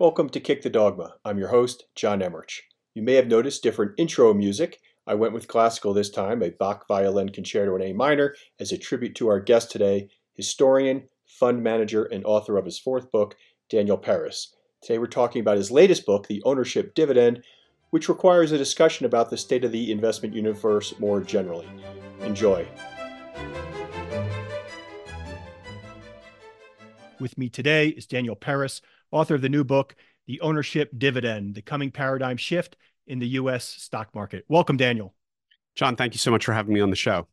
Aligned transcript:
Welcome 0.00 0.30
to 0.30 0.40
Kick 0.40 0.62
the 0.62 0.70
Dogma. 0.70 1.14
I'm 1.24 1.38
your 1.38 1.48
host, 1.48 1.84
John 1.94 2.22
Emmerich. 2.22 2.62
You 2.94 3.02
may 3.02 3.14
have 3.14 3.28
noticed 3.28 3.62
different 3.62 3.92
intro 3.96 4.34
music. 4.34 4.80
I 5.06 5.14
went 5.14 5.34
with 5.34 5.46
classical 5.46 5.94
this 5.94 6.10
time, 6.10 6.42
a 6.42 6.50
Bach 6.50 6.88
violin 6.88 7.28
concerto 7.28 7.76
in 7.76 7.82
A 7.82 7.92
minor, 7.92 8.34
as 8.58 8.72
a 8.72 8.78
tribute 8.78 9.14
to 9.16 9.28
our 9.28 9.38
guest 9.38 9.70
today, 9.70 10.08
historian, 10.34 11.08
fund 11.26 11.62
manager, 11.62 12.04
and 12.04 12.24
author 12.24 12.56
of 12.56 12.64
his 12.64 12.78
fourth 12.78 13.12
book, 13.12 13.36
Daniel 13.68 13.98
Peris. 13.98 14.54
Today 14.82 14.98
we're 14.98 15.06
talking 15.06 15.40
about 15.40 15.58
his 15.58 15.70
latest 15.70 16.06
book, 16.06 16.26
The 16.26 16.42
Ownership 16.44 16.94
Dividend, 16.94 17.44
which 17.90 18.08
requires 18.08 18.52
a 18.52 18.58
discussion 18.58 19.06
about 19.06 19.30
the 19.30 19.36
state 19.36 19.64
of 19.64 19.72
the 19.72 19.92
investment 19.92 20.34
universe 20.34 20.98
more 20.98 21.20
generally. 21.20 21.68
Enjoy. 22.20 22.66
With 27.20 27.36
me 27.36 27.50
today 27.50 27.88
is 27.88 28.06
Daniel 28.06 28.34
Peris 28.34 28.80
author 29.10 29.34
of 29.34 29.42
the 29.42 29.48
new 29.48 29.62
book, 29.62 29.94
The 30.26 30.40
Ownership 30.40 30.90
Dividend 30.96 31.54
The 31.54 31.62
Coming 31.62 31.90
Paradigm 31.90 32.36
Shift 32.36 32.76
in 33.06 33.18
the 33.18 33.28
U.S. 33.28 33.64
Stock 33.64 34.14
Market. 34.14 34.44
Welcome, 34.48 34.76
Daniel. 34.76 35.14
John, 35.74 35.96
thank 35.96 36.14
you 36.14 36.18
so 36.18 36.30
much 36.30 36.44
for 36.44 36.52
having 36.52 36.74
me 36.74 36.80
on 36.80 36.90
the 36.90 36.96
show. 36.96 37.26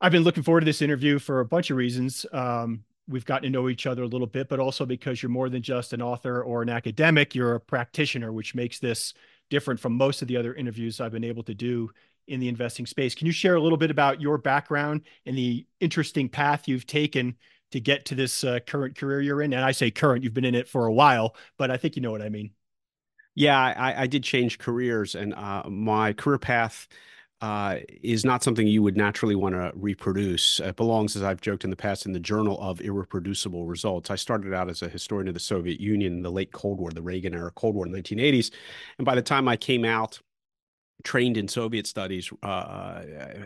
I've 0.00 0.12
been 0.12 0.22
looking 0.22 0.42
forward 0.42 0.60
to 0.60 0.66
this 0.66 0.82
interview 0.82 1.18
for 1.18 1.40
a 1.40 1.44
bunch 1.44 1.70
of 1.70 1.76
reasons. 1.76 2.24
Um, 2.32 2.84
we've 3.08 3.24
gotten 3.24 3.44
to 3.44 3.50
know 3.50 3.68
each 3.68 3.86
other 3.86 4.04
a 4.04 4.06
little 4.06 4.26
bit, 4.26 4.48
but 4.48 4.60
also 4.60 4.86
because 4.86 5.22
you're 5.22 5.30
more 5.30 5.48
than 5.48 5.62
just 5.62 5.92
an 5.92 6.02
author 6.02 6.42
or 6.42 6.62
an 6.62 6.68
academic, 6.68 7.34
you're 7.34 7.56
a 7.56 7.60
practitioner, 7.60 8.32
which 8.32 8.54
makes 8.54 8.78
this 8.78 9.14
different 9.50 9.80
from 9.80 9.94
most 9.94 10.22
of 10.22 10.28
the 10.28 10.36
other 10.36 10.54
interviews 10.54 11.00
I've 11.00 11.12
been 11.12 11.24
able 11.24 11.42
to 11.44 11.54
do 11.54 11.90
in 12.28 12.40
the 12.40 12.48
investing 12.48 12.86
space. 12.86 13.14
Can 13.14 13.26
you 13.26 13.32
share 13.32 13.56
a 13.56 13.60
little 13.60 13.78
bit 13.78 13.90
about 13.90 14.20
your 14.20 14.38
background 14.38 15.02
and 15.26 15.36
the 15.36 15.66
interesting 15.80 16.28
path 16.28 16.68
you've 16.68 16.86
taken 16.86 17.36
to 17.70 17.80
get 17.80 18.04
to 18.06 18.14
this 18.14 18.44
uh, 18.44 18.60
current 18.66 18.96
career 18.96 19.20
you're 19.20 19.42
in? 19.42 19.52
And 19.52 19.64
I 19.64 19.72
say 19.72 19.90
current, 19.90 20.22
you've 20.22 20.34
been 20.34 20.44
in 20.44 20.54
it 20.54 20.68
for 20.68 20.86
a 20.86 20.92
while, 20.92 21.36
but 21.56 21.70
I 21.70 21.76
think 21.76 21.96
you 21.96 22.02
know 22.02 22.10
what 22.10 22.22
I 22.22 22.28
mean. 22.28 22.50
Yeah, 23.34 23.58
I, 23.58 24.02
I 24.02 24.06
did 24.08 24.24
change 24.24 24.58
careers, 24.58 25.14
and 25.14 25.32
uh, 25.32 25.62
my 25.68 26.12
career 26.12 26.38
path 26.38 26.88
uh, 27.40 27.76
is 28.02 28.24
not 28.24 28.42
something 28.42 28.66
you 28.66 28.82
would 28.82 28.96
naturally 28.96 29.36
want 29.36 29.54
to 29.54 29.70
reproduce. 29.74 30.58
It 30.58 30.74
belongs, 30.74 31.14
as 31.14 31.22
I've 31.22 31.40
joked 31.40 31.62
in 31.62 31.70
the 31.70 31.76
past, 31.76 32.04
in 32.04 32.12
the 32.12 32.18
Journal 32.18 32.60
of 32.60 32.80
Irreproducible 32.80 33.68
Results. 33.68 34.10
I 34.10 34.16
started 34.16 34.52
out 34.52 34.68
as 34.68 34.82
a 34.82 34.88
historian 34.88 35.28
of 35.28 35.34
the 35.34 35.40
Soviet 35.40 35.80
Union 35.80 36.14
in 36.14 36.22
the 36.22 36.32
late 36.32 36.50
Cold 36.50 36.80
War, 36.80 36.90
the 36.90 37.02
Reagan 37.02 37.34
era 37.34 37.52
Cold 37.54 37.76
War 37.76 37.86
in 37.86 37.92
the 37.92 38.02
1980s. 38.02 38.50
And 38.98 39.04
by 39.04 39.14
the 39.14 39.22
time 39.22 39.46
I 39.46 39.56
came 39.56 39.84
out, 39.84 40.20
trained 41.04 41.36
in 41.36 41.48
Soviet 41.48 41.86
studies, 41.86 42.30
uh, 42.42 43.02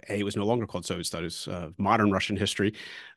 it 0.09 0.25
was 0.25 0.37
no 0.37 0.45
longer 0.45 0.67
called 0.67 0.87
Soviet 0.87 1.05
studies, 1.05 1.47
uh, 1.49 1.71
modern 1.79 2.11
Russian 2.11 2.37
history. 2.37 2.75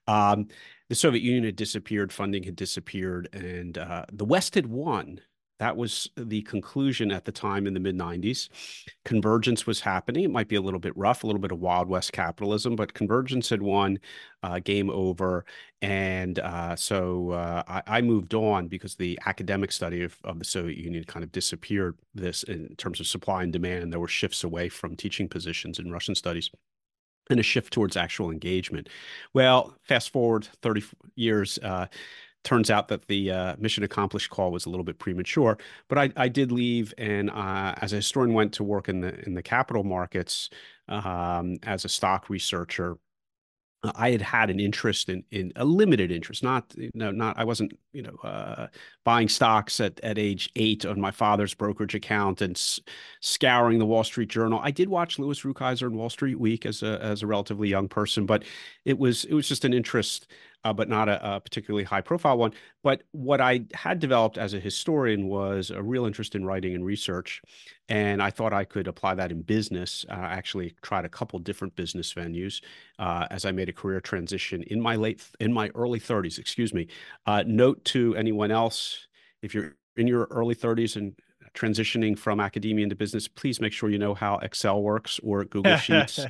Um, 0.08 0.48
the 0.90 0.96
Soviet 0.96 1.24
Union 1.24 1.46
had 1.46 1.56
disappeared, 1.56 2.12
funding 2.12 2.44
had 2.44 2.56
disappeared, 2.56 3.30
and 3.34 3.78
uh, 3.78 4.06
the 4.12 4.26
West 4.26 4.56
had 4.56 4.68
won. 4.68 5.20
That 5.60 5.78
was 5.78 6.10
the 6.18 6.42
conclusion 6.42 7.12
at 7.12 7.24
the 7.24 7.32
time 7.32 7.66
in 7.66 7.74
the 7.74 7.80
mid 7.80 7.98
90s. 7.98 8.50
Convergence 9.06 9.66
was 9.66 9.80
happening. 9.80 10.26
It 10.26 10.32
might 10.32 10.50
be 10.50 10.58
a 10.58 10.62
little 10.62 10.80
bit 10.80 10.96
rough, 10.98 11.24
a 11.24 11.28
little 11.28 11.42
bit 11.42 11.52
of 11.52 11.60
Wild 11.60 11.88
West 11.88 12.12
capitalism, 12.12 12.76
but 12.76 12.94
convergence 12.94 13.50
had 13.50 13.62
won, 13.62 14.00
uh, 14.44 14.60
game 14.60 14.90
over. 14.90 15.46
And 15.82 16.40
uh, 16.40 16.76
so 16.76 17.32
uh, 17.32 17.64
I, 17.68 17.84
I, 17.88 18.02
moved 18.02 18.34
on 18.34 18.68
because 18.68 18.96
the 18.96 19.18
academic 19.26 19.72
study 19.72 20.04
of, 20.04 20.18
of 20.24 20.40
the 20.40 20.46
Soviet 20.46 20.78
Union 20.78 21.04
kind 21.06 21.24
of 21.24 21.32
disappeared 21.32 21.98
this 22.14 22.44
in 22.44 22.76
terms 22.76 23.00
of 23.00 23.08
supply 23.08 23.44
and 23.44 23.54
demand. 23.54 23.94
There 23.94 24.00
were 24.00 24.08
shifts 24.08 24.44
away 24.44 24.68
from 24.68 24.96
teaching 24.96 25.30
positions 25.30 25.80
in 25.80 25.92
Russian 25.92 26.16
studies 26.16 26.50
and 27.30 27.40
a 27.40 27.44
shift 27.44 27.74
towards 27.74 27.98
actual 27.98 28.32
engagement. 28.32 28.90
Well, 29.34 29.76
fast 29.84 30.12
forward 30.12 30.48
30 30.62 30.84
years, 31.16 31.58
uh, 31.60 31.88
turns 32.46 32.72
out 32.72 32.88
that 32.88 33.08
the 33.08 33.32
uh, 33.32 33.56
mission 33.60 33.84
accomplished 33.84 34.30
call 34.30 34.52
was 34.52 34.66
a 34.66 34.70
little 34.70 34.86
bit 34.86 35.00
premature. 35.00 35.58
But 35.90 35.98
I, 35.98 36.10
I 36.16 36.28
did 36.30 36.52
leave, 36.52 36.94
and 36.98 37.30
uh, 37.30 37.76
as 37.82 37.92
a 37.92 37.98
historian, 37.98 38.34
went 38.34 38.54
to 38.54 38.64
work 38.64 38.88
in 38.88 39.02
the 39.02 39.20
in 39.26 39.34
the 39.34 39.44
capital 39.44 39.84
markets 39.84 40.50
um, 40.88 41.58
as 41.64 41.84
a 41.84 41.90
stock 41.90 42.30
researcher 42.30 42.98
I 43.96 44.12
had 44.12 44.22
had 44.22 44.50
an 44.50 44.60
interest 44.60 45.10
in 45.10 45.24
in 45.32 45.52
a 45.56 45.66
limited 45.66 46.12
interest, 46.12 46.44
not 46.44 46.74
you 46.78 46.92
know, 46.94 47.12
not 47.12 47.38
I 47.38 47.44
wasn't 47.44 47.78
you 47.94 48.02
know 48.02 48.16
uh, 48.24 48.68
buying 49.04 49.28
stocks 49.30 49.80
at 49.80 50.00
at 50.02 50.18
age 50.18 50.50
eight 50.56 50.86
on 50.86 51.00
my 51.00 51.12
father's 51.12 51.54
brokerage 51.54 51.96
account 51.96 52.42
and 52.42 52.56
s- 52.56 52.80
scouring 53.22 53.80
the 53.80 53.86
Wall 53.86 54.04
Street 54.04 54.30
Journal. 54.30 54.60
I 54.64 54.72
did 54.72 54.90
watch 54.90 55.20
Louis 55.20 55.40
Rukeyser 55.42 55.88
and 55.88 55.96
Wall 55.96 56.10
Street 56.10 56.40
Week 56.40 56.66
as 56.66 56.82
a 56.84 57.02
as 57.02 57.22
a 57.22 57.28
relatively 57.28 57.68
young 57.70 57.88
person, 57.88 58.26
but 58.26 58.44
it 58.86 58.98
was 58.98 59.26
it 59.26 59.34
was 59.34 59.48
just 59.48 59.66
an 59.66 59.74
interest 59.74 60.28
uh, 60.66 60.74
but 60.74 60.90
not 60.90 61.08
a, 61.08 61.36
a, 61.36 61.40
particularly 61.40 61.84
high 61.84 62.02
profile 62.02 62.38
one. 62.38 62.52
But 62.84 63.04
what 63.12 63.40
I 63.40 63.62
had 63.74 64.00
developed 64.00 64.38
as 64.38 64.54
a 64.56 64.60
historian 64.60 65.28
was 65.28 65.70
a 65.70 65.82
real 65.82 66.06
interest 66.06 66.34
in 66.34 66.44
writing 66.44 66.74
and 66.74 66.84
research. 66.84 67.42
And 67.88 68.22
I 68.22 68.32
thought 68.32 68.52
I 68.52 68.66
could 68.66 68.88
apply 68.88 69.14
that 69.16 69.32
in 69.32 69.44
business. 69.44 70.06
Uh, 70.10 70.14
actually 70.14 70.74
tried 70.82 71.06
a 71.06 71.10
couple 71.10 71.38
different 71.38 71.76
business 71.76 72.14
venues 72.14 72.64
uh, 72.98 73.28
as 73.30 73.46
I 73.46 73.52
made 73.52 73.70
a 73.70 73.74
career 73.74 74.02
transition 74.02 74.64
in 74.64 74.82
my 74.82 74.96
late, 74.96 75.24
in 75.40 75.54
my 75.54 75.70
early 75.76 76.00
30s, 76.00 76.40
excuse 76.40 76.74
me. 76.74 76.88
Uh, 77.28 77.44
note 77.46 77.86
to 77.86 78.16
anyone 78.16 78.50
else, 78.50 79.08
if 79.44 79.54
you're 79.54 79.76
in 79.98 80.08
your 80.08 80.28
early 80.32 80.56
30s 80.56 80.96
and 80.96 81.14
transitioning 81.56 82.18
from 82.18 82.40
academia 82.40 82.84
into 82.84 82.96
business, 82.96 83.28
please 83.28 83.60
make 83.60 83.74
sure 83.74 83.90
you 83.90 83.98
know 83.98 84.14
how 84.14 84.38
Excel 84.40 84.82
works 84.82 85.20
or 85.24 85.46
Google 85.46 85.78
Sheets. 85.78 86.26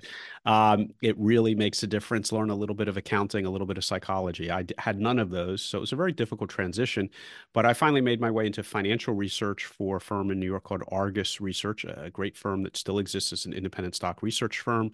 um, 0.46 0.90
it 1.02 1.18
really 1.18 1.56
makes 1.56 1.84
a 1.84 1.88
difference. 1.88 2.32
Learn 2.32 2.50
a 2.50 2.56
little 2.56 2.76
bit 2.76 2.88
of 2.88 2.98
accounting, 2.98 3.46
a 3.46 3.50
little 3.50 3.68
bit 3.68 3.78
of 3.78 3.84
psychology. 3.84 4.52
I 4.52 4.66
had 4.78 5.00
none 5.00 5.20
of 5.20 5.30
those, 5.30 5.62
so 5.62 5.78
it 5.78 5.82
was 5.82 5.92
a 5.92 5.98
very 5.98 6.12
difficult 6.12 6.50
transition. 6.50 7.10
But 7.54 7.66
I 7.66 7.74
finally 7.74 8.02
made 8.02 8.22
my 8.22 8.32
way 8.32 8.46
into 8.46 8.64
financial 8.64 9.14
research 9.14 9.66
for 9.66 9.98
a 9.98 10.02
firm 10.02 10.32
in 10.32 10.40
New 10.40 10.46
York 10.46 10.64
called 10.64 10.84
Argus 10.90 11.42
Research, 11.42 11.84
a 11.86 12.10
great 12.12 12.38
firm 12.38 12.64
that 12.64 12.78
still 12.78 13.00
exists 13.00 13.34
as 13.34 13.46
an 13.46 13.54
independent 13.54 13.96
stock 13.96 14.22
research 14.22 14.60
firm 14.60 14.92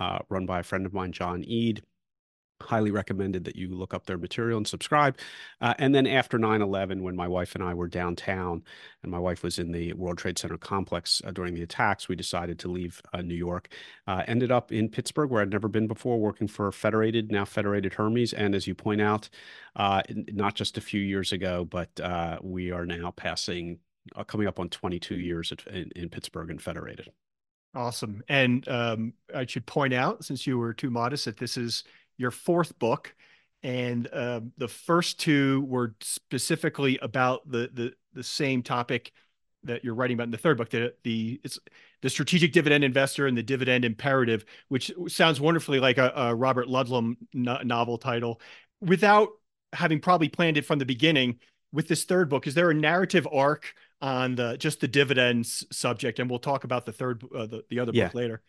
uh, 0.00 0.18
run 0.28 0.46
by 0.46 0.60
a 0.60 0.62
friend 0.62 0.86
of 0.86 0.92
mine, 0.92 1.12
John 1.12 1.44
Eade 1.44 1.82
highly 2.62 2.90
recommended 2.90 3.44
that 3.44 3.56
you 3.56 3.68
look 3.68 3.92
up 3.92 4.06
their 4.06 4.18
material 4.18 4.56
and 4.56 4.66
subscribe. 4.66 5.18
Uh, 5.60 5.74
and 5.78 5.94
then 5.94 6.06
after 6.06 6.38
9 6.38 6.62
11, 6.62 7.02
when 7.02 7.16
my 7.16 7.28
wife 7.28 7.54
and 7.54 7.62
I 7.62 7.74
were 7.74 7.88
downtown 7.88 8.62
and 9.02 9.12
my 9.12 9.18
wife 9.18 9.42
was 9.42 9.58
in 9.58 9.72
the 9.72 9.92
World 9.92 10.18
Trade 10.18 10.38
Center 10.38 10.56
complex 10.56 11.20
uh, 11.24 11.30
during 11.30 11.54
the 11.54 11.62
attacks, 11.62 12.08
we 12.08 12.16
decided 12.16 12.58
to 12.60 12.68
leave 12.68 13.02
uh, 13.12 13.22
New 13.22 13.34
York. 13.34 13.68
Uh, 14.06 14.22
ended 14.26 14.50
up 14.50 14.72
in 14.72 14.88
Pittsburgh, 14.88 15.30
where 15.30 15.42
I'd 15.42 15.50
never 15.50 15.68
been 15.68 15.86
before, 15.86 16.18
working 16.18 16.48
for 16.48 16.70
Federated, 16.72 17.30
now 17.30 17.44
Federated 17.44 17.94
Hermes. 17.94 18.32
And 18.32 18.54
as 18.54 18.66
you 18.66 18.74
point 18.74 19.00
out, 19.00 19.28
uh, 19.76 20.02
not 20.32 20.54
just 20.54 20.78
a 20.78 20.80
few 20.80 21.00
years 21.00 21.32
ago, 21.32 21.64
but 21.64 21.98
uh, 22.00 22.38
we 22.42 22.70
are 22.70 22.86
now 22.86 23.10
passing, 23.10 23.78
coming 24.26 24.46
up 24.46 24.58
on 24.58 24.68
22 24.68 25.16
years 25.16 25.52
at, 25.52 25.66
in, 25.66 25.90
in 25.96 26.08
Pittsburgh 26.08 26.50
and 26.50 26.60
Federated. 26.60 27.10
Awesome. 27.74 28.22
And 28.28 28.68
um, 28.68 29.14
I 29.34 29.46
should 29.46 29.64
point 29.64 29.94
out, 29.94 30.24
since 30.24 30.46
you 30.46 30.58
were 30.58 30.74
too 30.74 30.90
modest, 30.90 31.24
that 31.24 31.38
this 31.38 31.56
is 31.56 31.84
your 32.22 32.30
fourth 32.30 32.78
book, 32.78 33.14
and 33.62 34.08
uh, 34.12 34.40
the 34.56 34.68
first 34.68 35.20
two 35.20 35.66
were 35.68 35.94
specifically 36.00 36.98
about 37.02 37.50
the 37.50 37.70
the 37.72 37.92
the 38.14 38.24
same 38.24 38.62
topic 38.62 39.12
that 39.64 39.84
you're 39.84 39.94
writing 39.94 40.16
about 40.16 40.24
in 40.24 40.30
the 40.30 40.38
third 40.38 40.56
book. 40.56 40.70
The 40.70 40.94
the 41.02 41.40
it's 41.44 41.58
the 42.00 42.08
strategic 42.08 42.52
dividend 42.52 42.82
investor 42.82 43.26
and 43.26 43.36
the 43.36 43.42
dividend 43.42 43.84
imperative, 43.84 44.44
which 44.68 44.90
sounds 45.08 45.40
wonderfully 45.40 45.80
like 45.80 45.98
a, 45.98 46.12
a 46.16 46.34
Robert 46.34 46.66
Ludlum 46.68 47.16
no- 47.34 47.62
novel 47.62 47.98
title. 47.98 48.40
Without 48.80 49.28
having 49.72 50.00
probably 50.00 50.28
planned 50.28 50.56
it 50.56 50.64
from 50.64 50.78
the 50.78 50.84
beginning, 50.86 51.38
with 51.72 51.88
this 51.88 52.04
third 52.04 52.28
book, 52.28 52.46
is 52.46 52.54
there 52.54 52.70
a 52.70 52.74
narrative 52.74 53.26
arc 53.32 53.74
on 54.00 54.34
the 54.34 54.56
just 54.58 54.80
the 54.80 54.88
dividends 54.88 55.64
subject? 55.70 56.18
And 56.18 56.28
we'll 56.28 56.38
talk 56.38 56.64
about 56.64 56.84
the 56.86 56.92
third, 56.92 57.24
uh, 57.34 57.46
the, 57.46 57.64
the 57.70 57.78
other 57.78 57.92
yeah. 57.94 58.06
book 58.06 58.14
later. 58.14 58.42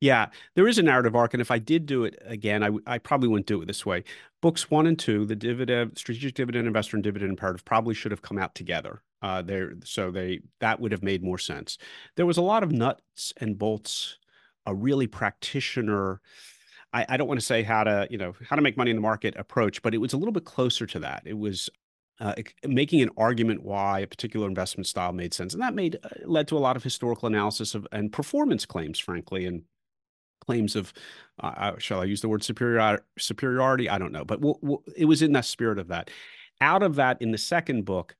Yeah, 0.00 0.26
there 0.54 0.68
is 0.68 0.78
a 0.78 0.82
narrative 0.82 1.16
arc, 1.16 1.32
and 1.32 1.40
if 1.40 1.50
I 1.50 1.58
did 1.58 1.86
do 1.86 2.04
it 2.04 2.20
again, 2.26 2.62
I, 2.62 2.70
I 2.86 2.98
probably 2.98 3.28
wouldn't 3.28 3.46
do 3.46 3.62
it 3.62 3.66
this 3.66 3.86
way. 3.86 4.04
Books 4.42 4.70
one 4.70 4.86
and 4.86 4.98
two, 4.98 5.24
the 5.24 5.36
dividend, 5.36 5.96
strategic 5.96 6.34
dividend 6.34 6.66
investor 6.66 6.96
and 6.96 7.04
dividend 7.04 7.30
imperative, 7.30 7.64
probably 7.64 7.94
should 7.94 8.10
have 8.10 8.20
come 8.20 8.36
out 8.36 8.54
together. 8.54 9.02
Uh, 9.22 9.40
there, 9.40 9.72
so 9.84 10.10
they 10.10 10.40
that 10.60 10.80
would 10.80 10.92
have 10.92 11.02
made 11.02 11.22
more 11.22 11.38
sense. 11.38 11.78
There 12.16 12.26
was 12.26 12.36
a 12.36 12.42
lot 12.42 12.62
of 12.62 12.70
nuts 12.70 13.32
and 13.38 13.56
bolts, 13.56 14.18
a 14.66 14.74
really 14.74 15.06
practitioner. 15.06 16.20
I, 16.92 17.06
I 17.08 17.16
don't 17.16 17.28
want 17.28 17.40
to 17.40 17.46
say 17.46 17.62
how 17.62 17.84
to, 17.84 18.06
you 18.10 18.18
know, 18.18 18.34
how 18.46 18.56
to 18.56 18.62
make 18.62 18.76
money 18.76 18.90
in 18.90 18.96
the 18.96 19.00
market 19.02 19.34
approach, 19.38 19.80
but 19.80 19.94
it 19.94 19.98
was 19.98 20.12
a 20.12 20.18
little 20.18 20.32
bit 20.32 20.44
closer 20.44 20.86
to 20.86 20.98
that. 20.98 21.22
It 21.24 21.38
was 21.38 21.70
uh, 22.20 22.34
making 22.66 23.00
an 23.00 23.10
argument 23.16 23.62
why 23.62 24.00
a 24.00 24.06
particular 24.06 24.46
investment 24.46 24.86
style 24.86 25.12
made 25.12 25.32
sense, 25.32 25.54
and 25.54 25.62
that 25.62 25.74
made 25.74 25.96
uh, 26.04 26.08
led 26.26 26.46
to 26.48 26.58
a 26.58 26.60
lot 26.60 26.76
of 26.76 26.82
historical 26.82 27.26
analysis 27.26 27.74
of 27.74 27.86
and 27.92 28.12
performance 28.12 28.66
claims, 28.66 28.98
frankly, 28.98 29.46
and 29.46 29.62
claims 30.46 30.76
of, 30.76 30.92
uh, 31.42 31.46
uh, 31.56 31.78
shall 31.78 32.00
I 32.00 32.04
use 32.04 32.20
the 32.20 32.28
word 32.28 32.42
superior, 32.42 33.04
superiority? 33.18 33.88
I 33.88 33.98
don't 33.98 34.12
know, 34.12 34.24
but 34.24 34.40
it 34.96 35.06
was 35.06 35.22
in 35.22 35.32
that 35.32 35.44
spirit 35.44 35.78
of 35.78 35.88
that. 35.88 36.10
Out 36.60 36.82
of 36.82 36.94
that, 36.96 37.20
in 37.20 37.32
the 37.32 37.38
second 37.38 37.84
book, 37.84 38.16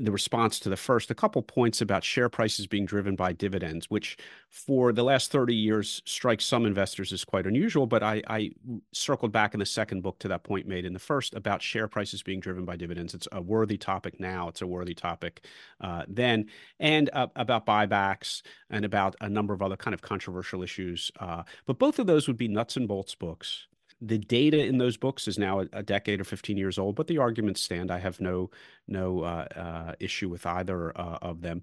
the 0.00 0.12
response 0.12 0.58
to 0.60 0.68
the 0.68 0.76
first, 0.76 1.10
a 1.10 1.14
couple 1.14 1.42
points 1.42 1.80
about 1.80 2.04
share 2.04 2.28
prices 2.28 2.66
being 2.66 2.86
driven 2.86 3.16
by 3.16 3.32
dividends, 3.32 3.90
which 3.90 4.16
for 4.50 4.92
the 4.92 5.02
last 5.02 5.30
30 5.30 5.54
years 5.54 6.02
strikes 6.04 6.44
some 6.44 6.66
investors 6.66 7.12
as 7.12 7.24
quite 7.24 7.46
unusual. 7.46 7.86
But 7.86 8.02
I, 8.02 8.22
I, 8.28 8.50
circled 8.92 9.32
back 9.32 9.54
in 9.54 9.60
the 9.60 9.66
second 9.66 10.02
book 10.02 10.18
to 10.20 10.28
that 10.28 10.42
point 10.42 10.66
made 10.66 10.84
in 10.84 10.92
the 10.92 10.98
first 10.98 11.34
about 11.34 11.62
share 11.62 11.88
prices 11.88 12.22
being 12.22 12.40
driven 12.40 12.64
by 12.64 12.76
dividends. 12.76 13.14
It's 13.14 13.28
a 13.32 13.40
worthy 13.40 13.76
topic 13.76 14.20
now. 14.20 14.48
It's 14.48 14.62
a 14.62 14.66
worthy 14.66 14.94
topic 14.94 15.44
uh, 15.80 16.04
then, 16.08 16.46
and 16.80 17.10
uh, 17.12 17.28
about 17.36 17.66
buybacks 17.66 18.42
and 18.70 18.84
about 18.84 19.16
a 19.20 19.28
number 19.28 19.54
of 19.54 19.62
other 19.62 19.76
kind 19.76 19.94
of 19.94 20.02
controversial 20.02 20.62
issues. 20.62 21.10
Uh, 21.20 21.42
but 21.66 21.78
both 21.78 21.98
of 21.98 22.06
those 22.06 22.26
would 22.26 22.36
be 22.36 22.48
nuts 22.48 22.76
and 22.76 22.88
bolts 22.88 23.14
books 23.14 23.66
the 24.00 24.18
data 24.18 24.64
in 24.64 24.78
those 24.78 24.96
books 24.96 25.26
is 25.26 25.38
now 25.38 25.64
a, 25.72 25.82
decade 25.82 26.20
or 26.20 26.24
15 26.24 26.56
years 26.56 26.78
old, 26.78 26.94
but 26.94 27.08
the 27.08 27.18
arguments 27.18 27.60
stand. 27.60 27.90
I 27.90 27.98
have 27.98 28.20
no 28.20 28.50
no 28.86 29.22
uh, 29.22 29.46
uh, 29.56 29.92
issue 29.98 30.28
with 30.28 30.46
either 30.46 30.96
uh, 30.98 31.18
of 31.20 31.40
them. 31.40 31.62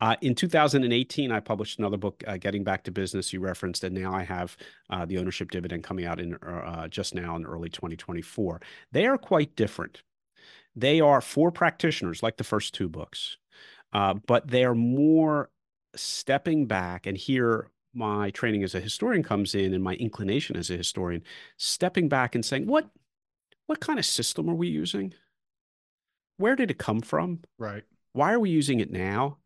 Uh, 0.00 0.16
in 0.22 0.34
2018, 0.34 1.30
I 1.30 1.40
published 1.40 1.78
another 1.78 1.98
book, 1.98 2.24
uh, 2.26 2.38
Getting 2.38 2.64
Back 2.64 2.84
to 2.84 2.90
Business. 2.90 3.32
You 3.32 3.40
referenced, 3.40 3.84
and 3.84 3.94
now 3.94 4.14
I 4.14 4.22
have 4.22 4.56
uh, 4.88 5.04
the 5.04 5.18
ownership 5.18 5.50
dividend 5.50 5.84
coming 5.84 6.06
out 6.06 6.20
in 6.20 6.38
just 6.88 7.14
now 7.14 7.36
in 7.36 7.44
early 7.44 7.68
2024. 7.68 8.60
They 8.92 9.06
are 9.06 9.18
quite 9.18 9.54
different. 9.54 10.02
They 10.74 11.00
are 11.00 11.20
for 11.20 11.52
practitioners, 11.52 12.22
like 12.22 12.38
the 12.38 12.44
first 12.44 12.74
two 12.74 12.88
books, 12.88 13.36
but 13.92 14.48
they 14.48 14.64
are 14.64 14.74
more 14.74 15.50
stepping 15.94 16.66
back 16.66 17.06
and 17.06 17.16
here 17.16 17.68
my 17.94 18.30
training 18.30 18.62
as 18.64 18.74
a 18.74 18.80
historian 18.80 19.22
comes 19.22 19.54
in 19.54 19.72
and 19.72 19.82
my 19.82 19.94
inclination 19.94 20.56
as 20.56 20.70
a 20.70 20.76
historian, 20.76 21.22
stepping 21.56 22.08
back 22.08 22.34
and 22.34 22.44
saying, 22.44 22.66
what 22.66 22.88
what 23.66 23.80
kind 23.80 23.98
of 23.98 24.04
system 24.04 24.48
are 24.48 24.54
we 24.54 24.68
using? 24.68 25.14
Where 26.36 26.56
did 26.56 26.70
it 26.70 26.78
come 26.78 27.00
from? 27.00 27.40
Right. 27.58 27.84
Why 28.12 28.32
are 28.32 28.40
we 28.40 28.50
using 28.50 28.80
it 28.80 28.90
now? 28.90 29.38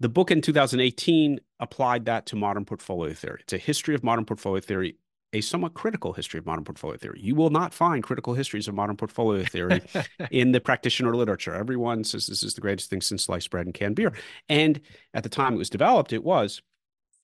The 0.00 0.08
book 0.08 0.30
in 0.30 0.40
2018 0.40 1.38
applied 1.60 2.06
that 2.06 2.26
to 2.26 2.36
modern 2.36 2.64
portfolio 2.64 3.12
theory. 3.14 3.40
It's 3.42 3.52
a 3.52 3.58
history 3.58 3.94
of 3.94 4.02
modern 4.02 4.24
portfolio 4.24 4.60
theory, 4.60 4.96
a 5.32 5.40
somewhat 5.40 5.74
critical 5.74 6.12
history 6.12 6.38
of 6.38 6.46
modern 6.46 6.64
portfolio 6.64 6.96
theory. 6.96 7.20
You 7.22 7.36
will 7.36 7.50
not 7.50 7.72
find 7.72 8.02
critical 8.02 8.34
histories 8.34 8.66
of 8.66 8.74
modern 8.74 8.96
portfolio 8.96 9.44
theory 9.44 9.80
in 10.30 10.52
the 10.52 10.60
practitioner 10.60 11.14
literature. 11.14 11.54
Everyone 11.54 12.02
says 12.02 12.26
this 12.26 12.42
is 12.42 12.54
the 12.54 12.60
greatest 12.60 12.90
thing 12.90 13.00
since 13.00 13.24
sliced 13.24 13.50
bread 13.50 13.66
and 13.66 13.74
canned 13.74 13.96
beer. 13.96 14.12
And 14.48 14.80
at 15.14 15.22
the 15.22 15.28
time 15.28 15.54
it 15.54 15.58
was 15.58 15.70
developed, 15.70 16.12
it 16.12 16.24
was. 16.24 16.62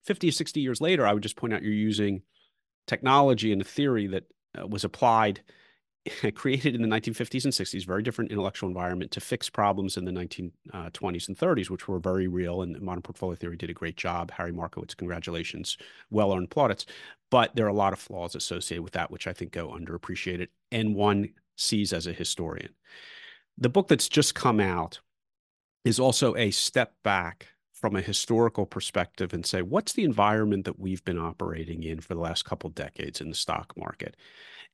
50 0.05 0.29
or 0.29 0.33
60 0.33 0.61
years 0.61 0.81
later, 0.81 1.07
I 1.07 1.13
would 1.13 1.23
just 1.23 1.37
point 1.37 1.53
out 1.53 1.63
you're 1.63 1.73
using 1.73 2.23
technology 2.87 3.53
and 3.53 3.61
a 3.61 3.65
theory 3.65 4.07
that 4.09 4.25
uh, 4.59 4.67
was 4.67 4.85
applied, 4.85 5.43
created 6.35 6.75
in 6.75 6.83
the 6.83 6.89
1950s 6.89 7.45
and 7.45 7.53
60s, 7.53 7.87
very 7.87 8.03
different 8.03 8.31
intellectual 8.31 8.69
environment 8.69 9.11
to 9.13 9.21
fix 9.21 9.51
problems 9.51 9.97
in 9.97 10.05
the 10.05 10.11
1920s 10.11 10.53
uh, 10.73 10.89
and 11.29 11.39
30s, 11.39 11.71
which 11.71 11.87
were 11.87 11.99
very 11.99 12.29
real. 12.29 12.63
And 12.63 12.81
modern 12.81 13.03
portfolio 13.03 13.37
theory 13.37 13.57
did 13.57 13.71
a 13.71 13.75
great 13.75 13.97
job. 13.97 14.31
Harry 14.31 14.53
Markowitz, 14.53 14.95
congratulations, 14.95 15.77
well 16.11 16.33
earned 16.33 16.51
plaudits. 16.51 16.87
But 17.31 17.55
there 17.55 17.67
are 17.67 17.71
a 17.71 17.75
lot 17.75 17.93
of 17.93 17.99
flaws 17.99 18.35
associated 18.35 18.83
with 18.83 18.95
that, 18.95 19.11
which 19.11 19.27
I 19.27 19.33
think 19.33 19.53
go 19.53 19.69
underappreciated 19.69 20.49
and 20.73 20.95
one 20.95 21.31
sees 21.57 21.93
as 21.93 22.07
a 22.07 22.13
historian. 22.13 22.71
The 23.59 23.69
book 23.69 23.89
that's 23.89 24.09
just 24.09 24.35
come 24.35 24.61
out 24.61 25.01
is 25.85 26.01
also 26.01 26.37
a 26.37 26.51
step 26.51 26.95
back 27.03 27.49
from 27.81 27.97
a 27.97 28.01
historical 28.01 28.67
perspective 28.67 29.33
and 29.33 29.47
say, 29.47 29.63
what's 29.63 29.93
the 29.93 30.05
environment 30.05 30.65
that 30.65 30.79
we've 30.79 31.05
been 31.05 31.19
operating 31.19 31.83
in 31.83 32.01
for 32.01 32.15
the 32.15 32.21
last 32.21 32.45
couple 32.45 32.71
decades 32.71 33.21
in 33.21 33.29
the 33.29 33.35
stock 33.35 33.73
market? 33.77 34.17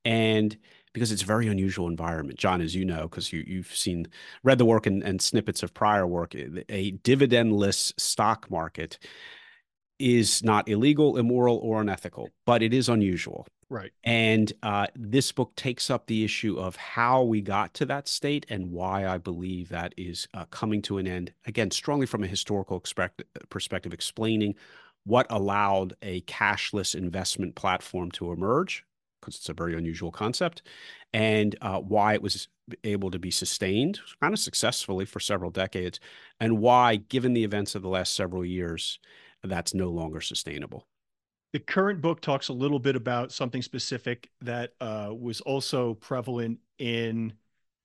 And 0.05 0.57
because 0.93 1.11
it's 1.13 1.23
a 1.23 1.27
very 1.27 1.49
unusual 1.49 1.89
environment, 1.89 2.39
John, 2.39 2.61
as 2.61 2.75
you 2.75 2.85
know, 2.85 3.03
because 3.03 3.33
you, 3.33 3.45
you've 3.47 3.75
seen, 3.75 4.07
read 4.43 4.59
the 4.59 4.65
work 4.65 4.87
and, 4.87 5.03
and 5.03 5.21
snippets 5.21 5.63
of 5.63 5.75
prior 5.75 6.07
work, 6.07 6.35
eh, 6.35 6.63
a 6.69 6.93
dividendless 6.93 7.93
stock 7.99 8.51
market 8.51 8.99
is 9.99 10.43
not 10.43 10.69
illegal, 10.69 11.17
immoral, 11.17 11.57
or 11.59 11.81
unethical, 11.81 12.29
but 12.47 12.63
it 12.63 12.75
is 12.75 12.89
unusual. 12.89 13.47
Right. 13.71 13.93
And 14.05 14.53
uh, 14.63 14.87
this 14.95 15.33
book 15.33 15.55
takes 15.57 15.91
up 15.91 16.07
the 16.07 16.25
issue 16.25 16.59
of 16.59 16.77
how 16.77 17.23
we 17.23 17.41
got 17.41 17.75
to 17.75 17.87
that 17.87 18.07
state 18.07 18.47
and 18.49 18.71
why 18.71 19.07
I 19.07 19.19
believe 19.19 19.71
that 19.71 19.95
is 19.97 20.29
uh, 20.35 20.45
coming 20.47 20.83
to 20.83 20.99
an 20.99 21.07
end. 21.07 21.33
Again, 21.47 21.71
strongly 21.71 22.07
from 22.07 22.23
a 22.23 22.29
historical 22.29 22.79
perspective, 23.49 23.93
explaining 23.93 24.55
what 25.05 25.27
allowed 25.31 25.95
a 26.03 26.21
cashless 26.23 26.95
investment 26.95 27.55
platform 27.55 28.11
to 28.13 28.33
emerge, 28.33 28.85
because 29.21 29.37
it's 29.37 29.49
a 29.49 29.55
very 29.55 29.75
unusual 29.77 30.13
concept, 30.13 30.63
and 31.13 31.57
uh, 31.63 31.81
why 31.81 32.15
it 32.15 32.23
was 32.23 32.49
able 32.85 33.11
to 33.11 33.19
be 33.19 33.31
sustained 33.31 34.01
kind 34.21 34.33
of 34.33 34.41
successfully 34.41 35.05
for 35.05 35.21
several 35.21 35.51
decades, 35.51 36.01
and 36.39 36.59
why, 36.59 36.97
given 36.97 37.33
the 37.33 37.45
events 37.45 37.75
of 37.75 37.83
the 37.83 37.89
last 37.89 38.15
several 38.15 38.45
years, 38.45 38.99
that's 39.49 39.75
no 39.75 39.91
longer 39.91 40.21
sustainable. 40.21 40.87
The 41.53 41.61
current 41.61 42.01
book 42.01 42.21
talks 42.21 42.49
a 42.49 42.53
little 42.53 42.81
bit 42.81 42.97
about 42.97 43.31
something 43.31 43.63
specific 43.63 44.29
that 44.41 44.73
uh, 44.81 45.11
was 45.17 45.41
also 45.41 45.95
prevalent 45.95 46.59
in 46.79 47.35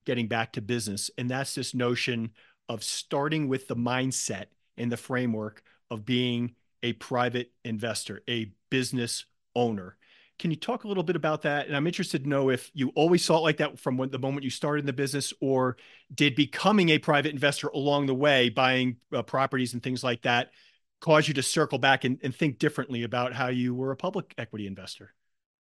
getting 0.06 0.27
back 0.27 0.53
to 0.53 0.61
business, 0.61 1.11
and 1.17 1.29
that's 1.29 1.53
this 1.53 1.75
notion 1.75 2.31
of 2.67 2.83
starting 2.83 3.47
with 3.47 3.67
the 3.67 3.75
mindset 3.75 4.45
and 4.77 4.91
the 4.91 4.97
framework 4.97 5.61
of 5.91 6.06
being 6.06 6.56
a 6.81 6.94
private 6.94 7.51
investor, 7.63 8.21
a 8.29 8.51
business 8.69 9.25
owner. 9.56 9.97
Can 10.39 10.51
you 10.51 10.57
talk 10.57 10.85
a 10.85 10.88
little 10.88 11.03
bit 11.03 11.17
about 11.17 11.41
that? 11.41 11.67
And 11.67 11.75
I'm 11.75 11.85
interested 11.85 12.23
to 12.23 12.29
know 12.29 12.50
if 12.50 12.71
you 12.73 12.89
always 12.95 13.25
saw 13.25 13.38
it 13.38 13.41
like 13.41 13.57
that 13.57 13.77
from 13.77 13.97
when, 13.97 14.09
the 14.09 14.17
moment 14.17 14.45
you 14.45 14.50
started 14.50 14.79
in 14.79 14.85
the 14.85 14.94
business, 14.94 15.33
or 15.41 15.75
did 16.15 16.35
becoming 16.35 16.89
a 16.89 16.97
private 16.97 17.33
investor 17.33 17.67
along 17.67 18.06
the 18.06 18.15
way, 18.15 18.50
buying 18.50 18.97
uh, 19.13 19.21
properties 19.21 19.73
and 19.73 19.83
things 19.83 20.03
like 20.03 20.21
that, 20.21 20.51
cause 21.00 21.28
you 21.28 21.34
to 21.36 21.44
circle 21.44 21.78
back 21.78 22.04
and, 22.04 22.19
and 22.24 22.36
think 22.36 22.60
differently 22.60 23.04
about 23.04 23.34
how 23.34 23.48
you 23.48 23.74
were 23.74 23.92
a 23.92 23.96
public 23.96 24.34
equity 24.38 24.68
investor? 24.68 25.13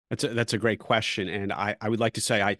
That's 0.09 0.23
a, 0.23 0.29
that's 0.29 0.53
a 0.53 0.57
great 0.57 0.79
question, 0.79 1.29
and 1.29 1.53
I 1.53 1.75
I 1.79 1.89
would 1.89 1.99
like 1.99 2.13
to 2.13 2.21
say 2.21 2.41
I 2.41 2.57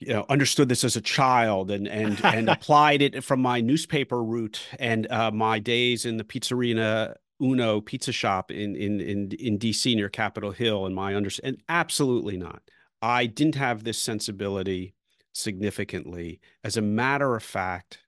you 0.00 0.12
know 0.12 0.26
understood 0.28 0.68
this 0.68 0.84
as 0.84 0.96
a 0.96 1.00
child 1.00 1.70
and 1.70 1.86
and 1.86 2.22
and 2.24 2.48
applied 2.50 3.02
it 3.02 3.22
from 3.22 3.40
my 3.40 3.60
newspaper 3.60 4.22
route 4.22 4.60
and 4.78 5.10
uh, 5.10 5.30
my 5.30 5.58
days 5.58 6.04
in 6.04 6.16
the 6.16 6.24
pizzeria 6.24 7.14
Uno 7.40 7.80
pizza 7.80 8.12
shop 8.12 8.50
in 8.50 8.74
in 8.76 9.00
in 9.00 9.32
in 9.32 9.58
DC 9.58 9.94
near 9.94 10.08
Capitol 10.08 10.50
Hill 10.50 10.86
and 10.86 10.94
my 10.94 11.14
understand 11.14 11.62
absolutely 11.68 12.36
not. 12.36 12.62
I 13.02 13.26
didn't 13.26 13.56
have 13.56 13.84
this 13.84 13.98
sensibility 13.98 14.94
significantly. 15.32 16.40
As 16.64 16.76
a 16.76 16.82
matter 16.82 17.36
of 17.36 17.42
fact, 17.42 17.98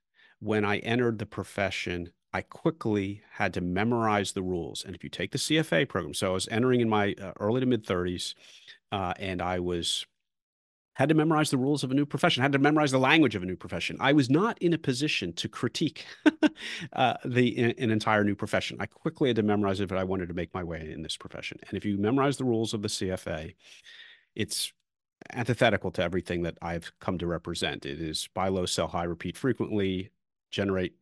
when 0.41 0.65
I 0.65 0.79
entered 0.79 1.19
the 1.19 1.27
profession, 1.27 2.11
I 2.33 2.43
quickly 2.43 3.23
had 3.33 3.55
to 3.55 3.61
memorize 3.61 4.33
the 4.33 4.43
rules. 4.43 4.85
And 4.85 4.95
if 4.95 5.03
you 5.03 5.11
take 5.11 5.33
the 5.33 5.39
CFA 5.39 5.89
program, 5.89 6.15
so 6.15 6.31
I 6.31 6.35
was 6.35 6.49
entering 6.51 6.81
in 6.81 6.89
my 6.89 7.15
uh, 7.21 7.33
early 7.41 7.61
to 7.61 7.67
mid 7.67 7.87
30s, 7.87 8.35
uh, 8.93 9.15
and 9.19 9.41
I 9.41 9.61
was 9.61 10.07
had 10.95 11.09
to 11.09 11.15
memorize 11.15 11.51
the 11.51 11.57
rules 11.57 11.85
of 11.85 11.93
a 11.93 11.95
new 11.95 12.05
profession, 12.05 12.43
had 12.43 12.51
to 12.51 12.59
memorize 12.59 12.91
the 12.91 12.99
language 12.99 13.37
of 13.37 13.43
a 13.45 13.47
new 13.47 13.55
profession. 13.55 13.97
I 14.01 14.13
was 14.13 14.29
not 14.29 14.59
in 14.59 14.73
a 14.73 14.79
position 14.79 15.33
to 15.35 15.49
critique 15.49 16.05
uh, 16.93 17.15
the 17.25 17.57
an 17.79 17.91
entire 17.93 18.25
new 18.25 18.35
profession. 18.35 18.79
I 18.81 18.87
quickly 18.87 19.29
had 19.29 19.37
to 19.37 19.45
memorize 19.45 19.79
it 19.79 19.85
if 19.85 19.93
I 19.93 20.03
wanted 20.03 20.27
to 20.27 20.35
make 20.35 20.53
my 20.53 20.65
way 20.65 20.91
in 20.93 21.03
this 21.03 21.17
profession. 21.17 21.59
And 21.69 21.77
if 21.79 21.85
you 21.85 21.99
memorize 21.99 22.37
the 22.37 22.45
rules 22.45 22.75
of 22.75 22.83
the 22.83 22.89
CFA, 22.89 23.55
it's 24.35 24.73
antithetical 25.33 25.93
to 25.93 26.03
everything 26.03 26.43
that 26.43 26.59
I've 26.63 26.91
come 27.01 27.17
to 27.19 27.29
represent. 27.29 27.87
It 27.87 28.01
is 28.01 28.29
buy 28.35 28.49
low, 28.49 28.67
sell 28.67 28.89
high, 28.89 29.05
repeat 29.05 29.37
frequently, 29.37 30.11
generate 30.51 30.95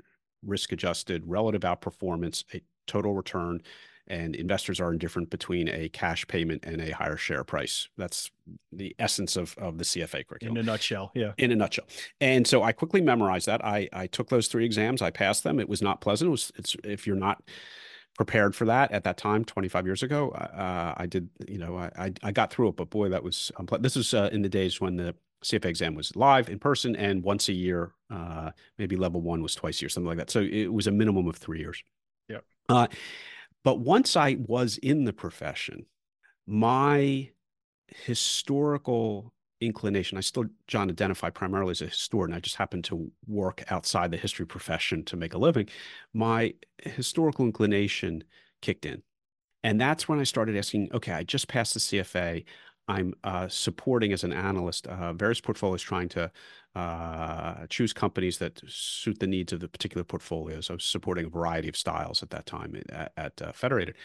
risk 0.45 0.73
adjusted 0.73 1.23
relative 1.27 1.63
outperformance, 1.63 2.45
a 2.55 2.63
total 2.87 3.15
return, 3.15 3.63
and 4.09 4.37
investors 4.37 4.81
are 4.81 4.93
indifferent 4.93 5.31
between 5.31 5.69
a 5.69 5.89
cash 5.89 6.27
payment 6.29 6.65
and 6.65 6.81
a 6.81 6.91
higher 6.91 7.17
share 7.17 7.43
price. 7.43 7.89
That's 7.97 8.31
the 8.73 8.95
essence 8.99 9.37
of, 9.37 9.57
of 9.59 9.79
the 9.79 9.85
CFA 9.85 10.27
curriculum. 10.27 10.57
In 10.57 10.63
a 10.63 10.67
nutshell, 10.67 11.11
yeah. 11.15 11.33
In 11.39 11.51
a 11.51 11.57
nutshell. 11.57 11.87
And 12.21 12.47
so 12.47 12.63
I 12.63 12.73
quickly 12.73 13.01
memorized 13.01 13.47
that. 13.47 13.65
I, 13.65 13.89
I 13.93 14.07
took 14.07 14.29
those 14.29 14.47
three 14.47 14.65
exams. 14.65 15.03
I 15.03 15.11
passed 15.11 15.43
them. 15.43 15.59
It 15.59 15.69
was 15.69 15.83
not 15.83 16.01
pleasant. 16.01 16.29
It 16.29 16.31
was, 16.31 16.53
it's, 16.57 16.77
if 16.85 17.07
you're 17.07 17.17
not 17.17 17.43
prepared 18.17 18.55
for 18.55 18.65
that 18.67 18.93
at 18.93 19.05
that 19.05 19.17
time, 19.17 19.45
25 19.45 19.87
years 19.87 20.03
ago, 20.03 20.31
uh, 20.31 20.95
I 20.97 21.07
did, 21.07 21.29
you 21.49 21.59
know, 21.59 21.77
I, 21.77 22.13
I 22.23 22.33
got 22.33 22.53
through 22.53 22.69
it, 22.69 22.77
but 22.77 22.91
boy, 22.91 23.09
that 23.09 23.25
was, 23.25 23.51
unple- 23.59 23.83
this 23.83 23.97
was 23.97 24.15
uh, 24.15 24.31
in 24.33 24.43
the 24.43 24.49
days 24.49 24.81
when 24.81 24.97
the 24.97 25.15
CFA 25.45 25.67
exam 25.67 25.95
was 25.95 26.15
live 26.17 26.49
in 26.49 26.59
person 26.59 26.97
and 26.97 27.23
once 27.23 27.49
a 27.49 27.53
year. 27.53 27.93
Uh, 28.11 28.51
maybe 28.79 28.97
level 28.97 29.21
one 29.21 29.43
was 29.43 29.55
twice 29.55 29.81
a 29.81 29.83
year, 29.83 29.89
something 29.89 30.09
like 30.09 30.19
that. 30.19 30.31
So 30.31 30.41
it 30.41 30.73
was 30.73 30.87
a 30.87 30.93
minimum 30.93 31.29
of 31.29 31.37
three 31.37 31.61
years. 31.61 31.83
Yeah. 32.29 32.39
Uh, 32.69 32.89
but 33.65 33.81
once 33.81 34.17
I 34.17 34.37
was 34.47 34.79
in 34.79 35.05
the 35.05 35.13
profession, 35.13 35.87
my 36.47 37.31
historical 37.89 39.33
inclination, 39.61 40.19
I 40.19 40.21
still, 40.21 40.45
John, 40.67 40.91
identify 40.91 41.31
primarily 41.31 41.73
as 41.73 41.83
a 41.83 41.87
historian. 41.87 42.35
I 42.35 42.41
just 42.41 42.57
happen 42.57 42.83
to 42.83 43.11
work 43.27 43.65
outside 43.69 44.11
the 44.11 44.17
history 44.17 44.47
profession 44.47 45.05
to 45.05 45.17
make 45.17 45.35
a 45.35 45.39
living. 45.39 45.69
My 46.13 46.55
historical 46.83 47.45
inclination 47.45 48.25
kicked 48.63 48.87
in. 48.87 49.03
And 49.65 49.81
that's 49.81 50.09
when 50.09 50.21
I 50.21 50.25
started 50.25 50.57
asking, 50.57 50.91
okay, 50.95 51.13
I 51.13 51.25
just 51.25 51.49
passed 51.49 51.75
the 51.75 51.81
CFA. 51.81 52.45
I'm 52.89 53.15
uh, 53.25 53.49
supporting 53.49 54.13
as 54.13 54.23
an 54.23 54.33
analyst 54.33 54.87
uh, 54.87 55.13
various 55.13 55.41
portfolios 55.41 55.83
trying 55.83 56.09
to 56.11 56.31
uh, 56.75 57.67
choose 57.69 57.93
companies 57.93 58.39
that 58.39 58.61
suit 58.69 59.19
the 59.19 59.27
needs 59.27 59.53
of 59.53 59.61
the 59.61 59.69
particular 59.69 60.05
portfolios. 60.05 60.71
I 60.71 60.75
was 60.75 60.85
supporting 60.85 61.27
a 61.27 61.29
variety 61.29 61.69
of 61.69 61.77
styles 61.77 62.23
at 62.23 62.31
that 62.31 62.47
time 62.47 62.81
at, 62.91 63.13
at 63.17 63.43
uh, 63.43 63.53
Federated, 63.53 63.97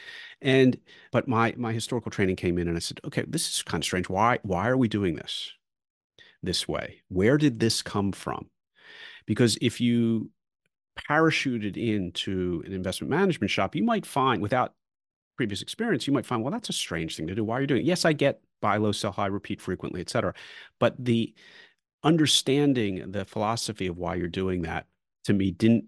and 0.41 0.77
but 1.11 1.27
my 1.27 1.53
my 1.57 1.73
historical 1.73 2.11
training 2.11 2.38
came 2.38 2.57
in, 2.57 2.67
and 2.67 2.77
I 2.77 2.79
said, 2.79 3.00
okay, 3.05 3.23
this 3.27 3.47
is 3.53 3.61
kind 3.61 3.81
of 3.81 3.85
strange. 3.85 4.09
Why 4.09 4.39
why 4.43 4.67
are 4.67 4.77
we 4.77 4.88
doing 4.88 5.15
this 5.15 5.51
this 6.41 6.67
way? 6.67 7.01
Where 7.09 7.38
did 7.38 7.59
this 7.59 7.81
come 7.81 8.11
from? 8.11 8.50
Because 9.27 9.57
if 9.61 9.79
you 9.79 10.31
parachuted 11.09 11.77
into 11.77 12.63
an 12.65 12.73
investment 12.73 13.11
management 13.11 13.51
shop, 13.51 13.75
you 13.75 13.83
might 13.83 14.05
find 14.05 14.41
without 14.41 14.73
previous 15.38 15.61
experience, 15.61 16.07
you 16.07 16.13
might 16.13 16.25
find, 16.25 16.43
well, 16.43 16.51
that's 16.51 16.69
a 16.69 16.73
strange 16.73 17.15
thing 17.15 17.27
to 17.27 17.35
do. 17.35 17.43
Why 17.43 17.57
are 17.57 17.61
you 17.61 17.67
doing 17.67 17.81
it? 17.81 17.85
Yes, 17.85 18.05
I 18.05 18.13
get 18.13 18.41
buy 18.62 18.77
low, 18.77 18.91
sell 18.91 19.12
high, 19.12 19.27
repeat 19.27 19.60
frequently, 19.60 20.01
et 20.01 20.10
cetera. 20.10 20.34
But 20.80 20.96
the 21.03 21.34
understanding 22.03 23.12
the 23.12 23.25
philosophy 23.25 23.88
of 23.88 23.98
why 23.98 24.15
you're 24.15 24.27
doing 24.27 24.62
that 24.63 24.88
to 25.25 25.34
me 25.34 25.51
didn't 25.51 25.86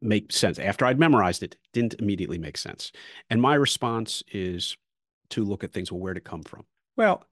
make 0.00 0.30
sense. 0.30 0.58
After 0.58 0.84
I'd 0.84 1.00
memorized 1.00 1.42
it, 1.42 1.56
didn't 1.72 1.94
immediately 1.94 2.38
make 2.38 2.56
sense. 2.56 2.92
And 3.30 3.42
my 3.42 3.54
response 3.54 4.22
is 4.30 4.76
to 5.30 5.44
look 5.44 5.64
at 5.64 5.72
things, 5.72 5.90
well, 5.90 6.00
where'd 6.00 6.16
it 6.16 6.24
come 6.24 6.42
from? 6.42 6.64
Well, 6.96 7.24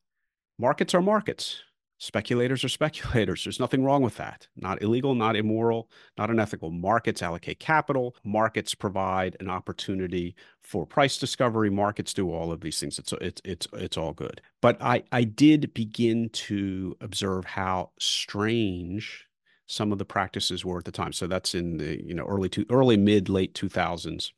markets 0.59 0.95
are 0.95 1.03
markets. 1.03 1.63
Speculators 1.99 2.63
are 2.63 2.69
speculators. 2.69 3.45
There's 3.45 3.61
nothing 3.61 3.83
wrong 3.83 4.03
with 4.03 4.17
that. 4.17 4.49
Not 4.57 4.83
illegal, 4.83 5.15
not 5.15 5.35
immoral, 5.35 5.91
not 6.19 6.31
unethical. 6.31 6.71
Markets 6.71 7.23
allocate 7.23 7.59
capital. 7.59 8.15
Markets 8.23 8.75
provide 8.75 9.37
an 9.41 9.49
opportunity 9.49 10.35
for 10.61 10.85
price 10.85 11.17
discovery. 11.17 11.71
Markets 11.71 12.13
do 12.13 12.31
all 12.31 12.53
of 12.53 12.61
these 12.61 12.79
things. 12.79 12.99
It's 12.99 13.15
it's 13.15 13.41
it's 13.45 13.67
it's 13.73 13.97
all 13.97 14.13
good. 14.13 14.43
But 14.61 14.81
I 14.83 15.05
I 15.11 15.25
did 15.25 15.73
begin 15.73 16.29
to 16.31 16.97
observe 17.01 17.47
how 17.47 17.93
strange 17.99 19.27
some 19.67 19.91
of 19.91 19.99
the 19.99 20.05
practices 20.05 20.65
were 20.65 20.79
at 20.79 20.85
the 20.85 20.93
time. 20.93 21.13
So 21.13 21.27
that's 21.27 21.55
in 21.55 21.79
the 21.79 22.05
you 22.05 22.15
know 22.15 22.27
early 22.27 22.51
to 22.51 22.67
early 22.71 22.99
mid 22.99 23.31
late 23.31 23.55
2000s. 23.55 24.33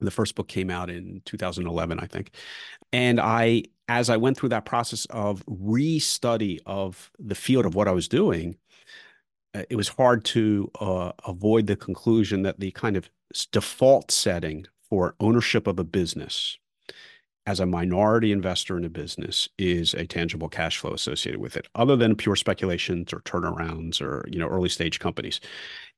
The 0.00 0.10
first 0.10 0.34
book 0.34 0.48
came 0.48 0.70
out 0.70 0.90
in 0.90 1.22
2011, 1.24 1.98
I 2.00 2.06
think. 2.06 2.32
And 2.92 3.20
I, 3.20 3.64
as 3.88 4.08
I 4.08 4.16
went 4.16 4.36
through 4.36 4.48
that 4.50 4.64
process 4.64 5.06
of 5.06 5.44
restudy 5.46 6.60
of 6.66 7.10
the 7.18 7.34
field 7.34 7.66
of 7.66 7.74
what 7.74 7.88
I 7.88 7.92
was 7.92 8.08
doing, 8.08 8.56
uh, 9.54 9.62
it 9.68 9.76
was 9.76 9.88
hard 9.88 10.24
to 10.26 10.70
uh, 10.80 11.12
avoid 11.26 11.66
the 11.66 11.76
conclusion 11.76 12.42
that 12.42 12.60
the 12.60 12.70
kind 12.72 12.96
of 12.96 13.10
default 13.52 14.10
setting 14.10 14.66
for 14.88 15.14
ownership 15.20 15.66
of 15.66 15.78
a 15.78 15.84
business 15.84 16.58
as 17.46 17.60
a 17.60 17.66
minority 17.66 18.32
investor 18.32 18.76
in 18.76 18.84
a 18.84 18.88
business 18.88 19.48
is 19.58 19.94
a 19.94 20.06
tangible 20.06 20.48
cash 20.48 20.78
flow 20.78 20.92
associated 20.92 21.40
with 21.40 21.56
it 21.56 21.68
other 21.74 21.96
than 21.96 22.16
pure 22.16 22.36
speculations 22.36 23.12
or 23.12 23.20
turnarounds 23.20 24.00
or 24.00 24.26
you 24.30 24.38
know 24.38 24.48
early 24.48 24.68
stage 24.68 24.98
companies 24.98 25.40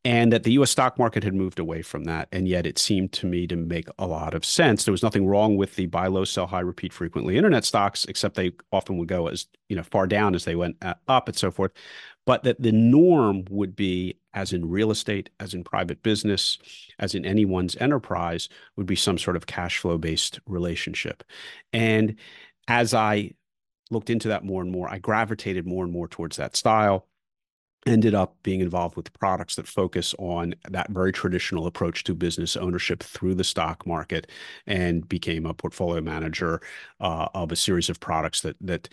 and 0.06 0.32
that 0.32 0.44
the 0.44 0.52
US 0.52 0.70
stock 0.70 1.00
market 1.00 1.24
had 1.24 1.34
moved 1.34 1.58
away 1.58 1.82
from 1.82 2.04
that. 2.04 2.28
And 2.30 2.46
yet 2.46 2.64
it 2.64 2.78
seemed 2.78 3.10
to 3.14 3.26
me 3.26 3.48
to 3.48 3.56
make 3.56 3.88
a 3.98 4.06
lot 4.06 4.34
of 4.34 4.44
sense. 4.44 4.84
There 4.84 4.92
was 4.92 5.02
nothing 5.02 5.26
wrong 5.26 5.56
with 5.56 5.74
the 5.74 5.86
buy 5.86 6.06
low, 6.06 6.24
sell 6.24 6.46
high, 6.46 6.60
repeat 6.60 6.92
frequently 6.92 7.36
internet 7.36 7.64
stocks, 7.64 8.04
except 8.04 8.36
they 8.36 8.52
often 8.70 8.98
would 8.98 9.08
go 9.08 9.26
as, 9.26 9.48
you 9.68 9.74
know, 9.74 9.82
far 9.82 10.06
down 10.06 10.36
as 10.36 10.44
they 10.44 10.54
went 10.54 10.76
uh, 10.80 10.94
up 11.08 11.26
and 11.26 11.36
so 11.36 11.50
forth. 11.50 11.72
But 12.26 12.42
that 12.42 12.60
the 12.60 12.72
norm 12.72 13.44
would 13.50 13.76
be, 13.76 14.18
as 14.34 14.52
in 14.52 14.68
real 14.68 14.90
estate, 14.90 15.30
as 15.40 15.54
in 15.54 15.64
private 15.64 16.02
business, 16.02 16.58
as 16.98 17.14
in 17.14 17.24
anyone's 17.24 17.76
enterprise, 17.76 18.48
would 18.76 18.86
be 18.86 18.96
some 18.96 19.16
sort 19.16 19.36
of 19.36 19.46
cash 19.46 19.78
flow 19.78 19.96
based 19.96 20.40
relationship. 20.46 21.22
And 21.72 22.16
as 22.68 22.92
I 22.94 23.32
looked 23.90 24.10
into 24.10 24.28
that 24.28 24.44
more 24.44 24.60
and 24.60 24.72
more, 24.72 24.90
I 24.90 24.98
gravitated 24.98 25.66
more 25.66 25.84
and 25.84 25.92
more 25.92 26.08
towards 26.08 26.36
that 26.36 26.56
style 26.56 27.06
ended 27.86 28.14
up 28.14 28.36
being 28.42 28.60
involved 28.60 28.96
with 28.96 29.12
products 29.18 29.54
that 29.54 29.68
focus 29.68 30.14
on 30.18 30.54
that 30.68 30.90
very 30.90 31.12
traditional 31.12 31.66
approach 31.66 32.04
to 32.04 32.14
business 32.14 32.56
ownership 32.56 33.02
through 33.02 33.34
the 33.34 33.44
stock 33.44 33.86
market 33.86 34.30
and 34.66 35.08
became 35.08 35.46
a 35.46 35.54
portfolio 35.54 36.00
manager 36.00 36.60
uh, 37.00 37.28
of 37.34 37.52
a 37.52 37.56
series 37.56 37.88
of 37.88 38.00
products 38.00 38.40
that 38.40 38.56
that 38.60 38.88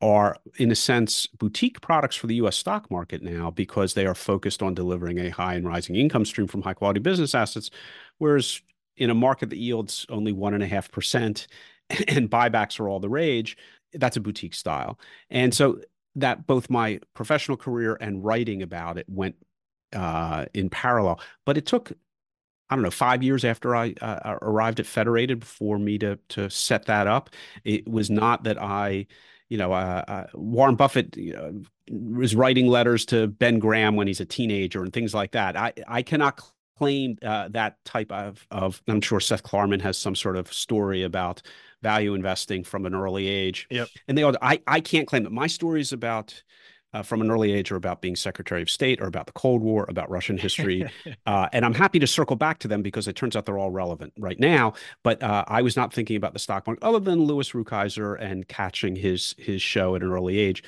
are 0.00 0.36
in 0.58 0.70
a 0.70 0.74
sense 0.74 1.26
boutique 1.26 1.80
products 1.80 2.16
for 2.16 2.26
the 2.26 2.36
US 2.36 2.56
stock 2.56 2.90
market 2.90 3.22
now 3.22 3.50
because 3.50 3.94
they 3.94 4.06
are 4.06 4.14
focused 4.14 4.62
on 4.62 4.74
delivering 4.74 5.18
a 5.18 5.30
high 5.30 5.54
and 5.54 5.66
rising 5.66 5.96
income 5.96 6.24
stream 6.24 6.46
from 6.46 6.62
high 6.62 6.74
quality 6.74 7.00
business 7.00 7.34
assets 7.34 7.70
whereas 8.18 8.62
in 8.96 9.10
a 9.10 9.14
market 9.14 9.50
that 9.50 9.58
yields 9.58 10.06
only 10.08 10.32
one 10.32 10.54
and 12.08 12.30
buybacks 12.30 12.78
are 12.78 12.88
all 12.88 13.00
the 13.00 13.08
rage 13.08 13.56
that's 13.94 14.16
a 14.16 14.20
boutique 14.20 14.54
style 14.54 14.98
and 15.30 15.54
so 15.54 15.80
that 16.20 16.46
both 16.46 16.70
my 16.70 17.00
professional 17.14 17.56
career 17.56 17.96
and 18.00 18.24
writing 18.24 18.62
about 18.62 18.98
it 18.98 19.06
went 19.08 19.36
uh, 19.92 20.46
in 20.54 20.68
parallel. 20.70 21.20
But 21.44 21.56
it 21.56 21.66
took, 21.66 21.92
I 22.68 22.74
don't 22.74 22.82
know, 22.82 22.90
five 22.90 23.22
years 23.22 23.44
after 23.44 23.74
I 23.74 23.94
uh, 24.00 24.36
arrived 24.42 24.80
at 24.80 24.86
Federated 24.86 25.44
for 25.44 25.78
me 25.78 25.98
to 25.98 26.18
to 26.30 26.50
set 26.50 26.86
that 26.86 27.06
up. 27.06 27.30
It 27.64 27.88
was 27.88 28.10
not 28.10 28.44
that 28.44 28.60
I, 28.60 29.06
you 29.48 29.58
know, 29.58 29.72
uh, 29.72 30.04
uh 30.06 30.26
Warren 30.34 30.74
Buffett 30.74 31.16
was 31.90 32.34
writing 32.34 32.66
letters 32.66 33.06
to 33.06 33.28
Ben 33.28 33.58
Graham 33.58 33.96
when 33.96 34.06
he's 34.06 34.20
a 34.20 34.26
teenager 34.26 34.82
and 34.82 34.92
things 34.92 35.14
like 35.14 35.32
that. 35.32 35.56
I 35.56 35.72
I 35.86 36.02
cannot 36.02 36.40
claim 36.78 37.18
uh, 37.22 37.48
that 37.48 37.82
type 37.84 38.12
of 38.12 38.46
of. 38.50 38.82
I'm 38.88 39.00
sure 39.00 39.20
Seth 39.20 39.42
Klarman 39.42 39.80
has 39.80 39.96
some 39.96 40.14
sort 40.14 40.36
of 40.36 40.52
story 40.52 41.02
about 41.02 41.42
value 41.82 42.14
investing 42.14 42.64
from 42.64 42.86
an 42.86 42.94
early 42.94 43.26
age. 43.26 43.66
Yep. 43.70 43.88
And 44.08 44.18
they 44.18 44.22
all, 44.22 44.34
I, 44.42 44.60
I 44.66 44.80
can't 44.80 45.06
claim 45.06 45.24
that 45.24 45.32
my 45.32 45.46
story 45.46 45.80
is 45.80 45.92
about 45.92 46.42
uh, 46.94 47.02
from 47.02 47.20
an 47.20 47.30
early 47.30 47.52
age 47.52 47.70
are 47.70 47.76
about 47.76 48.00
being 48.00 48.16
Secretary 48.16 48.62
of 48.62 48.70
State 48.70 49.00
or 49.00 49.06
about 49.06 49.26
the 49.26 49.32
Cold 49.32 49.62
War, 49.62 49.86
about 49.88 50.10
Russian 50.10 50.38
history. 50.38 50.88
uh, 51.26 51.48
and 51.52 51.64
I'm 51.64 51.74
happy 51.74 51.98
to 51.98 52.06
circle 52.06 52.36
back 52.36 52.58
to 52.60 52.68
them 52.68 52.82
because 52.82 53.08
it 53.08 53.16
turns 53.16 53.36
out 53.36 53.46
they're 53.46 53.58
all 53.58 53.70
relevant 53.70 54.12
right 54.18 54.38
now. 54.38 54.74
But 55.02 55.22
uh, 55.22 55.44
I 55.48 55.62
was 55.62 55.76
not 55.76 55.92
thinking 55.92 56.16
about 56.16 56.32
the 56.32 56.38
stock 56.38 56.66
market 56.66 56.82
other 56.82 57.00
than 57.00 57.24
Louis 57.24 57.50
Rukeyser 57.52 58.20
and 58.20 58.46
catching 58.48 58.96
his 58.96 59.34
his 59.38 59.60
show 59.62 59.94
at 59.94 60.02
an 60.02 60.10
early 60.10 60.38
age 60.38 60.62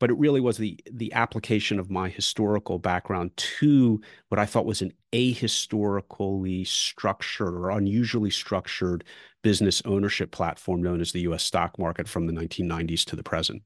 but 0.00 0.10
it 0.10 0.18
really 0.18 0.40
was 0.40 0.58
the 0.58 0.78
the 0.92 1.12
application 1.12 1.78
of 1.78 1.90
my 1.90 2.08
historical 2.08 2.78
background 2.78 3.30
to 3.36 4.00
what 4.28 4.38
I 4.38 4.46
thought 4.46 4.66
was 4.66 4.82
an 4.82 4.92
ahistorically 5.12 6.66
structured 6.66 7.54
or 7.54 7.70
unusually 7.70 8.30
structured 8.30 9.04
business 9.42 9.82
ownership 9.84 10.30
platform 10.30 10.82
known 10.82 11.00
as 11.00 11.12
the 11.12 11.20
US 11.20 11.44
stock 11.44 11.78
market 11.78 12.08
from 12.08 12.26
the 12.26 12.32
1990s 12.32 13.04
to 13.06 13.16
the 13.16 13.22
present. 13.22 13.62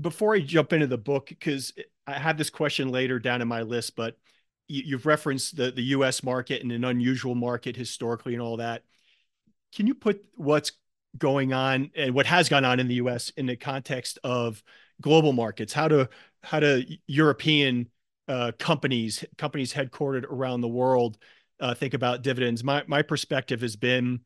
Before 0.00 0.34
I 0.34 0.40
jump 0.40 0.72
into 0.72 0.86
the 0.86 0.98
book, 0.98 1.28
because 1.28 1.72
I 2.06 2.18
have 2.18 2.38
this 2.38 2.50
question 2.50 2.88
later 2.88 3.18
down 3.18 3.42
in 3.42 3.48
my 3.48 3.62
list, 3.62 3.96
but 3.96 4.16
you, 4.68 4.96
have 4.96 5.06
referenced 5.06 5.56
the, 5.56 5.70
the 5.70 5.82
US 5.82 6.22
market 6.22 6.62
and 6.62 6.72
an 6.72 6.84
unusual 6.84 7.34
market 7.34 7.76
historically 7.76 8.34
and 8.34 8.42
all 8.42 8.56
that. 8.58 8.82
Can 9.74 9.86
you 9.86 9.94
put 9.94 10.24
what's 10.36 10.72
going 11.18 11.52
on 11.52 11.90
and 11.94 12.14
what 12.14 12.26
has 12.26 12.48
gone 12.48 12.64
on 12.64 12.80
in 12.80 12.88
the 12.88 12.94
US 12.96 13.30
in 13.30 13.46
the 13.46 13.56
context 13.56 14.18
of 14.24 14.62
global 15.00 15.32
markets? 15.32 15.72
How 15.72 15.88
do 15.88 16.06
how 16.42 16.60
do 16.60 16.84
European 17.06 17.88
uh, 18.28 18.52
companies 18.58 19.24
companies 19.36 19.72
headquartered 19.72 20.24
around 20.24 20.60
the 20.60 20.68
world 20.68 21.18
uh, 21.60 21.74
think 21.74 21.94
about 21.94 22.22
dividends? 22.22 22.64
My 22.64 22.84
my 22.86 23.02
perspective 23.02 23.60
has 23.60 23.76
been 23.76 24.20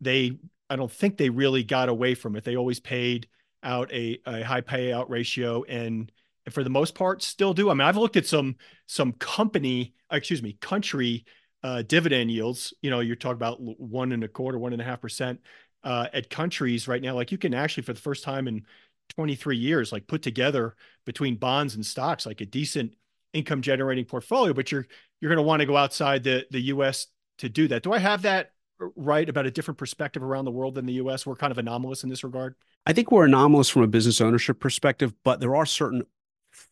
they 0.00 0.38
I 0.68 0.76
don't 0.76 0.92
think 0.92 1.16
they 1.16 1.30
really 1.30 1.62
got 1.62 1.88
away 1.88 2.14
from 2.14 2.36
it. 2.36 2.44
They 2.44 2.56
always 2.56 2.80
paid 2.80 3.28
out 3.62 3.92
a, 3.92 4.18
a 4.26 4.42
high 4.42 4.60
payout 4.60 5.08
ratio 5.08 5.64
and, 5.64 6.10
for 6.50 6.64
the 6.64 6.70
most 6.70 6.94
part 6.94 7.22
still 7.22 7.52
do. 7.52 7.68
I 7.70 7.74
mean, 7.74 7.86
I've 7.86 7.98
looked 7.98 8.16
at 8.16 8.24
some 8.26 8.56
some 8.86 9.12
company, 9.12 9.92
excuse 10.10 10.42
me, 10.42 10.54
country 10.62 11.26
uh, 11.62 11.82
dividend 11.82 12.30
yields. 12.30 12.72
You 12.80 12.90
know, 12.90 13.00
you're 13.00 13.16
talking 13.16 13.36
about 13.36 13.60
one 13.60 14.12
and 14.12 14.24
a 14.24 14.28
quarter, 14.28 14.58
one 14.58 14.72
and 14.72 14.80
a 14.80 14.84
half 14.84 15.00
percent 15.00 15.40
uh, 15.84 16.06
at 16.12 16.30
countries 16.30 16.88
right 16.88 17.02
now. 17.02 17.14
Like 17.14 17.32
you 17.32 17.38
can 17.38 17.54
actually, 17.54 17.82
for 17.82 17.92
the 17.92 18.00
first 18.00 18.24
time 18.24 18.48
in 18.48 18.64
23 19.10 19.56
years, 19.56 19.92
like 19.92 20.06
put 20.06 20.22
together 20.22 20.74
between 21.04 21.36
bonds 21.36 21.74
and 21.74 21.84
stocks, 21.84 22.26
like 22.26 22.40
a 22.40 22.46
decent 22.46 22.94
income 23.32 23.62
generating 23.62 24.04
portfolio. 24.04 24.52
But 24.52 24.72
you're 24.72 24.86
you're 25.20 25.30
going 25.30 25.36
to 25.36 25.42
want 25.42 25.60
to 25.60 25.66
go 25.66 25.76
outside 25.76 26.24
the 26.24 26.46
the 26.50 26.60
U.S. 26.62 27.06
to 27.38 27.48
do 27.48 27.68
that. 27.68 27.82
Do 27.82 27.92
I 27.92 27.98
have 27.98 28.22
that 28.22 28.52
right 28.96 29.28
about 29.28 29.46
a 29.46 29.50
different 29.50 29.78
perspective 29.78 30.22
around 30.22 30.44
the 30.44 30.50
world 30.50 30.74
than 30.76 30.86
the 30.86 30.94
US? 30.94 31.26
We're 31.26 31.36
kind 31.36 31.50
of 31.50 31.58
anomalous 31.58 32.04
in 32.04 32.10
this 32.10 32.24
regard. 32.24 32.54
I 32.88 32.94
think 32.94 33.12
we're 33.12 33.26
anomalous 33.26 33.68
from 33.68 33.82
a 33.82 33.86
business 33.86 34.18
ownership 34.18 34.60
perspective, 34.60 35.12
but 35.22 35.40
there 35.40 35.54
are 35.54 35.66
certain 35.66 36.04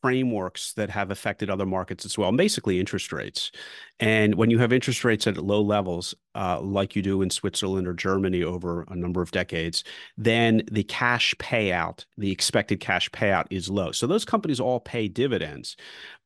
frameworks 0.03 0.73
that 0.75 0.91
have 0.91 1.11
affected 1.11 1.51
other 1.51 1.67
markets 1.67 2.05
as 2.05 2.19
well, 2.19 2.33
basically 2.33 2.81
interest 2.81 3.13
rates. 3.13 3.51
And 3.99 4.35
when 4.35 4.51
you 4.51 4.59
have 4.59 4.73
interest 4.73 5.05
rates 5.05 5.27
at 5.27 5.39
low 5.39 5.63
levels, 5.63 6.15
uh, 6.35 6.61
like 6.61 6.95
you 6.95 7.01
do 7.01 7.23
in 7.23 7.31
Switzerland 7.31 7.89
or 7.89 7.95
Germany 7.95 8.43
over 8.43 8.85
a 8.89 8.95
number 8.95 9.23
of 9.23 9.31
decades, 9.31 9.85
then 10.19 10.63
the 10.71 10.85
cash 10.85 11.35
payout, 11.37 12.05
the 12.19 12.31
expected 12.31 12.79
cash 12.79 13.09
payout 13.11 13.47
is 13.51 13.71
low. 13.71 13.93
So 13.93 14.07
those 14.07 14.27
companies 14.27 14.61
all 14.61 14.81
pay 14.81 15.09
dividends, 15.09 15.77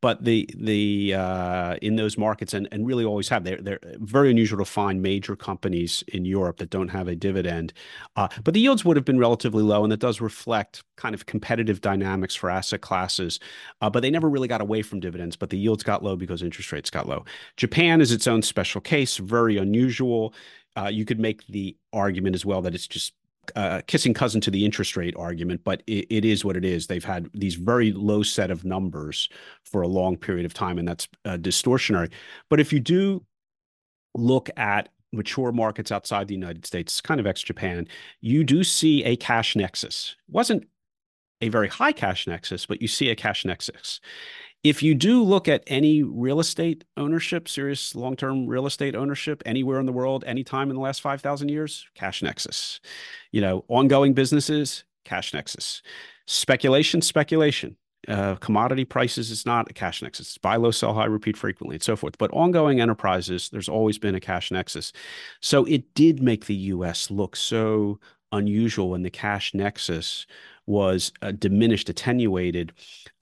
but 0.01 0.25
the 0.25 0.49
the 0.57 1.15
uh, 1.15 1.77
in 1.81 1.95
those 1.95 2.19
markets 2.19 2.55
and 2.55 2.67
and 2.73 2.87
really 2.87 3.05
always 3.05 3.29
have 3.29 3.45
they're 3.45 3.61
they're 3.61 3.81
very 3.99 4.31
unusual 4.31 4.59
to 4.59 4.65
find 4.65 5.01
major 5.01 5.37
companies 5.37 6.03
in 6.09 6.25
Europe 6.25 6.57
that 6.57 6.71
don't 6.71 6.89
have 6.89 7.07
a 7.07 7.15
dividend, 7.15 7.73
uh, 8.17 8.27
but 8.43 8.55
the 8.55 8.61
yields 8.61 8.85
would 8.85 8.97
have 8.97 9.05
been 9.05 9.19
relatively 9.19 9.63
low, 9.63 9.85
and 9.85 9.93
that 9.93 10.01
does 10.01 10.21
reflect 10.21 10.83
kind 10.97 11.15
of 11.15 11.27
competitive 11.27 11.81
dynamics 11.81 12.35
for 12.35 12.51
asset 12.51 12.81
classes. 12.81 13.39
Uh, 13.81 13.91
but 13.91 14.01
they 14.01 14.11
never 14.11 14.29
really 14.29 14.49
got 14.49 14.61
away 14.61 14.83
from 14.83 15.01
dividends, 15.01 15.37
but 15.37 15.51
the 15.51 15.59
yields 15.59 15.83
got 15.83 16.03
low 16.03 16.17
because 16.17 16.43
interest 16.43 16.73
rates 16.73 16.91
got 16.91 17.09
low. 17.09 17.25
Japan 17.57 18.01
is 18.01 18.13
its 18.13 18.27
own 18.27 18.43
special 18.43 18.81
case, 18.81 19.17
very 19.17 19.57
unusual. 19.57 20.35
Uh, 20.77 20.89
you 20.89 21.05
could 21.05 21.19
make 21.19 21.47
the 21.49 21.77
argument 21.93 22.35
as 22.35 22.45
well 22.45 22.63
that 22.63 22.75
it's 22.75 22.87
just 22.87 23.15
uh, 23.57 23.81
kissing 23.87 24.15
cousin 24.15 24.41
to 24.41 24.51
the 24.51 24.65
interest 24.65 24.97
rate 24.97 25.15
argument, 25.17 25.63
but 25.65 25.83
it, 25.87 26.07
it 26.11 26.25
is 26.25 26.45
what 26.45 26.57
it 26.57 26.65
is. 26.65 26.87
They've 26.87 27.05
had 27.05 27.29
these 27.35 27.55
very 27.55 27.93
low 27.93 28.23
set 28.23 28.51
of 28.51 28.65
numbers 28.65 29.29
for 29.65 29.83
a 29.83 29.89
long 29.89 30.17
period 30.17 30.47
of 30.47 30.55
time, 30.55 30.79
and 30.79 30.87
that's 30.87 31.09
uh, 31.25 31.37
distortionary. 31.37 32.11
But 32.49 32.61
if 32.61 32.73
you 32.73 32.81
do 32.81 33.25
look 34.15 34.51
at 34.57 34.89
mature 35.13 35.53
markets 35.53 35.91
outside 35.91 36.29
the 36.29 36.35
United 36.35 36.67
States, 36.67 37.01
kind 37.01 37.21
of 37.21 37.27
ex 37.27 37.43
Japan, 37.43 37.89
you 38.21 38.45
do 38.45 38.63
see 38.63 39.05
a 39.05 39.17
cash 39.17 39.57
nexus. 39.57 40.15
It 40.29 40.33
wasn't 40.33 40.67
a 41.41 41.49
very 41.49 41.69
high 41.69 41.93
cash 41.93 42.27
nexus, 42.27 42.67
but 42.67 42.83
you 42.83 42.89
see 42.89 43.09
a 43.11 43.17
cash 43.17 43.45
nexus. 43.45 44.01
If 44.63 44.83
you 44.83 44.95
do 44.95 45.23
look 45.23 45.49
at 45.49 45.65
any 45.67 46.03
real 46.03 46.39
estate 46.39 46.85
ownership, 46.97 47.49
serious 47.49 47.95
long 47.95 48.15
term 48.15 48.47
real 48.47 48.67
estate 48.67 48.95
ownership 48.95 49.43
anywhere 49.47 49.81
in 49.81 49.87
the 49.87 49.93
world, 49.93 50.23
anytime 50.27 50.69
in 50.69 50.77
the 50.77 50.83
last 50.83 51.01
5,000 51.01 51.49
years, 51.49 51.87
cash 51.95 52.23
nexus. 52.23 52.81
You 53.33 53.41
know, 53.41 53.65
ongoing 53.69 54.13
businesses, 54.13 54.85
cash 55.05 55.33
nexus. 55.33 55.83
Speculation, 56.27 57.01
speculation. 57.01 57.77
Uh, 58.09 58.35
commodity 58.37 58.85
prices 58.85 59.31
is 59.31 59.45
not 59.45 59.71
a 59.71 59.75
cash 59.75 60.03
nexus. 60.03 60.29
It's 60.29 60.39
buy 60.39 60.57
low, 60.57 60.71
sell 60.71 60.95
high, 60.95 61.05
repeat 61.05 61.37
frequently, 61.37 61.77
and 61.77 61.83
so 61.83 61.97
forth. 61.97 62.17
But 62.19 62.31
ongoing 62.33 62.81
enterprises, 62.81 63.51
there's 63.51 63.69
always 63.69 63.99
been 63.99 64.15
a 64.15 64.21
cash 64.21 64.51
nexus. 64.51 64.93
So 65.41 65.65
it 65.67 65.95
did 65.95 66.23
make 66.23 66.47
the 66.47 66.55
US 66.55 67.11
look 67.11 67.37
so 67.37 67.99
unusual 68.33 68.91
when 68.91 69.03
the 69.03 69.11
cash 69.11 69.55
nexus 69.55 70.27
was 70.67 71.13
uh, 71.21 71.33
diminished, 71.33 71.89
attenuated, 71.89 72.73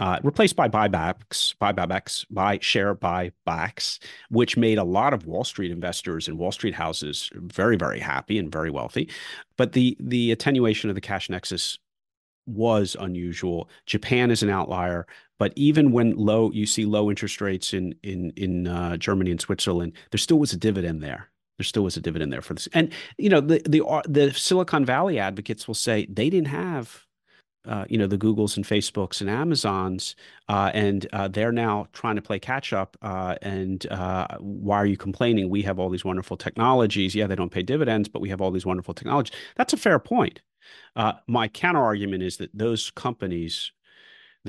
uh, 0.00 0.18
replaced 0.22 0.54
by 0.54 0.68
buybacks, 0.68 1.54
buybacks, 1.56 2.26
by 2.30 2.58
share 2.60 2.94
buybacks, 2.94 3.98
which 4.28 4.56
made 4.56 4.78
a 4.78 4.84
lot 4.84 5.14
of 5.14 5.26
Wall 5.26 5.44
Street 5.44 5.70
investors 5.70 6.28
and 6.28 6.38
Wall 6.38 6.52
Street 6.52 6.74
houses 6.74 7.30
very, 7.34 7.76
very 7.76 8.00
happy 8.00 8.38
and 8.38 8.52
very 8.52 8.70
wealthy. 8.70 9.08
But 9.56 9.72
the 9.72 9.96
the 9.98 10.30
attenuation 10.30 10.90
of 10.90 10.94
the 10.94 11.00
cash 11.00 11.30
nexus 11.30 11.78
was 12.46 12.96
unusual. 13.00 13.68
Japan 13.86 14.30
is 14.30 14.42
an 14.42 14.50
outlier, 14.50 15.06
but 15.38 15.52
even 15.56 15.92
when 15.92 16.16
low, 16.16 16.50
you 16.52 16.66
see 16.66 16.84
low 16.84 17.08
interest 17.08 17.40
rates 17.40 17.72
in 17.72 17.94
in 18.02 18.30
in 18.36 18.66
uh, 18.66 18.96
Germany 18.98 19.30
and 19.30 19.40
Switzerland, 19.40 19.94
there 20.10 20.18
still 20.18 20.38
was 20.38 20.52
a 20.52 20.58
dividend 20.58 21.02
there 21.02 21.30
there 21.58 21.64
still 21.64 21.84
was 21.84 21.96
a 21.96 22.00
dividend 22.00 22.32
there 22.32 22.40
for 22.40 22.54
this. 22.54 22.68
And 22.72 22.92
you 23.18 23.28
know, 23.28 23.40
the 23.40 23.60
the 23.68 23.82
the 24.08 24.32
Silicon 24.32 24.84
Valley 24.84 25.18
advocates 25.18 25.66
will 25.66 25.74
say 25.74 26.06
they 26.08 26.30
didn't 26.30 26.48
have 26.48 27.04
uh, 27.66 27.84
you 27.88 27.98
know 27.98 28.06
the 28.06 28.16
Googles 28.16 28.56
and 28.56 28.64
Facebooks 28.64 29.20
and 29.20 29.28
Amazons, 29.28 30.14
uh, 30.48 30.70
and 30.72 31.06
uh, 31.12 31.28
they're 31.28 31.52
now 31.52 31.88
trying 31.92 32.16
to 32.16 32.22
play 32.22 32.38
catch 32.38 32.72
up. 32.72 32.96
Uh, 33.02 33.34
and 33.42 33.86
uh, 33.90 34.28
why 34.38 34.76
are 34.76 34.86
you 34.86 34.96
complaining? 34.96 35.50
We 35.50 35.62
have 35.62 35.78
all 35.80 35.90
these 35.90 36.04
wonderful 36.04 36.36
technologies. 36.36 37.14
Yeah, 37.14 37.26
they 37.26 37.34
don't 37.34 37.52
pay 37.52 37.62
dividends, 37.62 38.08
but 38.08 38.22
we 38.22 38.28
have 38.28 38.40
all 38.40 38.52
these 38.52 38.66
wonderful 38.66 38.94
technologies. 38.94 39.36
That's 39.56 39.72
a 39.72 39.76
fair 39.76 39.98
point. 39.98 40.40
Uh, 40.94 41.14
my 41.26 41.48
counter 41.48 41.82
argument 41.82 42.22
is 42.22 42.36
that 42.36 42.50
those 42.54 42.90
companies 42.90 43.72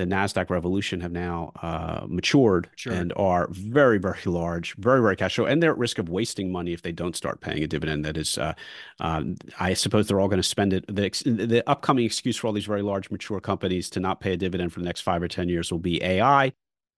the 0.00 0.06
Nasdaq 0.06 0.48
Revolution 0.48 1.00
have 1.02 1.12
now 1.12 1.52
uh, 1.62 2.06
matured 2.08 2.70
sure. 2.74 2.92
and 2.94 3.12
are 3.16 3.48
very, 3.50 3.98
very 3.98 4.22
large, 4.24 4.74
very, 4.76 5.00
very 5.02 5.14
cash 5.14 5.36
flow, 5.36 5.44
and 5.44 5.62
they're 5.62 5.72
at 5.72 5.78
risk 5.78 5.98
of 5.98 6.08
wasting 6.08 6.50
money 6.50 6.72
if 6.72 6.80
they 6.80 6.90
don't 6.90 7.14
start 7.14 7.42
paying 7.42 7.62
a 7.62 7.66
dividend. 7.66 8.04
That 8.06 8.16
is, 8.16 8.38
uh, 8.38 8.54
um, 8.98 9.36
I 9.58 9.74
suppose 9.74 10.08
they're 10.08 10.18
all 10.18 10.28
going 10.28 10.38
to 10.38 10.42
spend 10.42 10.72
it. 10.72 10.86
The, 10.86 11.10
the 11.46 11.62
upcoming 11.68 12.06
excuse 12.06 12.38
for 12.38 12.46
all 12.46 12.54
these 12.54 12.64
very 12.64 12.80
large, 12.80 13.10
mature 13.10 13.40
companies 13.40 13.90
to 13.90 14.00
not 14.00 14.20
pay 14.20 14.32
a 14.32 14.36
dividend 14.38 14.72
for 14.72 14.80
the 14.80 14.86
next 14.86 15.02
five 15.02 15.22
or 15.22 15.28
ten 15.28 15.50
years 15.50 15.70
will 15.70 15.78
be 15.78 16.02
AI. 16.02 16.52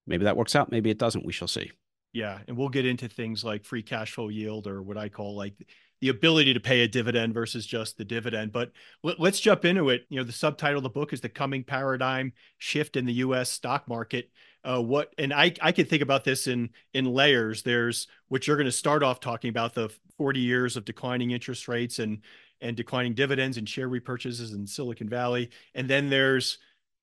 Maybe 0.06 0.24
that 0.24 0.36
works 0.36 0.54
out. 0.54 0.70
Maybe 0.70 0.88
it 0.88 0.98
doesn't. 0.98 1.26
We 1.26 1.32
shall 1.32 1.48
see. 1.48 1.72
Yeah, 2.12 2.38
and 2.46 2.56
we'll 2.56 2.68
get 2.68 2.86
into 2.86 3.08
things 3.08 3.42
like 3.42 3.64
free 3.64 3.82
cash 3.82 4.12
flow 4.12 4.28
yield 4.28 4.68
or 4.68 4.80
what 4.80 4.96
I 4.96 5.08
call 5.08 5.34
like 5.34 5.54
the 6.02 6.08
ability 6.08 6.52
to 6.52 6.58
pay 6.58 6.82
a 6.82 6.88
dividend 6.88 7.32
versus 7.32 7.64
just 7.64 7.96
the 7.96 8.04
dividend. 8.04 8.50
But 8.50 8.72
let, 9.04 9.20
us 9.20 9.38
jump 9.38 9.64
into 9.64 9.88
it. 9.88 10.02
You 10.08 10.18
know, 10.18 10.24
the 10.24 10.32
subtitle 10.32 10.78
of 10.78 10.82
the 10.82 10.90
book 10.90 11.12
is 11.12 11.20
"The 11.20 11.28
Coming 11.28 11.62
Paradigm 11.62 12.32
Shift 12.58 12.96
in 12.96 13.06
the 13.06 13.12
U.S. 13.14 13.48
Stock 13.48 13.88
Market." 13.88 14.28
Uh, 14.64 14.82
what 14.82 15.14
and 15.16 15.32
I 15.32 15.54
I 15.62 15.70
can 15.70 15.86
think 15.86 16.02
about 16.02 16.24
this 16.24 16.48
in 16.48 16.70
in 16.92 17.04
layers. 17.04 17.62
There's 17.62 18.08
what 18.28 18.46
you're 18.46 18.56
going 18.56 18.66
to 18.66 18.72
start 18.72 19.04
off 19.04 19.20
talking 19.20 19.48
about 19.48 19.74
the 19.74 19.90
40 20.18 20.40
years 20.40 20.76
of 20.76 20.84
declining 20.84 21.30
interest 21.30 21.68
rates 21.68 22.00
and 22.00 22.18
and 22.60 22.76
declining 22.76 23.14
dividends 23.14 23.56
and 23.56 23.68
share 23.68 23.88
repurchases 23.88 24.52
in 24.54 24.66
Silicon 24.66 25.08
Valley, 25.08 25.50
and 25.76 25.88
then 25.88 26.10
there's 26.10 26.58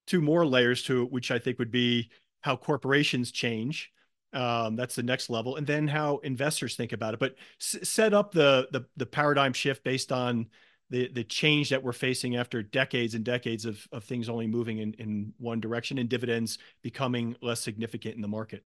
two 0.08 0.20
more 0.20 0.46
layers 0.46 0.84
to 0.84 1.04
it, 1.04 1.12
which 1.12 1.32
I 1.32 1.40
think 1.40 1.58
would 1.58 1.72
be 1.72 2.10
how 2.42 2.58
corporations 2.58 3.32
change 3.32 3.94
um, 4.34 4.76
that's 4.76 4.96
the 4.96 5.04
next 5.04 5.30
level, 5.30 5.56
and 5.56 5.66
then 5.66 5.88
how 5.88 6.18
investors 6.20 6.76
think 6.76 6.94
about 6.94 7.14
it. 7.14 7.20
But 7.20 7.36
s- 7.60 7.88
set 7.88 8.14
up 8.14 8.32
the, 8.32 8.68
the 8.72 8.86
the 8.98 9.06
paradigm 9.06 9.54
shift 9.54 9.84
based 9.84 10.12
on 10.12 10.48
the 10.90 11.08
the 11.10 11.24
change 11.24 11.70
that 11.70 11.84
we're 11.84 11.94
facing 11.94 12.36
after 12.36 12.62
decades 12.64 13.16
and 13.16 13.24
decades 13.24 13.66
of 13.66 13.88
of 13.92 14.04
things 14.04 14.30
only 14.30 14.48
moving 14.48 14.80
in 14.80 14.94
in 14.96 15.34
one 15.38 15.60
direction 15.60 15.98
and 15.98 16.10
dividends 16.10 16.60
becoming 16.82 17.36
less 17.42 17.62
significant 17.62 18.16
in 18.16 18.22
the 18.22 18.28
market. 18.28 18.64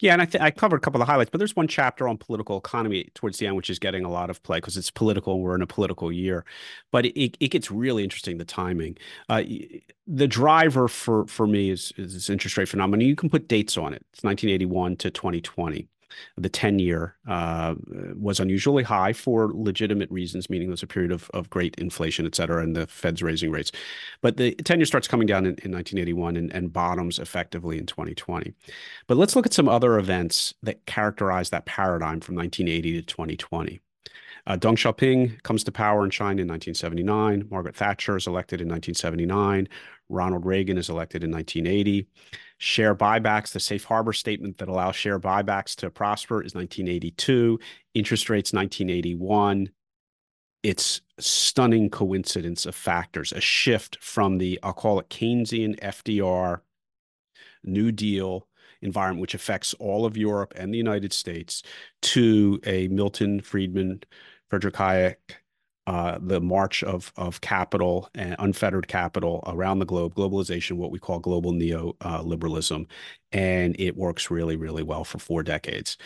Yeah, 0.00 0.12
and 0.12 0.22
I 0.22 0.24
th- 0.24 0.42
I 0.42 0.50
covered 0.50 0.76
a 0.76 0.80
couple 0.80 1.00
of 1.00 1.06
the 1.06 1.10
highlights, 1.12 1.30
but 1.30 1.38
there's 1.38 1.54
one 1.54 1.68
chapter 1.68 2.08
on 2.08 2.18
political 2.18 2.58
economy 2.58 3.10
towards 3.14 3.38
the 3.38 3.46
end, 3.46 3.56
which 3.56 3.70
is 3.70 3.78
getting 3.78 4.04
a 4.04 4.10
lot 4.10 4.28
of 4.28 4.42
play 4.42 4.58
because 4.58 4.76
it's 4.76 4.90
political 4.90 5.40
we're 5.40 5.54
in 5.54 5.62
a 5.62 5.66
political 5.68 6.10
year. 6.10 6.44
But 6.90 7.06
it, 7.06 7.36
it 7.38 7.48
gets 7.48 7.70
really 7.70 8.02
interesting 8.02 8.38
the 8.38 8.44
timing. 8.44 8.98
Uh, 9.28 9.44
the 10.06 10.26
driver 10.26 10.88
for 10.88 11.26
for 11.26 11.46
me 11.46 11.70
is, 11.70 11.92
is 11.96 12.12
this 12.14 12.28
interest 12.28 12.56
rate 12.56 12.68
phenomenon. 12.68 13.06
You 13.06 13.14
can 13.16 13.30
put 13.30 13.46
dates 13.48 13.76
on 13.78 13.94
it. 13.94 14.04
It's 14.12 14.24
1981 14.24 14.96
to 14.96 15.10
2020 15.10 15.88
the 16.36 16.48
10 16.48 16.78
year 16.78 17.16
uh, 17.28 17.74
was 18.16 18.40
unusually 18.40 18.82
high 18.82 19.12
for 19.12 19.50
legitimate 19.54 20.10
reasons, 20.10 20.50
meaning 20.50 20.68
there's 20.68 20.82
a 20.82 20.86
period 20.86 21.12
of, 21.12 21.30
of 21.32 21.50
great 21.50 21.74
inflation, 21.76 22.26
et 22.26 22.34
cetera, 22.34 22.62
and 22.62 22.76
the 22.76 22.86
Fed's 22.86 23.22
raising 23.22 23.50
rates. 23.50 23.72
But 24.20 24.36
the 24.36 24.54
10 24.54 24.78
year 24.78 24.86
starts 24.86 25.08
coming 25.08 25.26
down 25.26 25.46
in, 25.46 25.54
in 25.62 25.72
1981 25.72 26.36
and, 26.36 26.52
and 26.52 26.72
bottoms 26.72 27.18
effectively 27.18 27.78
in 27.78 27.86
2020. 27.86 28.52
But 29.06 29.16
let's 29.16 29.36
look 29.36 29.46
at 29.46 29.54
some 29.54 29.68
other 29.68 29.98
events 29.98 30.54
that 30.62 30.84
characterize 30.86 31.50
that 31.50 31.66
paradigm 31.66 32.20
from 32.20 32.36
1980 32.36 33.00
to 33.00 33.02
2020. 33.02 33.80
Uh, 34.46 34.56
Deng 34.56 34.74
Xiaoping 34.74 35.42
comes 35.42 35.64
to 35.64 35.72
power 35.72 36.04
in 36.04 36.10
China 36.10 36.42
in 36.42 36.48
1979. 36.48 37.48
Margaret 37.50 37.74
Thatcher 37.74 38.16
is 38.16 38.26
elected 38.26 38.60
in 38.60 38.68
1979. 38.68 39.68
Ronald 40.08 40.44
Reagan 40.44 40.78
is 40.78 40.88
elected 40.88 41.24
in 41.24 41.30
1980. 41.30 42.06
Share 42.58 42.94
buybacks, 42.94 43.52
the 43.52 43.60
safe 43.60 43.84
harbor 43.84 44.12
statement 44.12 44.58
that 44.58 44.68
allows 44.68 44.96
share 44.96 45.18
buybacks 45.18 45.74
to 45.76 45.90
prosper 45.90 46.42
is 46.42 46.54
1982. 46.54 47.58
Interest 47.94 48.30
rates 48.30 48.52
1981. 48.52 49.70
It's 50.62 51.02
stunning 51.18 51.90
coincidence 51.90 52.64
of 52.64 52.74
factors, 52.74 53.32
a 53.32 53.40
shift 53.40 53.98
from 54.00 54.38
the, 54.38 54.58
I'll 54.62 54.72
call 54.72 54.98
it 54.98 55.10
Keynesian 55.10 55.78
FDR 55.80 56.60
New 57.62 57.92
Deal 57.92 58.48
environment, 58.80 59.20
which 59.20 59.34
affects 59.34 59.74
all 59.74 60.06
of 60.06 60.16
Europe 60.16 60.52
and 60.56 60.72
the 60.72 60.78
United 60.78 61.12
States, 61.12 61.62
to 62.02 62.60
a 62.64 62.88
Milton 62.88 63.40
Friedman, 63.40 64.02
Frederick 64.48 64.74
Hayek, 64.74 65.16
uh, 65.86 66.18
the 66.20 66.40
march 66.40 66.82
of 66.82 67.12
of 67.16 67.40
capital 67.40 68.08
and 68.14 68.36
unfettered 68.38 68.88
capital 68.88 69.42
around 69.46 69.78
the 69.78 69.84
globe, 69.84 70.14
globalization, 70.14 70.72
what 70.72 70.90
we 70.90 70.98
call 70.98 71.18
global 71.18 71.52
neoliberalism, 71.52 72.82
uh, 72.82 72.86
and 73.32 73.76
it 73.78 73.96
works 73.96 74.30
really, 74.30 74.56
really 74.56 74.82
well 74.82 75.04
for 75.04 75.18
four 75.18 75.42
decades. 75.42 75.96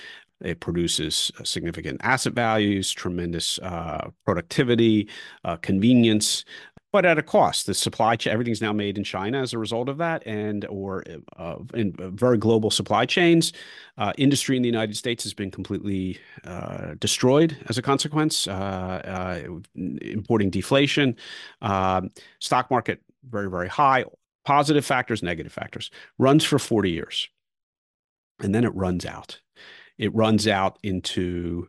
It 0.40 0.60
produces 0.60 1.32
significant 1.42 2.00
asset 2.04 2.32
values, 2.32 2.92
tremendous 2.92 3.58
uh, 3.58 4.10
productivity, 4.24 5.08
uh, 5.44 5.56
convenience, 5.56 6.44
but 6.92 7.04
at 7.04 7.18
a 7.18 7.22
cost. 7.22 7.66
The 7.66 7.74
supply 7.74 8.16
chain, 8.16 8.32
everything's 8.32 8.62
now 8.62 8.72
made 8.72 8.96
in 8.96 9.04
China 9.04 9.40
as 9.40 9.52
a 9.52 9.58
result 9.58 9.88
of 9.88 9.98
that, 9.98 10.26
and 10.26 10.64
or 10.66 11.04
uh, 11.36 11.56
in 11.74 11.94
very 12.16 12.38
global 12.38 12.70
supply 12.70 13.04
chains. 13.06 13.52
Uh, 13.98 14.12
industry 14.16 14.56
in 14.56 14.62
the 14.62 14.68
United 14.68 14.96
States 14.96 15.22
has 15.24 15.34
been 15.34 15.50
completely 15.50 16.18
uh, 16.44 16.94
destroyed 16.98 17.56
as 17.68 17.78
a 17.78 17.82
consequence. 17.82 18.46
Uh, 18.46 18.52
uh, 18.54 19.58
importing 19.74 20.50
deflation, 20.50 21.16
um, 21.62 22.10
stock 22.38 22.70
market 22.70 23.00
very 23.28 23.50
very 23.50 23.68
high. 23.68 24.04
positive 24.44 24.86
factors, 24.86 25.22
negative 25.22 25.52
factors, 25.52 25.90
runs 26.16 26.42
for 26.42 26.58
40 26.58 26.90
years. 26.90 27.28
And 28.40 28.54
then 28.54 28.64
it 28.64 28.74
runs 28.74 29.04
out. 29.04 29.40
It 29.98 30.14
runs 30.14 30.46
out 30.48 30.78
into 30.82 31.68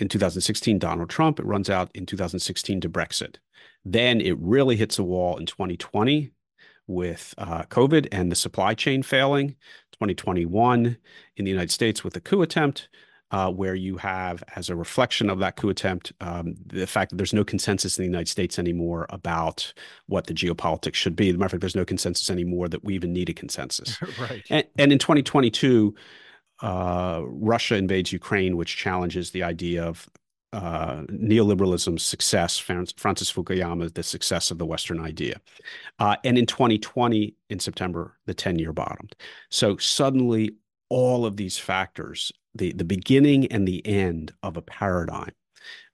in 0.00 0.08
2016, 0.08 0.78
Donald 0.78 1.10
Trump. 1.10 1.38
It 1.38 1.46
runs 1.46 1.68
out 1.68 1.90
in 1.94 2.06
2016 2.06 2.80
to 2.80 2.88
Brexit. 2.88 3.36
Then 3.84 4.20
it 4.20 4.36
really 4.38 4.76
hits 4.76 4.98
a 4.98 5.04
wall 5.04 5.36
in 5.36 5.46
2020 5.46 6.30
with 6.86 7.34
uh, 7.38 7.62
COVID 7.64 8.08
and 8.12 8.32
the 8.32 8.36
supply 8.36 8.74
chain 8.74 9.02
failing. 9.02 9.56
2021 9.92 10.96
in 11.36 11.44
the 11.44 11.50
United 11.50 11.70
States 11.70 12.04
with 12.04 12.14
the 12.14 12.20
coup 12.20 12.42
attempt 12.42 12.88
uh, 13.30 13.50
where 13.50 13.74
you 13.74 13.96
have, 13.98 14.42
as 14.56 14.70
a 14.70 14.76
reflection 14.76 15.28
of 15.28 15.38
that 15.40 15.56
coup 15.56 15.68
attempt, 15.68 16.12
um, 16.20 16.54
the 16.66 16.86
fact 16.86 17.10
that 17.10 17.16
there's 17.16 17.34
no 17.34 17.44
consensus 17.44 17.98
in 17.98 18.02
the 18.02 18.08
United 18.08 18.28
States 18.28 18.58
anymore 18.58 19.06
about 19.10 19.72
what 20.06 20.26
the 20.26 20.34
geopolitics 20.34 20.94
should 20.94 21.14
be. 21.14 21.28
As 21.28 21.34
a 21.34 21.38
matter 21.38 21.46
of 21.46 21.50
fact, 21.52 21.60
there's 21.60 21.76
no 21.76 21.84
consensus 21.84 22.30
anymore 22.30 22.68
that 22.68 22.84
we 22.84 22.94
even 22.94 23.12
need 23.12 23.28
a 23.28 23.34
consensus. 23.34 23.98
right. 24.20 24.44
And, 24.48 24.64
and 24.78 24.92
in 24.92 24.98
2022, 24.98 25.94
uh, 26.62 27.20
Russia 27.24 27.76
invades 27.76 28.12
Ukraine, 28.12 28.56
which 28.56 28.76
challenges 28.76 29.30
the 29.30 29.42
idea 29.42 29.84
of 29.84 30.08
uh, 30.52 31.02
neoliberalism's 31.10 32.02
success, 32.02 32.56
Francis 32.58 33.30
Fukuyama, 33.30 33.92
the 33.92 34.02
success 34.02 34.50
of 34.50 34.58
the 34.58 34.66
Western 34.66 35.00
idea. 35.00 35.40
Uh, 35.98 36.16
and 36.24 36.38
in 36.38 36.46
2020, 36.46 37.34
in 37.50 37.60
September, 37.60 38.16
the 38.26 38.34
10 38.34 38.58
year 38.58 38.72
bottomed. 38.72 39.14
So 39.50 39.76
suddenly, 39.76 40.52
all 40.90 41.26
of 41.26 41.36
these 41.36 41.58
factors 41.58 42.32
the 42.58 42.72
the 42.72 42.84
beginning 42.84 43.46
and 43.46 43.66
the 43.66 43.86
end 43.86 44.32
of 44.42 44.56
a 44.56 44.62
paradigm 44.62 45.32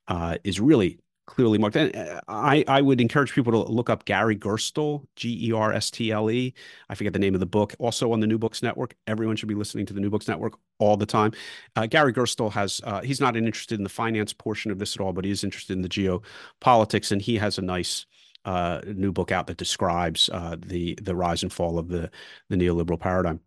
uh, 0.07 0.37
is 0.43 0.59
really 0.59 0.99
clearly 1.25 1.57
marked. 1.57 1.75
And 1.75 1.95
uh, 1.95 2.21
I, 2.27 2.63
I 2.67 2.81
would 2.81 3.01
encourage 3.01 3.33
people 3.33 3.51
to 3.51 3.71
look 3.71 3.89
up 3.89 4.05
Gary 4.05 4.35
Gerstle, 4.35 5.05
G 5.15 5.49
E 5.49 5.51
R 5.51 5.73
S 5.73 5.91
T 5.91 6.11
L 6.11 6.29
E. 6.29 6.53
I 6.89 6.95
forget 6.95 7.13
the 7.13 7.19
name 7.19 7.33
of 7.33 7.39
the 7.39 7.45
book. 7.45 7.73
Also 7.79 8.11
on 8.11 8.19
the 8.19 8.27
New 8.27 8.37
Books 8.37 8.61
Network. 8.61 8.95
Everyone 9.07 9.35
should 9.35 9.49
be 9.49 9.55
listening 9.55 9.85
to 9.87 9.93
the 9.93 9.99
New 9.99 10.09
Books 10.09 10.27
Network 10.27 10.53
all 10.79 10.97
the 10.97 11.05
time. 11.05 11.31
Uh, 11.75 11.85
Gary 11.85 12.13
Gerstle 12.13 12.51
has, 12.51 12.81
uh, 12.83 13.01
he's 13.01 13.21
not 13.21 13.35
interested 13.35 13.79
in 13.79 13.83
the 13.83 13.89
finance 13.89 14.33
portion 14.33 14.71
of 14.71 14.79
this 14.79 14.95
at 14.95 15.01
all, 15.01 15.13
but 15.13 15.25
he 15.25 15.31
is 15.31 15.43
interested 15.43 15.73
in 15.73 15.81
the 15.81 15.89
geopolitics. 15.89 17.11
And 17.11 17.21
he 17.21 17.37
has 17.37 17.57
a 17.57 17.61
nice 17.61 18.05
uh, 18.45 18.81
new 18.85 19.11
book 19.11 19.31
out 19.31 19.47
that 19.47 19.57
describes 19.57 20.29
uh, 20.31 20.55
the 20.59 20.97
the 21.01 21.15
rise 21.15 21.41
and 21.41 21.51
fall 21.51 21.79
of 21.79 21.87
the, 21.87 22.11
the 22.49 22.55
neoliberal 22.55 22.99
paradigm 22.99 23.39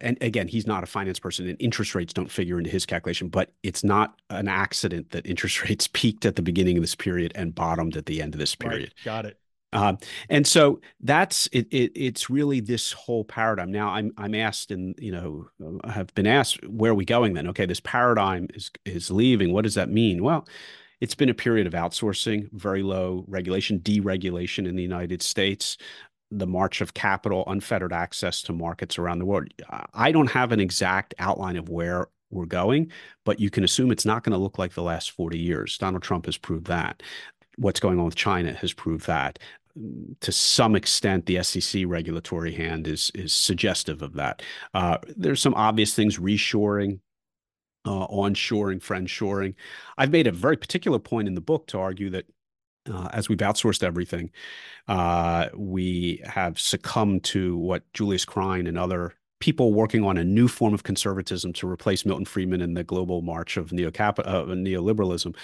and 0.00 0.18
again, 0.20 0.48
he's 0.48 0.66
not 0.66 0.82
a 0.82 0.86
finance 0.86 1.18
person, 1.18 1.48
and 1.48 1.56
interest 1.60 1.94
rates 1.94 2.12
don't 2.12 2.30
figure 2.30 2.58
into 2.58 2.70
his 2.70 2.84
calculation. 2.84 3.28
But 3.28 3.52
it's 3.62 3.84
not 3.84 4.20
an 4.30 4.48
accident 4.48 5.10
that 5.10 5.26
interest 5.26 5.62
rates 5.68 5.88
peaked 5.92 6.26
at 6.26 6.36
the 6.36 6.42
beginning 6.42 6.76
of 6.76 6.82
this 6.82 6.94
period 6.94 7.32
and 7.34 7.54
bottomed 7.54 7.96
at 7.96 8.06
the 8.06 8.20
end 8.20 8.34
of 8.34 8.40
this 8.40 8.54
period. 8.54 8.92
Right. 8.98 9.04
Got 9.04 9.26
it. 9.26 9.38
Um, 9.72 9.98
and 10.30 10.46
so 10.46 10.80
that's 11.00 11.48
it, 11.48 11.66
it, 11.72 11.92
It's 11.96 12.30
really 12.30 12.60
this 12.60 12.92
whole 12.92 13.24
paradigm. 13.24 13.72
Now 13.72 13.90
I'm 13.90 14.12
I'm 14.16 14.34
asked, 14.34 14.70
and 14.70 14.94
you 14.98 15.12
know, 15.12 15.48
I 15.82 15.90
have 15.90 16.14
been 16.14 16.28
asked, 16.28 16.64
where 16.68 16.92
are 16.92 16.94
we 16.94 17.04
going 17.04 17.34
then? 17.34 17.48
Okay, 17.48 17.66
this 17.66 17.80
paradigm 17.80 18.48
is 18.54 18.70
is 18.84 19.10
leaving. 19.10 19.52
What 19.52 19.62
does 19.62 19.74
that 19.74 19.90
mean? 19.90 20.22
Well, 20.22 20.46
it's 21.00 21.16
been 21.16 21.28
a 21.28 21.34
period 21.34 21.66
of 21.66 21.72
outsourcing, 21.72 22.48
very 22.52 22.82
low 22.82 23.24
regulation, 23.26 23.80
deregulation 23.80 24.66
in 24.68 24.76
the 24.76 24.82
United 24.82 25.22
States 25.22 25.76
the 26.38 26.46
march 26.46 26.80
of 26.80 26.94
capital, 26.94 27.44
unfettered 27.46 27.92
access 27.92 28.42
to 28.42 28.52
markets 28.52 28.98
around 28.98 29.18
the 29.18 29.24
world. 29.24 29.48
I 29.92 30.12
don't 30.12 30.30
have 30.30 30.52
an 30.52 30.60
exact 30.60 31.14
outline 31.18 31.56
of 31.56 31.68
where 31.68 32.08
we're 32.30 32.46
going, 32.46 32.90
but 33.24 33.38
you 33.38 33.50
can 33.50 33.64
assume 33.64 33.90
it's 33.90 34.04
not 34.04 34.24
going 34.24 34.32
to 34.32 34.38
look 34.38 34.58
like 34.58 34.74
the 34.74 34.82
last 34.82 35.12
40 35.12 35.38
years. 35.38 35.78
Donald 35.78 36.02
Trump 36.02 36.26
has 36.26 36.36
proved 36.36 36.66
that. 36.66 37.02
What's 37.56 37.80
going 37.80 37.98
on 37.98 38.06
with 38.06 38.16
China 38.16 38.52
has 38.54 38.72
proved 38.72 39.06
that. 39.06 39.38
To 40.20 40.32
some 40.32 40.76
extent, 40.76 41.26
the 41.26 41.42
SEC 41.42 41.84
regulatory 41.86 42.52
hand 42.52 42.86
is 42.86 43.10
is 43.14 43.32
suggestive 43.32 44.02
of 44.02 44.14
that. 44.14 44.40
Uh, 44.72 44.98
there's 45.16 45.42
some 45.42 45.54
obvious 45.54 45.94
things: 45.94 46.16
reshoring, 46.18 47.00
uh, 47.84 48.06
onshoring, 48.06 48.80
friendshoring. 48.80 49.54
I've 49.98 50.12
made 50.12 50.28
a 50.28 50.32
very 50.32 50.56
particular 50.56 51.00
point 51.00 51.26
in 51.26 51.34
the 51.34 51.40
book 51.40 51.66
to 51.68 51.78
argue 51.78 52.08
that 52.10 52.26
uh, 52.92 53.08
as 53.12 53.28
we've 53.28 53.38
outsourced 53.38 53.82
everything, 53.82 54.30
uh, 54.88 55.48
we 55.54 56.22
have 56.24 56.58
succumbed 56.58 57.24
to 57.24 57.56
what 57.56 57.90
Julius 57.92 58.24
Krein 58.24 58.68
and 58.68 58.78
other 58.78 59.14
people 59.40 59.72
working 59.72 60.04
on 60.04 60.16
a 60.16 60.24
new 60.24 60.48
form 60.48 60.74
of 60.74 60.82
conservatism 60.82 61.52
to 61.52 61.68
replace 61.68 62.06
Milton 62.06 62.24
Friedman 62.24 62.60
in 62.60 62.74
the 62.74 62.84
global 62.84 63.22
march 63.22 63.56
of 63.56 63.70
neocap- 63.70 64.20
uh, 64.20 64.44
neoliberalism. 64.44 65.36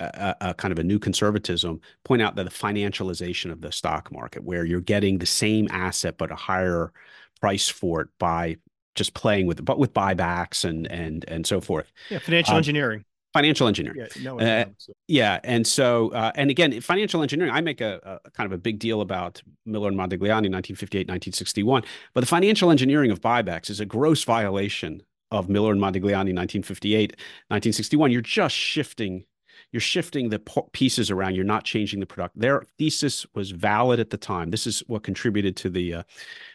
A, 0.00 0.52
kind 0.58 0.72
of 0.72 0.80
a 0.80 0.82
new 0.82 0.98
conservatism 0.98 1.80
point 2.02 2.22
out 2.22 2.34
that 2.34 2.42
the 2.42 2.50
financialization 2.50 3.52
of 3.52 3.60
the 3.60 3.70
stock 3.70 4.10
market, 4.10 4.42
where 4.42 4.64
you're 4.64 4.80
getting 4.80 5.18
the 5.18 5.26
same 5.26 5.68
asset 5.70 6.18
but 6.18 6.32
a 6.32 6.34
higher 6.34 6.92
price 7.40 7.68
for 7.68 8.00
it 8.00 8.08
by 8.18 8.56
just 8.96 9.14
playing 9.14 9.46
with 9.46 9.64
but 9.64 9.78
with 9.78 9.92
buybacks 9.92 10.64
and 10.64 10.90
and 10.90 11.24
and 11.28 11.46
so 11.46 11.60
forth. 11.60 11.92
Yeah, 12.10 12.18
financial 12.18 12.54
um, 12.54 12.58
engineering 12.58 13.04
financial 13.32 13.66
engineering. 13.66 14.06
Yeah, 14.16 14.22
no, 14.22 14.40
uh, 14.40 14.64
yeah, 15.08 15.40
and 15.44 15.66
so 15.66 16.10
uh, 16.10 16.32
and 16.34 16.50
again, 16.50 16.80
financial 16.80 17.22
engineering. 17.22 17.52
I 17.52 17.60
make 17.60 17.80
a, 17.80 18.20
a, 18.24 18.30
kind 18.30 18.46
of 18.46 18.52
a 18.52 18.58
big 18.58 18.78
deal 18.78 19.00
about 19.00 19.42
Miller 19.66 19.88
and 19.88 19.96
Modigliani, 19.96 20.50
1958, 20.50 21.08
1961. 21.08 21.82
But 22.14 22.20
the 22.20 22.26
financial 22.26 22.70
engineering 22.70 23.10
of 23.10 23.20
buybacks 23.20 23.70
is 23.70 23.80
a 23.80 23.86
gross 23.86 24.24
violation 24.24 25.02
of 25.30 25.48
Miller 25.48 25.72
and 25.72 25.80
Modigliani, 25.80 26.34
1958, 26.34 27.10
1961. 27.48 28.10
You're 28.10 28.20
just 28.20 28.54
shifting. 28.54 29.24
You're 29.70 29.80
shifting 29.80 30.28
the 30.28 30.38
pieces 30.72 31.10
around. 31.10 31.34
You're 31.34 31.44
not 31.44 31.64
changing 31.64 32.00
the 32.00 32.06
product. 32.06 32.38
Their 32.38 32.64
thesis 32.78 33.24
was 33.34 33.52
valid 33.52 34.00
at 34.00 34.10
the 34.10 34.18
time. 34.18 34.50
This 34.50 34.66
is 34.66 34.80
what 34.86 35.02
contributed 35.02 35.56
to 35.56 35.70
the 35.70 35.94
uh, 35.94 36.02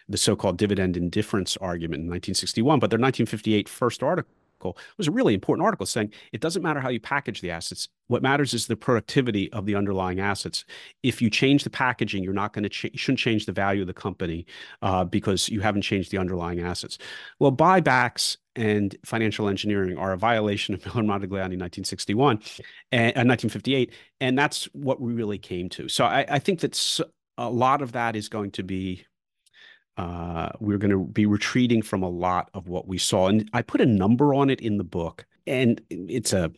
the 0.08 0.18
so-called 0.18 0.58
dividend 0.58 0.96
indifference 0.96 1.58
argument 1.58 2.02
in 2.02 2.10
1961. 2.10 2.80
But 2.80 2.92
their 2.92 3.00
1958 3.00 3.68
first 3.68 4.04
article 4.04 4.32
article 4.58 4.82
was 4.98 5.08
a 5.08 5.12
really 5.12 5.34
important 5.34 5.66
article 5.66 5.86
saying 5.86 6.12
it 6.34 6.42
doesn't 6.42 6.62
matter 6.62 6.80
how 6.80 6.90
you 6.90 7.00
package 7.00 7.42
the 7.42 7.52
assets. 7.52 7.88
What 8.08 8.22
matters 8.22 8.54
is 8.54 8.68
the 8.68 8.76
productivity 8.76 9.52
of 9.54 9.66
the 9.66 9.76
underlying 9.76 10.20
assets. 10.20 10.66
If 11.04 11.22
you 11.22 11.30
change 11.30 11.64
the 11.64 11.70
packaging, 11.70 12.24
you're 12.24 12.34
not 12.34 12.54
going 12.54 12.64
to 12.64 12.70
ch- 12.70 12.92
shouldn't 12.96 13.20
change 13.20 13.46
the 13.46 13.52
value 13.52 13.82
of 13.82 13.88
the 13.88 13.94
company 13.94 14.46
uh, 14.82 15.04
because 15.04 15.50
you 15.50 15.62
haven't 15.62 15.82
changed 15.82 16.12
the 16.12 16.18
underlying 16.18 16.62
assets. 16.62 16.98
Well, 17.40 17.52
buybacks 17.52 18.38
and 18.56 18.96
financial 19.06 19.50
engineering 19.50 19.98
are 19.98 20.14
a 20.14 20.18
violation 20.18 20.74
of 20.74 20.86
Miller 20.86 21.04
Modigliani 21.04 21.58
1961 21.58 22.40
and 22.92 23.12
uh, 23.16 23.28
1958, 23.28 23.94
and 24.22 24.38
that's 24.38 24.66
what 24.74 25.00
we 25.00 25.14
really 25.14 25.38
came 25.38 25.70
to. 25.70 25.88
So 25.90 26.06
I, 26.06 26.26
I 26.30 26.40
think 26.40 26.62
that 26.62 27.00
a 27.38 27.50
lot 27.50 27.82
of 27.82 27.92
that 27.92 28.16
is 28.16 28.30
going 28.30 28.52
to 28.52 28.64
be 28.64 29.06
uh, 29.98 30.50
we're 30.60 30.78
going 30.78 30.92
to 30.92 31.04
be 31.04 31.26
retreating 31.26 31.82
from 31.82 32.04
a 32.04 32.10
lot 32.10 32.50
of 32.54 32.68
what 32.68 32.88
we 32.88 32.98
saw. 32.98 33.28
And 33.28 33.50
I 33.54 33.62
put 33.62 33.82
a 33.82 33.86
number 33.86 34.34
on 34.34 34.50
it 34.50 34.62
in 34.62 34.78
the 34.78 34.84
book, 34.84 35.26
and 35.46 35.82
it's 35.90 36.34
a 36.34 36.52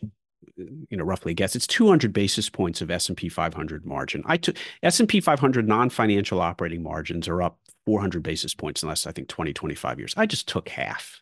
you 0.58 0.97
know 0.97 1.06
roughly 1.06 1.34
guess 1.34 1.56
it's 1.56 1.67
200 1.67 2.12
basis 2.12 2.49
points 2.49 2.82
of 2.82 2.91
S&P 2.91 3.30
500 3.30 3.86
margin. 3.86 4.23
I 4.25 4.38
took 4.38 4.58
S&P 4.84 5.21
500 5.21 5.67
non-financial 5.67 6.41
operating 6.41 6.84
margins 6.84 7.28
are 7.28 7.41
up 7.41 7.60
400 7.86 8.21
basis 8.21 8.54
points 8.54 8.84
in 8.84 8.89
last 8.89 9.08
I 9.08 9.12
think 9.12 9.30
20 9.30 9.54
25 9.54 9.99
years. 9.99 10.13
I 10.17 10.25
just 10.25 10.47
took 10.47 10.69
half 10.69 11.21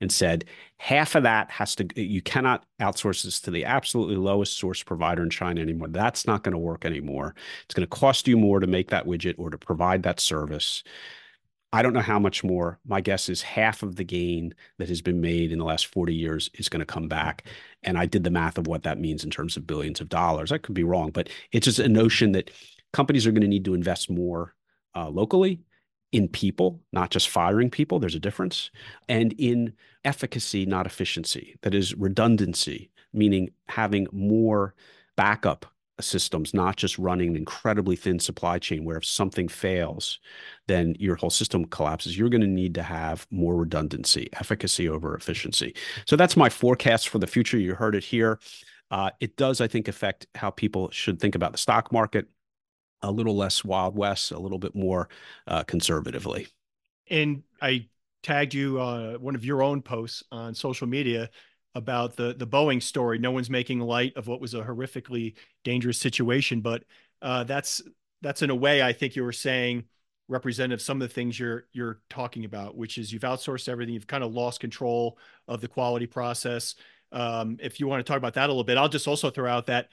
and 0.00 0.12
said 0.12 0.44
half 0.76 1.14
of 1.14 1.22
that 1.22 1.50
has 1.50 1.74
to 1.76 1.86
you 1.96 2.20
cannot 2.20 2.64
outsource 2.80 3.24
this 3.24 3.40
to 3.40 3.50
the 3.50 3.64
absolutely 3.64 4.16
lowest 4.16 4.58
source 4.58 4.82
provider 4.82 5.22
in 5.22 5.30
China 5.30 5.60
anymore. 5.60 5.88
That's 5.88 6.26
not 6.26 6.42
going 6.42 6.52
to 6.52 6.58
work 6.58 6.84
anymore. 6.84 7.34
It's 7.64 7.74
going 7.74 7.86
to 7.86 7.96
cost 7.96 8.28
you 8.28 8.36
more 8.36 8.60
to 8.60 8.66
make 8.66 8.90
that 8.90 9.06
widget 9.06 9.36
or 9.38 9.50
to 9.50 9.58
provide 9.58 10.02
that 10.02 10.20
service. 10.20 10.82
I 11.74 11.82
don't 11.82 11.92
know 11.92 11.98
how 11.98 12.20
much 12.20 12.44
more. 12.44 12.78
My 12.86 13.00
guess 13.00 13.28
is 13.28 13.42
half 13.42 13.82
of 13.82 13.96
the 13.96 14.04
gain 14.04 14.54
that 14.78 14.88
has 14.88 15.02
been 15.02 15.20
made 15.20 15.50
in 15.50 15.58
the 15.58 15.64
last 15.64 15.86
40 15.86 16.14
years 16.14 16.48
is 16.54 16.68
going 16.68 16.78
to 16.78 16.86
come 16.86 17.08
back. 17.08 17.48
And 17.82 17.98
I 17.98 18.06
did 18.06 18.22
the 18.22 18.30
math 18.30 18.58
of 18.58 18.68
what 18.68 18.84
that 18.84 19.00
means 19.00 19.24
in 19.24 19.30
terms 19.30 19.56
of 19.56 19.66
billions 19.66 20.00
of 20.00 20.08
dollars. 20.08 20.52
I 20.52 20.58
could 20.58 20.76
be 20.76 20.84
wrong, 20.84 21.10
but 21.10 21.28
it's 21.50 21.64
just 21.64 21.80
a 21.80 21.88
notion 21.88 22.30
that 22.30 22.52
companies 22.92 23.26
are 23.26 23.32
going 23.32 23.40
to 23.42 23.48
need 23.48 23.64
to 23.64 23.74
invest 23.74 24.08
more 24.08 24.54
uh, 24.94 25.08
locally 25.08 25.62
in 26.12 26.28
people, 26.28 26.80
not 26.92 27.10
just 27.10 27.28
firing 27.28 27.70
people. 27.70 27.98
There's 27.98 28.14
a 28.14 28.20
difference. 28.20 28.70
And 29.08 29.32
in 29.32 29.72
efficacy, 30.04 30.66
not 30.66 30.86
efficiency. 30.86 31.56
That 31.62 31.74
is 31.74 31.92
redundancy, 31.96 32.92
meaning 33.12 33.50
having 33.66 34.06
more 34.12 34.76
backup 35.16 35.66
systems, 36.00 36.52
not 36.52 36.76
just 36.76 36.98
running 36.98 37.30
an 37.30 37.36
incredibly 37.36 37.96
thin 37.96 38.18
supply 38.18 38.58
chain 38.58 38.84
where 38.84 38.96
if 38.96 39.04
something 39.04 39.48
fails, 39.48 40.18
then 40.66 40.94
your 40.98 41.16
whole 41.16 41.30
system 41.30 41.64
collapses. 41.64 42.18
You're 42.18 42.28
going 42.28 42.40
to 42.40 42.46
need 42.46 42.74
to 42.74 42.82
have 42.82 43.26
more 43.30 43.56
redundancy, 43.56 44.28
efficacy 44.34 44.88
over 44.88 45.14
efficiency. 45.14 45.74
So 46.06 46.16
that's 46.16 46.36
my 46.36 46.48
forecast 46.48 47.08
for 47.08 47.18
the 47.18 47.26
future. 47.26 47.58
You 47.58 47.74
heard 47.74 47.94
it 47.94 48.04
here. 48.04 48.40
Uh, 48.90 49.10
it 49.20 49.36
does, 49.36 49.60
I 49.60 49.68
think, 49.68 49.88
affect 49.88 50.26
how 50.34 50.50
people 50.50 50.90
should 50.90 51.20
think 51.20 51.34
about 51.34 51.52
the 51.52 51.58
stock 51.58 51.92
market. 51.92 52.26
A 53.02 53.10
little 53.10 53.36
less 53.36 53.64
Wild 53.64 53.96
West, 53.96 54.30
a 54.32 54.38
little 54.38 54.58
bit 54.58 54.74
more 54.74 55.08
uh, 55.46 55.62
conservatively. 55.64 56.48
And 57.10 57.42
I 57.60 57.88
tagged 58.22 58.54
you 58.54 58.80
uh, 58.80 59.14
one 59.14 59.34
of 59.34 59.44
your 59.44 59.62
own 59.62 59.82
posts 59.82 60.22
on 60.32 60.54
social 60.54 60.86
media 60.86 61.28
about 61.74 62.16
the 62.16 62.34
the 62.34 62.46
Boeing 62.46 62.82
story. 62.82 63.18
No 63.18 63.30
one's 63.30 63.50
making 63.50 63.80
light 63.80 64.16
of 64.16 64.26
what 64.26 64.40
was 64.40 64.54
a 64.54 64.62
horrifically 64.62 65.34
dangerous 65.64 65.98
situation, 65.98 66.60
but 66.60 66.84
uh, 67.22 67.44
that's 67.44 67.82
that's 68.22 68.42
in 68.42 68.50
a 68.50 68.54
way 68.54 68.82
I 68.82 68.92
think 68.92 69.16
you 69.16 69.24
were 69.24 69.32
saying 69.32 69.84
representative 70.28 70.80
some 70.80 71.02
of 71.02 71.08
the 71.08 71.14
things 71.14 71.38
you're 71.38 71.66
you're 71.72 72.00
talking 72.08 72.44
about, 72.44 72.76
which 72.76 72.98
is 72.98 73.12
you've 73.12 73.22
outsourced 73.22 73.68
everything, 73.68 73.94
you've 73.94 74.06
kind 74.06 74.24
of 74.24 74.32
lost 74.32 74.60
control 74.60 75.18
of 75.48 75.60
the 75.60 75.68
quality 75.68 76.06
process. 76.06 76.74
Um, 77.12 77.58
if 77.60 77.78
you 77.78 77.86
want 77.86 78.04
to 78.04 78.10
talk 78.10 78.18
about 78.18 78.34
that 78.34 78.46
a 78.46 78.52
little 78.52 78.64
bit, 78.64 78.78
I'll 78.78 78.88
just 78.88 79.08
also 79.08 79.30
throw 79.30 79.50
out 79.50 79.66
that 79.66 79.88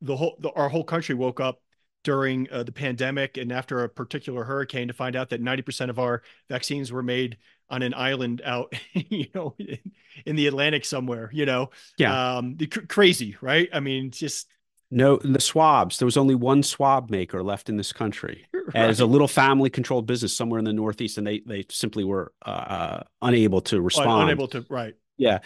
the 0.00 0.16
whole 0.16 0.36
the, 0.40 0.50
our 0.52 0.68
whole 0.68 0.84
country 0.84 1.14
woke 1.14 1.40
up 1.40 1.60
during 2.04 2.48
uh, 2.50 2.62
the 2.62 2.72
pandemic 2.72 3.36
and 3.36 3.52
after 3.52 3.84
a 3.84 3.88
particular 3.88 4.44
hurricane 4.44 4.88
to 4.88 4.94
find 4.94 5.14
out 5.14 5.30
that 5.30 5.40
90% 5.40 5.88
of 5.88 5.98
our 5.98 6.22
vaccines 6.48 6.90
were 6.90 7.02
made 7.02 7.36
on 7.72 7.82
an 7.82 7.94
island 7.94 8.42
out 8.44 8.72
you 8.92 9.26
know 9.34 9.54
in, 9.58 9.78
in 10.26 10.36
the 10.36 10.46
atlantic 10.46 10.84
somewhere 10.84 11.30
you 11.32 11.46
know? 11.46 11.70
Yeah. 11.98 12.36
Um 12.36 12.56
crazy 12.88 13.36
right? 13.40 13.68
I 13.72 13.80
mean 13.80 14.10
just 14.10 14.46
no 14.90 15.16
the 15.16 15.40
swabs. 15.40 15.98
There 15.98 16.06
was 16.06 16.18
only 16.18 16.34
one 16.34 16.62
swab 16.62 17.10
maker 17.10 17.42
left 17.42 17.68
in 17.68 17.76
this 17.76 17.92
country. 17.92 18.46
Right. 18.74 18.90
as 18.90 19.00
a 19.00 19.06
little 19.06 19.26
family 19.26 19.70
controlled 19.70 20.06
business 20.06 20.36
somewhere 20.36 20.60
in 20.60 20.64
the 20.64 20.72
northeast 20.72 21.18
and 21.18 21.26
they 21.26 21.40
they 21.40 21.64
simply 21.68 22.04
were 22.04 22.32
uh, 22.46 22.48
uh 22.48 23.02
unable 23.20 23.60
to 23.62 23.80
respond. 23.80 24.22
unable 24.22 24.46
to 24.48 24.64
right. 24.70 24.94
Yeah. 25.16 25.40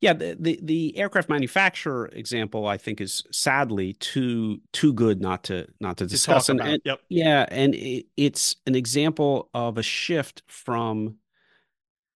Yeah, 0.00 0.12
the, 0.12 0.36
the, 0.38 0.60
the 0.62 0.98
aircraft 0.98 1.30
manufacturer 1.30 2.10
example 2.12 2.66
I 2.66 2.76
think 2.76 3.00
is 3.00 3.24
sadly 3.32 3.94
too 3.94 4.60
too 4.72 4.92
good 4.92 5.20
not 5.20 5.44
to 5.44 5.66
not 5.80 5.96
to, 5.96 6.04
to 6.04 6.10
discuss. 6.10 6.50
And, 6.50 6.60
and, 6.60 6.80
yep. 6.84 7.00
Yeah, 7.08 7.46
and 7.48 7.74
it, 7.74 8.06
it's 8.16 8.56
an 8.66 8.74
example 8.74 9.48
of 9.54 9.78
a 9.78 9.82
shift 9.82 10.42
from 10.46 11.16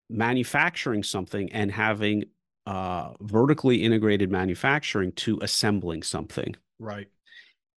manufacturing 0.09 1.03
something 1.03 1.51
and 1.53 1.71
having 1.71 2.25
uh, 2.67 3.13
vertically 3.21 3.83
integrated 3.83 4.31
manufacturing 4.31 5.13
to 5.13 5.39
assembling 5.43 6.03
something. 6.03 6.55
Right. 6.79 7.09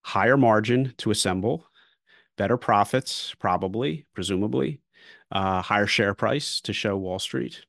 Higher 0.03 0.37
margin 0.37 0.93
to 0.97 1.11
assemble, 1.11 1.67
better 2.37 2.57
profits, 2.57 3.35
probably, 3.39 4.05
presumably, 4.13 4.81
uh, 5.31 5.61
higher 5.61 5.87
share 5.87 6.13
price 6.13 6.59
to 6.61 6.73
show 6.73 6.97
Wall 6.97 7.19
Street 7.19 7.65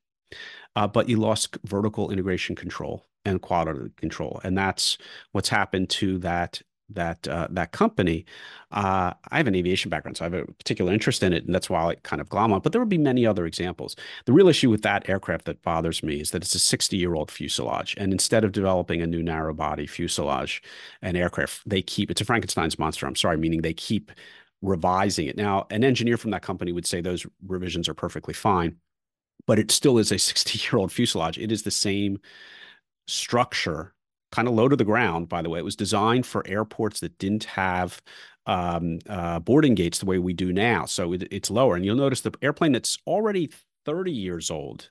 uh, 0.76 0.86
but 0.86 1.08
you 1.08 1.16
lost 1.16 1.58
vertical 1.64 2.10
integration 2.10 2.56
control 2.56 3.06
and 3.24 3.40
quality 3.40 3.90
control, 3.96 4.40
and 4.42 4.56
that's 4.56 4.98
what's 5.32 5.48
happened 5.48 5.90
to 5.90 6.18
that 6.18 6.62
that 6.90 7.26
uh, 7.28 7.48
that 7.50 7.72
company. 7.72 8.24
Uh, 8.70 9.12
I 9.30 9.36
have 9.36 9.46
an 9.46 9.54
aviation 9.54 9.90
background, 9.90 10.16
so 10.16 10.24
I 10.24 10.30
have 10.30 10.34
a 10.34 10.52
particular 10.52 10.92
interest 10.92 11.22
in 11.22 11.32
it, 11.32 11.44
and 11.44 11.54
that's 11.54 11.70
why 11.70 11.84
I 11.84 11.94
kind 11.96 12.20
of 12.20 12.28
glom 12.28 12.52
on. 12.52 12.60
But 12.60 12.72
there 12.72 12.80
would 12.80 12.88
be 12.88 12.98
many 12.98 13.26
other 13.26 13.46
examples. 13.46 13.96
The 14.26 14.32
real 14.32 14.48
issue 14.48 14.70
with 14.70 14.82
that 14.82 15.08
aircraft 15.08 15.44
that 15.46 15.62
bothers 15.62 16.02
me 16.02 16.20
is 16.20 16.30
that 16.30 16.42
it's 16.42 16.54
a 16.54 16.58
60 16.58 16.96
year 16.96 17.14
old 17.14 17.30
fuselage, 17.30 17.94
and 17.98 18.12
instead 18.12 18.44
of 18.44 18.52
developing 18.52 19.02
a 19.02 19.06
new 19.06 19.22
narrow 19.22 19.54
body 19.54 19.86
fuselage 19.86 20.62
and 21.02 21.16
aircraft, 21.16 21.68
they 21.68 21.82
keep 21.82 22.10
it's 22.10 22.20
a 22.20 22.24
Frankenstein's 22.24 22.78
monster. 22.78 23.06
I'm 23.06 23.16
sorry, 23.16 23.36
meaning 23.36 23.62
they 23.62 23.74
keep 23.74 24.12
revising 24.62 25.26
it. 25.26 25.36
Now, 25.36 25.66
an 25.70 25.84
engineer 25.84 26.16
from 26.16 26.30
that 26.30 26.42
company 26.42 26.72
would 26.72 26.86
say 26.86 27.00
those 27.00 27.26
revisions 27.46 27.88
are 27.88 27.94
perfectly 27.94 28.34
fine 28.34 28.76
but 29.46 29.58
it 29.58 29.70
still 29.70 29.98
is 29.98 30.12
a 30.12 30.18
60 30.18 30.58
year 30.58 30.80
old 30.80 30.92
fuselage. 30.92 31.38
It 31.38 31.52
is 31.52 31.62
the 31.62 31.70
same 31.70 32.20
structure, 33.06 33.94
kind 34.32 34.48
of 34.48 34.54
low 34.54 34.68
to 34.68 34.76
the 34.76 34.84
ground, 34.84 35.28
by 35.28 35.42
the 35.42 35.50
way. 35.50 35.60
It 35.60 35.64
was 35.64 35.76
designed 35.76 36.26
for 36.26 36.46
airports 36.46 37.00
that 37.00 37.18
didn't 37.18 37.44
have 37.44 38.02
um, 38.46 38.98
uh, 39.08 39.38
boarding 39.38 39.74
gates 39.74 39.98
the 39.98 40.06
way 40.06 40.18
we 40.18 40.32
do 40.32 40.52
now. 40.52 40.86
So 40.86 41.12
it, 41.12 41.28
it's 41.30 41.50
lower. 41.50 41.76
And 41.76 41.84
you'll 41.84 41.96
notice 41.96 42.22
the 42.22 42.32
airplane 42.42 42.72
that's 42.72 42.98
already 43.06 43.50
30 43.84 44.10
years 44.10 44.50
old 44.50 44.90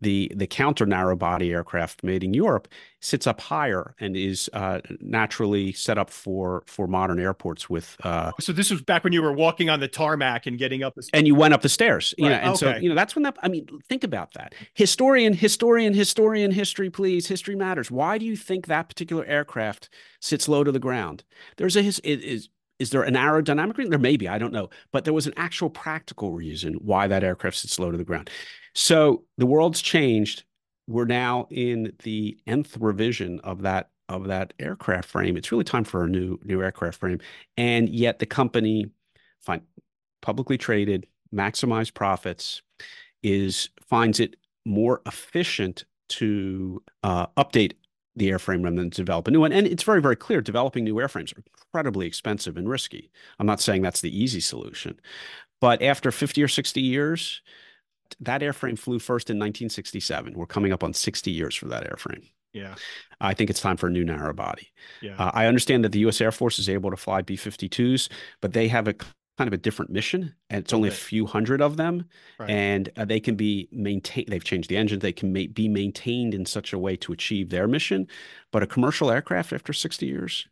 the 0.00 0.30
the 0.34 0.46
counter 0.46 0.84
narrow 0.84 1.16
body 1.16 1.52
aircraft 1.52 2.04
made 2.04 2.22
in 2.22 2.34
Europe 2.34 2.68
sits 3.00 3.26
up 3.26 3.40
higher 3.40 3.94
and 3.98 4.16
is 4.16 4.50
uh, 4.52 4.80
naturally 5.00 5.72
set 5.72 5.96
up 5.96 6.10
for 6.10 6.62
for 6.66 6.86
modern 6.86 7.18
airports 7.18 7.70
with. 7.70 7.96
Uh, 8.02 8.32
so 8.40 8.52
this 8.52 8.70
was 8.70 8.82
back 8.82 9.04
when 9.04 9.12
you 9.12 9.22
were 9.22 9.32
walking 9.32 9.70
on 9.70 9.80
the 9.80 9.88
tarmac 9.88 10.46
and 10.46 10.58
getting 10.58 10.82
up 10.82 10.94
the 10.94 11.02
stairs. 11.02 11.18
and 11.18 11.26
you 11.26 11.34
went 11.34 11.54
up 11.54 11.62
the 11.62 11.68
stairs. 11.68 12.14
Right. 12.18 12.24
You 12.24 12.30
know, 12.30 12.36
and 12.36 12.50
okay. 12.50 12.58
so 12.58 12.76
you 12.76 12.88
know 12.88 12.94
that's 12.94 13.14
when 13.14 13.22
that. 13.22 13.36
I 13.42 13.48
mean, 13.48 13.66
think 13.88 14.04
about 14.04 14.34
that. 14.34 14.54
Historian, 14.74 15.32
historian, 15.32 15.94
historian, 15.94 16.50
history, 16.50 16.90
please. 16.90 17.26
History 17.26 17.56
matters. 17.56 17.90
Why 17.90 18.18
do 18.18 18.26
you 18.26 18.36
think 18.36 18.66
that 18.66 18.88
particular 18.88 19.24
aircraft 19.24 19.88
sits 20.20 20.48
low 20.48 20.62
to 20.64 20.72
the 20.72 20.78
ground? 20.78 21.24
There's 21.56 21.76
a 21.76 21.82
his 21.82 22.00
it 22.00 22.22
is 22.22 22.48
is 22.78 22.90
there 22.90 23.02
an 23.02 23.14
aerodynamic 23.14 23.76
reason? 23.78 23.90
There 23.90 23.98
may 23.98 24.16
be, 24.16 24.28
I 24.28 24.38
don't 24.38 24.52
know. 24.52 24.68
But 24.92 25.04
there 25.04 25.14
was 25.14 25.26
an 25.26 25.32
actual 25.36 25.70
practical 25.70 26.32
reason 26.32 26.74
why 26.74 27.06
that 27.06 27.24
aircraft 27.24 27.56
sits 27.56 27.78
low 27.78 27.90
to 27.90 27.96
the 27.96 28.04
ground. 28.04 28.30
So 28.76 29.24
the 29.38 29.46
world's 29.46 29.80
changed. 29.80 30.44
We're 30.86 31.06
now 31.06 31.48
in 31.50 31.94
the 32.02 32.36
nth 32.46 32.76
revision 32.78 33.40
of 33.40 33.62
that 33.62 33.88
of 34.10 34.26
that 34.26 34.52
aircraft 34.60 35.08
frame. 35.08 35.36
It's 35.36 35.50
really 35.50 35.64
time 35.64 35.82
for 35.82 36.04
a 36.04 36.08
new 36.08 36.38
new 36.44 36.62
aircraft 36.62 37.00
frame. 37.00 37.18
And 37.56 37.88
yet 37.88 38.18
the 38.18 38.26
company, 38.26 38.90
publicly 40.20 40.58
traded, 40.58 41.06
maximize 41.34 41.92
profits, 41.92 42.60
is 43.22 43.70
finds 43.80 44.20
it 44.20 44.36
more 44.66 45.00
efficient 45.06 45.86
to 46.10 46.82
uh, 47.02 47.28
update 47.38 47.72
the 48.14 48.30
airframe 48.30 48.62
rather 48.62 48.76
than 48.76 48.90
develop 48.90 49.26
a 49.26 49.30
new 49.30 49.40
one. 49.40 49.52
And 49.52 49.66
it's 49.66 49.84
very, 49.84 50.02
very 50.02 50.16
clear 50.16 50.42
developing 50.42 50.84
new 50.84 50.96
airframes 50.96 51.34
are 51.34 51.42
incredibly 51.64 52.06
expensive 52.06 52.58
and 52.58 52.68
risky. 52.68 53.10
I'm 53.38 53.46
not 53.46 53.60
saying 53.62 53.80
that's 53.80 54.02
the 54.02 54.22
easy 54.22 54.40
solution. 54.40 55.00
But 55.62 55.80
after 55.80 56.12
50 56.12 56.42
or 56.42 56.48
60 56.48 56.80
years, 56.82 57.40
that 58.20 58.40
airframe 58.40 58.78
flew 58.78 58.98
first 58.98 59.30
in 59.30 59.36
1967. 59.36 60.34
We're 60.34 60.46
coming 60.46 60.72
up 60.72 60.84
on 60.84 60.92
60 60.92 61.30
years 61.30 61.54
for 61.54 61.66
that 61.66 61.88
airframe. 61.88 62.24
Yeah. 62.52 62.74
I 63.20 63.34
think 63.34 63.50
it's 63.50 63.60
time 63.60 63.76
for 63.76 63.88
a 63.88 63.90
new 63.90 64.04
narrow 64.04 64.32
body. 64.32 64.68
Yeah. 65.02 65.16
Uh, 65.18 65.30
I 65.34 65.46
understand 65.46 65.84
that 65.84 65.92
the 65.92 65.98
U.S. 66.00 66.20
Air 66.20 66.32
Force 66.32 66.58
is 66.58 66.68
able 66.68 66.90
to 66.90 66.96
fly 66.96 67.22
B 67.22 67.36
52s, 67.36 68.08
but 68.40 68.54
they 68.54 68.68
have 68.68 68.88
a 68.88 68.94
kind 69.36 69.48
of 69.48 69.52
a 69.52 69.58
different 69.58 69.90
mission 69.90 70.34
and 70.48 70.64
it's 70.64 70.72
only 70.72 70.88
okay. 70.88 70.96
a 70.96 70.98
few 70.98 71.26
hundred 71.26 71.60
of 71.60 71.76
them 71.76 72.06
right. 72.38 72.48
and 72.48 72.90
uh, 72.96 73.04
they 73.04 73.20
can 73.20 73.36
be 73.36 73.68
maintained 73.70 74.26
they've 74.28 74.44
changed 74.44 74.70
the 74.70 74.76
engines 74.76 75.02
they 75.02 75.12
can 75.12 75.30
ma- 75.30 75.40
be 75.52 75.68
maintained 75.68 76.32
in 76.32 76.46
such 76.46 76.72
a 76.72 76.78
way 76.78 76.96
to 76.96 77.12
achieve 77.12 77.50
their 77.50 77.68
mission 77.68 78.06
but 78.50 78.62
a 78.62 78.66
commercial 78.66 79.10
aircraft 79.10 79.52
after 79.52 79.74
60 79.74 80.06
years 80.06 80.48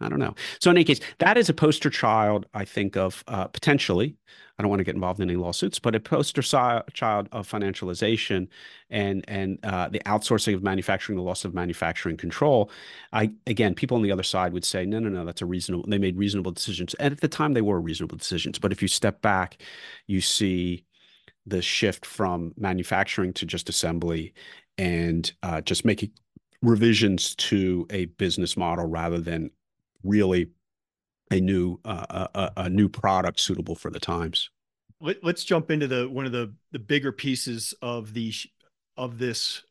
I 0.00 0.08
don't 0.08 0.18
know. 0.18 0.34
So 0.60 0.70
in 0.70 0.76
any 0.76 0.84
case, 0.84 1.00
that 1.18 1.38
is 1.38 1.48
a 1.48 1.54
poster 1.54 1.88
child, 1.88 2.46
I 2.52 2.64
think, 2.64 2.96
of 2.96 3.22
uh, 3.28 3.46
potentially. 3.46 4.16
I 4.58 4.62
don't 4.62 4.70
want 4.70 4.80
to 4.80 4.84
get 4.84 4.94
involved 4.94 5.20
in 5.20 5.28
any 5.28 5.36
lawsuits, 5.36 5.78
but 5.80 5.94
a 5.96 6.00
poster 6.00 6.42
si- 6.42 6.92
child 6.92 7.28
of 7.32 7.48
financialization 7.50 8.48
and 8.90 9.24
and 9.26 9.58
uh, 9.64 9.88
the 9.88 10.00
outsourcing 10.06 10.54
of 10.54 10.62
manufacturing, 10.62 11.16
the 11.16 11.22
loss 11.22 11.44
of 11.44 11.54
manufacturing 11.54 12.16
control. 12.16 12.70
I 13.12 13.32
again, 13.46 13.74
people 13.74 13.96
on 13.96 14.02
the 14.02 14.12
other 14.12 14.22
side 14.22 14.52
would 14.52 14.64
say, 14.64 14.84
no, 14.84 14.98
no, 14.98 15.08
no, 15.08 15.24
that's 15.24 15.42
a 15.42 15.46
reasonable. 15.46 15.84
They 15.88 15.98
made 15.98 16.16
reasonable 16.16 16.52
decisions, 16.52 16.94
and 16.94 17.12
at 17.12 17.20
the 17.20 17.28
time, 17.28 17.54
they 17.54 17.62
were 17.62 17.80
reasonable 17.80 18.16
decisions. 18.16 18.58
But 18.58 18.72
if 18.72 18.82
you 18.82 18.88
step 18.88 19.22
back, 19.22 19.62
you 20.06 20.20
see 20.20 20.84
the 21.46 21.62
shift 21.62 22.06
from 22.06 22.52
manufacturing 22.56 23.32
to 23.34 23.46
just 23.46 23.68
assembly, 23.68 24.34
and 24.78 25.32
uh, 25.42 25.60
just 25.60 25.84
making 25.84 26.12
revisions 26.62 27.34
to 27.36 27.86
a 27.90 28.06
business 28.06 28.56
model 28.56 28.86
rather 28.86 29.18
than 29.18 29.50
really 30.04 30.50
a 31.30 31.40
new 31.40 31.80
uh, 31.84 32.28
a, 32.34 32.50
a, 32.58 32.70
new 32.70 32.88
product 32.88 33.40
suitable 33.40 33.74
for 33.74 33.90
the 33.90 33.98
times. 33.98 34.50
Let, 35.00 35.24
us 35.24 35.44
jump 35.44 35.70
into 35.70 35.86
the 35.86 36.08
one 36.08 36.26
of 36.26 36.32
the 36.32 36.54
the 36.72 36.78
bigger 36.78 37.12
pieces 37.12 37.74
of 37.82 38.12
the 38.14 38.32
of 38.96 39.18
this 39.18 39.62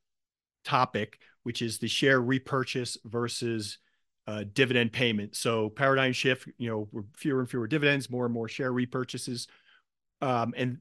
topic, 0.66 1.20
which 1.44 1.62
is 1.62 1.78
the 1.78 1.88
share 1.88 2.22
repurchase 2.22 2.98
versus 3.06 3.78
uh, 4.28 4.44
dividend 4.54 4.92
payment. 4.92 5.36
So 5.36 5.70
paradigm 5.70 6.14
shift. 6.14 6.50
You 6.58 6.70
know, 6.70 7.04
fewer 7.16 7.40
and 7.40 7.50
fewer 7.50 7.68
dividends, 7.68 8.10
more 8.10 8.26
and 8.26 8.34
more 8.34 8.48
share 8.48 8.72
repurchases. 8.72 9.48
Um, 10.22 10.54
and 10.56 10.78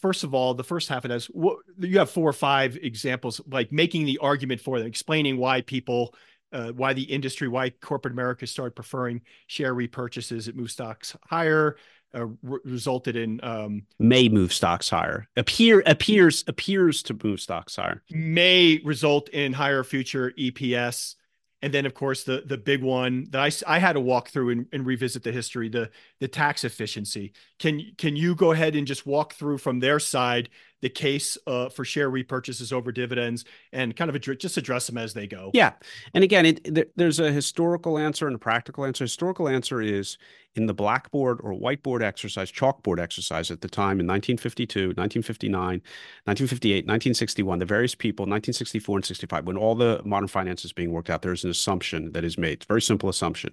first 0.00 0.24
of 0.24 0.34
all, 0.34 0.54
the 0.54 0.64
first 0.64 0.88
half 0.88 1.04
of 1.04 1.10
this, 1.10 1.26
what, 1.26 1.58
you 1.78 1.98
have 1.98 2.10
four 2.10 2.28
or 2.28 2.32
five 2.32 2.78
examples, 2.80 3.40
like 3.46 3.72
making 3.72 4.06
the 4.06 4.18
argument 4.18 4.60
for 4.60 4.78
them, 4.78 4.88
explaining 4.88 5.36
why 5.36 5.60
people 5.60 6.14
uh, 6.52 6.72
why 6.72 6.92
the 6.92 7.02
industry, 7.02 7.48
why 7.48 7.70
corporate 7.70 8.12
America 8.12 8.46
started 8.46 8.74
preferring 8.76 9.22
share 9.46 9.74
repurchases. 9.74 10.48
It 10.48 10.56
moved 10.56 10.70
stocks 10.70 11.16
higher, 11.24 11.76
uh, 12.14 12.26
re- 12.42 12.60
resulted 12.64 13.16
in 13.16 13.40
um, 13.42 13.82
may 13.98 14.28
move 14.28 14.52
stocks 14.52 14.88
higher. 14.88 15.28
Appear 15.36 15.82
appears 15.86 16.44
appears 16.46 17.02
to 17.04 17.18
move 17.22 17.40
stocks 17.40 17.76
higher. 17.76 18.02
May 18.10 18.80
result 18.84 19.28
in 19.30 19.52
higher 19.52 19.84
future 19.84 20.32
EPS. 20.38 21.16
And 21.62 21.72
then, 21.72 21.86
of 21.86 21.94
course, 21.94 22.24
the 22.24 22.42
the 22.46 22.58
big 22.58 22.82
one 22.82 23.26
that 23.30 23.40
I, 23.40 23.76
I 23.76 23.78
had 23.78 23.94
to 23.94 24.00
walk 24.00 24.28
through 24.28 24.50
and, 24.50 24.66
and 24.72 24.86
revisit 24.86 25.24
the 25.24 25.32
history 25.32 25.68
the 25.68 25.90
the 26.20 26.28
tax 26.28 26.64
efficiency. 26.64 27.32
Can 27.58 27.92
can 27.98 28.14
you 28.14 28.34
go 28.34 28.52
ahead 28.52 28.76
and 28.76 28.86
just 28.86 29.06
walk 29.06 29.34
through 29.34 29.58
from 29.58 29.80
their 29.80 29.98
side 29.98 30.48
the 30.86 30.90
case 30.90 31.36
uh, 31.48 31.68
for 31.68 31.84
share 31.84 32.08
repurchases 32.08 32.72
over 32.72 32.92
dividends 32.92 33.44
and 33.72 33.96
kind 33.96 34.08
of 34.08 34.20
just 34.38 34.56
address 34.56 34.86
them 34.86 34.96
as 34.96 35.14
they 35.14 35.26
go. 35.26 35.50
Yeah. 35.52 35.72
And 36.14 36.22
again, 36.22 36.46
it, 36.46 36.74
there, 36.74 36.86
there's 36.94 37.18
a 37.18 37.32
historical 37.32 37.98
answer 37.98 38.28
and 38.28 38.36
a 38.36 38.38
practical 38.38 38.84
answer. 38.84 39.02
Historical 39.02 39.48
answer 39.48 39.82
is 39.82 40.16
in 40.54 40.66
the 40.66 40.74
blackboard 40.74 41.40
or 41.42 41.54
whiteboard 41.54 42.02
exercise, 42.02 42.52
chalkboard 42.52 43.00
exercise 43.00 43.50
at 43.50 43.62
the 43.62 43.68
time 43.68 43.98
in 43.98 44.06
1952, 44.06 44.90
1959, 44.94 45.58
1958, 45.58 46.76
1961, 46.86 47.58
the 47.58 47.64
various 47.64 47.96
people, 47.96 48.22
1964 48.22 48.98
and 48.98 49.04
65, 49.04 49.44
when 49.44 49.56
all 49.56 49.74
the 49.74 50.00
modern 50.04 50.28
finance 50.28 50.64
is 50.64 50.72
being 50.72 50.92
worked 50.92 51.10
out, 51.10 51.22
there's 51.22 51.42
an 51.42 51.50
assumption 51.50 52.12
that 52.12 52.22
is 52.22 52.38
made. 52.38 52.52
It's 52.52 52.66
a 52.66 52.68
very 52.68 52.82
simple 52.82 53.08
assumption. 53.08 53.52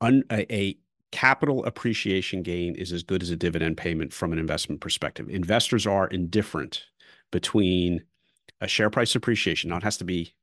Un, 0.00 0.22
a, 0.30 0.54
a 0.54 0.76
capital 1.12 1.64
appreciation 1.64 2.42
gain 2.42 2.74
is 2.74 2.92
as 2.92 3.02
good 3.02 3.22
as 3.22 3.30
a 3.30 3.36
dividend 3.36 3.76
payment 3.76 4.12
from 4.12 4.32
an 4.32 4.38
investment 4.38 4.80
perspective. 4.80 5.28
Investors 5.28 5.86
are 5.86 6.08
indifferent 6.08 6.84
between 7.30 8.02
a 8.60 8.66
share 8.66 8.90
price 8.90 9.14
appreciation. 9.14 9.70
Now 9.70 9.76
it 9.76 9.82
has 9.82 9.98
to 9.98 10.04
be 10.04 10.34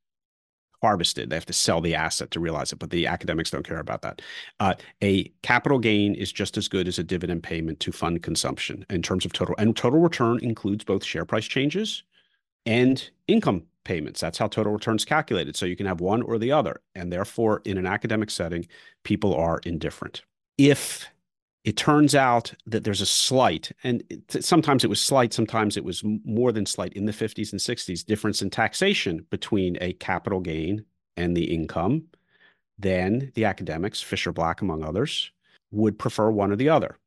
harvested. 0.81 1.29
They 1.29 1.35
have 1.35 1.45
to 1.47 1.53
sell 1.53 1.81
the 1.81 1.95
asset 1.95 2.31
to 2.31 2.39
realize 2.39 2.71
it, 2.71 2.79
but 2.79 2.89
the 2.89 3.07
academics 3.07 3.51
don't 3.51 3.67
care 3.67 3.79
about 3.79 4.01
that. 4.03 4.21
Uh, 4.59 4.75
a 5.03 5.25
capital 5.43 5.79
gain 5.79 6.15
is 6.15 6.31
just 6.31 6.57
as 6.57 6.67
good 6.67 6.87
as 6.87 6.99
a 6.99 7.03
dividend 7.03 7.43
payment 7.43 7.79
to 7.81 7.91
fund 7.91 8.23
consumption 8.23 8.85
in 8.89 9.01
terms 9.01 9.25
of 9.25 9.33
total. 9.33 9.55
And 9.57 9.75
total 9.75 9.99
return 9.99 10.39
includes 10.41 10.85
both 10.85 11.03
share 11.03 11.25
price 11.25 11.45
changes 11.45 12.03
and 12.65 13.09
income 13.27 13.63
payments. 13.83 14.21
That's 14.21 14.37
how 14.37 14.47
total 14.47 14.73
return 14.73 14.95
is 14.95 15.05
calculated. 15.05 15.55
So 15.55 15.65
you 15.65 15.75
can 15.75 15.85
have 15.85 15.99
one 15.99 16.21
or 16.21 16.37
the 16.37 16.51
other. 16.51 16.81
And 16.95 17.11
therefore, 17.11 17.61
in 17.65 17.77
an 17.77 17.85
academic 17.85 18.29
setting, 18.29 18.67
people 19.03 19.35
are 19.35 19.59
indifferent. 19.65 20.23
If 20.59 21.07
it 21.63 21.77
turns 21.77 22.13
out 22.15 22.53
that 22.67 22.83
there's 22.83 22.99
a 22.99 23.05
slight, 23.05 23.71
and 23.81 24.03
it, 24.09 24.43
sometimes 24.43 24.83
it 24.83 24.89
was 24.89 24.99
slight, 24.99 25.31
sometimes 25.31 25.77
it 25.77 25.85
was 25.85 26.03
more 26.03 26.51
than 26.51 26.65
slight 26.65 26.91
in 26.93 27.05
the 27.05 27.13
50s 27.13 27.53
and 27.53 27.61
60s, 27.61 28.05
difference 28.05 28.41
in 28.41 28.49
taxation 28.49 29.25
between 29.29 29.77
a 29.79 29.93
capital 29.93 30.41
gain 30.41 30.83
and 31.15 31.35
the 31.35 31.45
income, 31.45 32.07
then 32.77 33.31
the 33.35 33.45
academics, 33.45 34.01
Fischer 34.01 34.33
Black 34.33 34.61
among 34.61 34.83
others, 34.83 35.31
would 35.71 35.97
prefer 35.97 36.29
one 36.29 36.51
or 36.51 36.57
the 36.57 36.67
other 36.67 36.97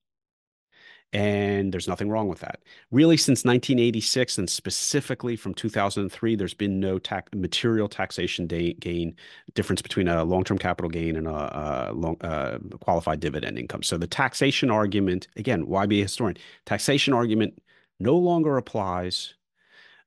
and 1.12 1.72
there's 1.72 1.88
nothing 1.88 2.09
wrong 2.09 2.29
with 2.29 2.40
that. 2.40 2.61
Really, 2.90 3.18
since 3.18 3.44
1986 3.44 4.38
and 4.38 4.48
specifically 4.48 5.37
from 5.37 5.53
2003, 5.53 6.37
there's 6.37 6.55
been 6.55 6.81
no 6.81 6.98
tax, 6.98 7.31
material 7.35 7.88
taxation 7.88 8.46
gain 8.46 9.14
difference 9.55 9.83
between 9.83 10.09
a 10.09 10.25
long-term 10.25 10.57
capital 10.57 10.88
gain 10.90 11.16
and 11.16 11.29
a, 11.29 11.90
a 11.90 11.92
long, 11.92 12.16
uh, 12.22 12.59
qualified 12.81 13.20
dividend 13.20 13.59
income. 13.59 13.83
So 13.83 13.98
the 13.98 14.07
taxation 14.07 14.70
argument, 14.70 15.29
again, 15.37 15.66
why 15.66 15.85
be 15.85 16.01
a 16.01 16.05
historian? 16.05 16.38
Taxation 16.64 17.12
argument 17.12 17.61
no 18.01 18.16
longer 18.16 18.57
applies. 18.57 19.35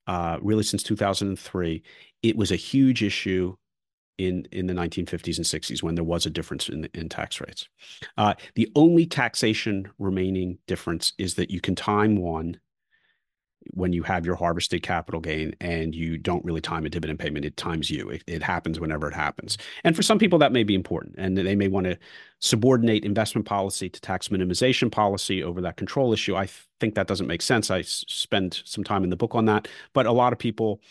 Uh, 0.07 0.37
really, 0.41 0.63
since 0.63 0.81
2003, 0.83 1.83
it 2.23 2.35
was 2.35 2.51
a 2.51 2.55
huge 2.55 3.03
issue 3.03 3.55
in 4.17 4.47
in 4.51 4.67
the 4.67 4.73
1950s 4.73 5.37
and 5.37 5.45
60s 5.45 5.83
when 5.83 5.95
there 5.95 6.03
was 6.03 6.25
a 6.25 6.29
difference 6.29 6.69
in 6.69 6.87
in 6.93 7.09
tax 7.09 7.39
rates. 7.41 7.67
Uh, 8.17 8.33
the 8.55 8.71
only 8.75 9.05
taxation 9.05 9.89
remaining 9.99 10.57
difference 10.67 11.13
is 11.17 11.35
that 11.35 11.51
you 11.51 11.61
can 11.61 11.75
time 11.75 12.17
one 12.17 12.59
when 13.73 13.93
you 13.93 14.03
have 14.03 14.25
your 14.25 14.35
harvested 14.35 14.83
capital 14.83 15.19
gain 15.19 15.55
and 15.59 15.95
you 15.95 16.17
don't 16.17 16.43
really 16.45 16.61
time 16.61 16.85
a 16.85 16.89
dividend 16.89 17.19
payment. 17.19 17.45
It 17.45 17.57
times 17.57 17.89
you. 17.89 18.09
It, 18.09 18.23
it 18.27 18.43
happens 18.43 18.79
whenever 18.79 19.07
it 19.07 19.13
happens. 19.13 19.57
And 19.83 19.95
for 19.95 20.03
some 20.03 20.19
people 20.19 20.39
that 20.39 20.51
may 20.51 20.63
be 20.63 20.75
important 20.75 21.15
and 21.17 21.37
they 21.37 21.55
may 21.55 21.67
want 21.67 21.85
to 21.85 21.97
subordinate 22.39 23.05
investment 23.05 23.47
policy 23.47 23.89
to 23.89 24.01
tax 24.01 24.27
minimization 24.27 24.91
policy 24.91 25.43
over 25.43 25.61
that 25.61 25.77
control 25.77 26.13
issue. 26.13 26.35
I 26.35 26.47
think 26.79 26.95
that 26.95 27.07
doesn't 27.07 27.27
make 27.27 27.41
sense. 27.41 27.71
I 27.71 27.81
spend 27.81 28.61
some 28.65 28.83
time 28.83 29.03
in 29.03 29.09
the 29.09 29.15
book 29.15 29.33
on 29.35 29.45
that. 29.45 29.67
But 29.93 30.05
a 30.05 30.11
lot 30.11 30.33
of 30.33 30.39
people 30.39 30.81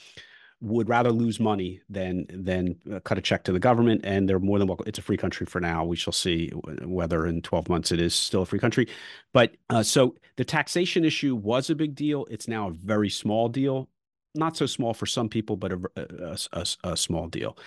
would 0.60 0.88
rather 0.88 1.10
lose 1.10 1.38
money 1.38 1.80
than 1.88 2.26
than 2.28 2.76
uh, 2.92 3.00
cut 3.00 3.18
a 3.18 3.20
check 3.20 3.44
to 3.44 3.52
the 3.52 3.58
government 3.58 4.00
and 4.04 4.28
they're 4.28 4.38
more 4.38 4.58
than 4.58 4.68
welcome 4.68 4.86
it's 4.86 4.98
a 4.98 5.02
free 5.02 5.16
country 5.16 5.46
for 5.46 5.60
now. 5.60 5.84
We 5.84 5.96
shall 5.96 6.12
see 6.12 6.48
whether 6.82 7.26
in 7.26 7.42
12 7.42 7.68
months 7.68 7.92
it 7.92 8.00
is 8.00 8.14
still 8.14 8.42
a 8.42 8.46
free 8.46 8.58
country. 8.58 8.88
But 9.32 9.56
uh, 9.70 9.82
so 9.82 10.14
the 10.36 10.44
taxation 10.44 11.04
issue 11.04 11.36
was 11.36 11.70
a 11.70 11.74
big 11.74 11.94
deal. 11.94 12.26
It's 12.30 12.48
now 12.48 12.68
a 12.68 12.72
very 12.72 13.10
small 13.10 13.48
deal. 13.48 13.88
Not 14.34 14.56
so 14.56 14.66
small 14.66 14.94
for 14.94 15.06
some 15.06 15.28
people 15.28 15.56
but 15.56 15.72
a, 15.72 15.80
a, 15.96 16.38
a, 16.52 16.66
a 16.92 16.96
small 16.96 17.28
deal. 17.28 17.58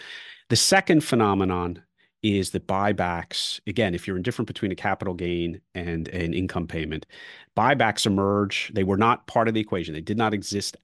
The 0.49 0.55
second 0.55 1.03
phenomenon 1.03 1.83
is 2.23 2.49
that 2.49 2.65
buybacks 2.67 3.59
again 3.67 3.93
if 3.93 4.07
you're 4.07 4.17
indifferent 4.17 4.47
between 4.47 4.71
a 4.71 4.75
capital 4.75 5.13
gain 5.13 5.61
and 5.75 6.07
an 6.07 6.33
income 6.33 6.67
payment 6.67 7.05
buybacks 7.55 8.05
emerge. 8.05 8.71
They 8.73 8.83
were 8.83 8.97
not 8.97 9.27
part 9.27 9.47
of 9.47 9.53
the 9.55 9.59
equation. 9.59 9.93
They 9.93 10.01
did 10.01 10.17
not 10.17 10.33
exist 10.33 10.77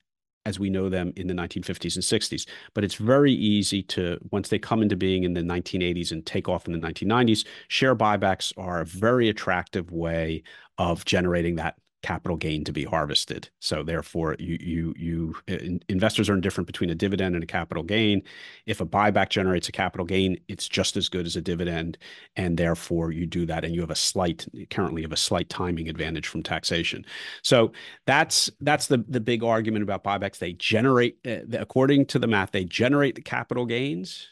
as 0.45 0.59
we 0.59 0.69
know 0.69 0.89
them 0.89 1.13
in 1.15 1.27
the 1.27 1.33
1950s 1.33 1.95
and 1.95 2.03
60s. 2.03 2.47
But 2.73 2.83
it's 2.83 2.95
very 2.95 3.31
easy 3.31 3.81
to, 3.83 4.19
once 4.31 4.49
they 4.49 4.59
come 4.59 4.81
into 4.81 4.95
being 4.95 5.23
in 5.23 5.33
the 5.33 5.41
1980s 5.41 6.11
and 6.11 6.25
take 6.25 6.49
off 6.49 6.67
in 6.67 6.73
the 6.73 6.79
1990s, 6.79 7.45
share 7.67 7.95
buybacks 7.95 8.53
are 8.57 8.81
a 8.81 8.85
very 8.85 9.29
attractive 9.29 9.91
way 9.91 10.43
of 10.77 11.05
generating 11.05 11.55
that 11.55 11.75
capital 12.03 12.37
gain 12.37 12.63
to 12.65 12.71
be 12.71 12.83
harvested. 12.83 13.49
So 13.59 13.81
therefore, 13.81 14.35
you 14.37 14.57
you 14.61 14.93
you 14.95 15.35
in, 15.47 15.81
investors 15.89 16.29
are 16.29 16.35
indifferent 16.35 16.67
between 16.67 16.89
a 16.89 16.95
dividend 16.95 17.33
and 17.35 17.43
a 17.43 17.47
capital 17.47 17.81
gain. 17.81 18.21
If 18.65 18.81
a 18.81 18.85
buyback 18.85 19.29
generates 19.29 19.69
a 19.69 19.71
capital 19.71 20.05
gain, 20.05 20.37
it's 20.47 20.67
just 20.67 20.95
as 20.97 21.09
good 21.09 21.25
as 21.25 21.35
a 21.35 21.41
dividend, 21.41 21.97
and 22.35 22.57
therefore 22.57 23.11
you 23.11 23.25
do 23.25 23.45
that, 23.47 23.63
and 23.63 23.73
you 23.73 23.81
have 23.81 23.89
a 23.89 23.95
slight 23.95 24.45
currently 24.69 25.01
have 25.01 25.11
a 25.13 25.17
slight 25.17 25.49
timing 25.49 25.89
advantage 25.89 26.27
from 26.27 26.43
taxation. 26.43 27.05
So 27.41 27.71
that's 28.05 28.51
that's 28.61 28.87
the 28.87 29.03
the 29.07 29.21
big 29.21 29.43
argument 29.43 29.83
about 29.83 30.03
buybacks. 30.03 30.37
They 30.37 30.53
generate, 30.53 31.17
uh, 31.25 31.57
according 31.57 32.05
to 32.07 32.19
the 32.19 32.27
math, 32.27 32.51
they 32.51 32.65
generate 32.65 33.15
the 33.15 33.21
capital 33.21 33.65
gains 33.65 34.27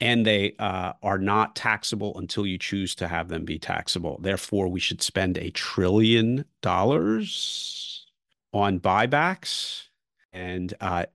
and 0.00 0.26
they 0.26 0.54
uh, 0.58 0.92
are 1.02 1.18
not 1.18 1.56
taxable 1.56 2.18
until 2.18 2.46
you 2.46 2.58
choose 2.58 2.94
to 2.96 3.08
have 3.08 3.28
them 3.28 3.44
be 3.44 3.58
taxable. 3.58 4.18
Therefore, 4.20 4.68
we 4.68 4.80
should 4.80 5.00
spend 5.00 5.38
a 5.38 5.50
trillion 5.50 6.44
dollars 6.60 8.06
on 8.52 8.78
buybacks. 8.78 9.84
And 10.32 10.74
uh, 10.80 11.06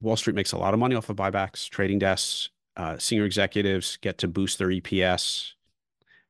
Wall 0.00 0.16
Street 0.16 0.36
makes 0.36 0.52
a 0.52 0.58
lot 0.58 0.72
of 0.74 0.80
money 0.80 0.94
off 0.94 1.08
of 1.08 1.16
buybacks. 1.16 1.68
Trading 1.68 1.98
desks, 1.98 2.50
uh, 2.76 2.96
senior 2.98 3.24
executives 3.24 3.98
get 4.00 4.18
to 4.18 4.28
boost 4.28 4.58
their 4.58 4.68
EPS. 4.68 5.52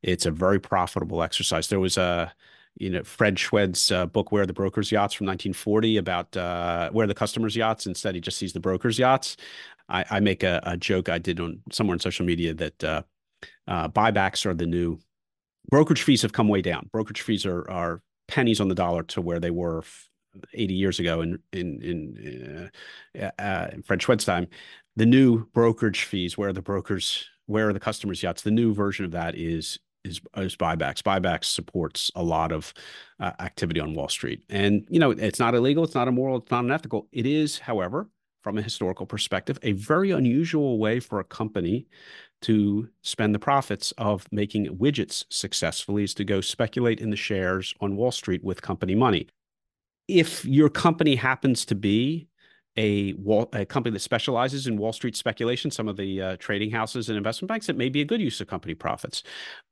It's 0.02 0.26
a 0.26 0.30
very 0.30 0.60
profitable 0.60 1.22
exercise. 1.22 1.68
There 1.68 1.78
was 1.78 1.96
a 1.98 2.32
you 2.76 2.90
know 2.90 3.02
Fred 3.02 3.38
Schwed's 3.38 3.90
uh, 3.90 4.06
book 4.06 4.32
"Where 4.32 4.46
the 4.46 4.52
Brokers 4.52 4.90
Yachts" 4.90 5.14
from 5.14 5.26
1940 5.26 5.98
about 5.98 6.36
uh, 6.36 6.90
where 6.90 7.06
the 7.06 7.14
customers' 7.14 7.56
yachts. 7.56 7.86
Instead, 7.86 8.14
he 8.14 8.20
just 8.20 8.38
sees 8.38 8.52
the 8.52 8.60
brokers' 8.60 8.98
yachts. 8.98 9.36
I, 9.88 10.04
I 10.10 10.20
make 10.20 10.42
a, 10.42 10.60
a, 10.64 10.76
joke 10.76 11.08
I 11.08 11.18
did 11.18 11.40
on 11.40 11.60
somewhere 11.70 11.94
on 11.94 11.98
social 11.98 12.24
media 12.24 12.54
that 12.54 12.84
uh, 12.84 13.02
uh, 13.68 13.88
buybacks 13.88 14.46
are 14.46 14.54
the 14.54 14.66
new 14.66 14.98
brokerage 15.70 16.02
fees 16.02 16.22
have 16.22 16.32
come 16.32 16.48
way 16.48 16.62
down. 16.62 16.88
Brokerage 16.92 17.22
fees 17.22 17.44
are 17.46 17.68
are 17.70 18.02
pennies 18.28 18.60
on 18.60 18.68
the 18.68 18.74
dollar 18.74 19.02
to 19.02 19.20
where 19.20 19.40
they 19.40 19.50
were 19.50 19.84
80 20.54 20.74
years 20.74 20.98
ago 20.98 21.20
in 21.20 21.38
in 21.52 21.82
in, 21.82 22.70
uh, 23.20 23.30
uh, 23.40 23.70
in 23.72 23.82
Fred 23.82 24.02
Schwed's 24.02 24.24
time. 24.24 24.48
The 24.96 25.06
new 25.06 25.46
brokerage 25.54 26.04
fees, 26.04 26.36
where 26.36 26.52
the 26.52 26.62
brokers, 26.62 27.26
where 27.46 27.68
are 27.68 27.72
the 27.72 27.80
customers' 27.80 28.22
yachts? 28.22 28.42
The 28.42 28.50
new 28.50 28.74
version 28.74 29.04
of 29.04 29.10
that 29.12 29.34
is 29.34 29.78
is, 30.04 30.20
is 30.36 30.56
buybacks. 30.56 31.02
Buybacks 31.02 31.44
supports 31.44 32.10
a 32.14 32.22
lot 32.22 32.52
of 32.52 32.72
uh, 33.20 33.32
activity 33.40 33.80
on 33.80 33.94
Wall 33.94 34.08
Street, 34.08 34.42
and 34.48 34.86
you 34.88 34.98
know 34.98 35.10
it's 35.10 35.38
not 35.38 35.54
illegal, 35.54 35.84
it's 35.84 35.94
not 35.94 36.08
immoral, 36.08 36.38
it's 36.38 36.50
not 36.50 36.64
unethical. 36.64 37.08
It 37.12 37.26
is, 37.26 37.58
however, 37.58 38.08
from 38.42 38.58
a 38.58 38.62
historical 38.62 39.06
perspective, 39.06 39.58
a 39.62 39.72
very 39.72 40.10
unusual 40.10 40.78
way 40.78 41.00
for 41.00 41.20
a 41.20 41.24
company 41.24 41.86
to 42.42 42.88
spend 43.02 43.34
the 43.34 43.38
profits 43.38 43.92
of 43.98 44.26
making 44.32 44.66
widgets 44.78 45.24
successfully 45.30 46.02
is 46.02 46.14
to 46.14 46.24
go 46.24 46.40
speculate 46.40 47.00
in 47.00 47.10
the 47.10 47.16
shares 47.16 47.72
on 47.80 47.96
Wall 47.96 48.10
Street 48.10 48.42
with 48.42 48.62
company 48.62 48.94
money. 48.94 49.28
If 50.08 50.44
your 50.44 50.68
company 50.68 51.14
happens 51.14 51.64
to 51.66 51.76
be 51.76 52.26
a, 52.76 53.12
wall, 53.14 53.48
a 53.52 53.64
company 53.64 53.92
that 53.92 54.00
specializes 54.00 54.66
in 54.66 54.76
Wall 54.76 54.92
Street 54.92 55.16
speculation, 55.16 55.70
some 55.70 55.88
of 55.88 55.96
the 55.96 56.22
uh, 56.22 56.36
trading 56.38 56.70
houses 56.70 57.08
and 57.08 57.18
investment 57.18 57.48
banks, 57.48 57.68
it 57.68 57.76
may 57.76 57.88
be 57.88 58.00
a 58.00 58.04
good 58.04 58.20
use 58.20 58.40
of 58.40 58.46
company 58.46 58.74
profits. 58.74 59.22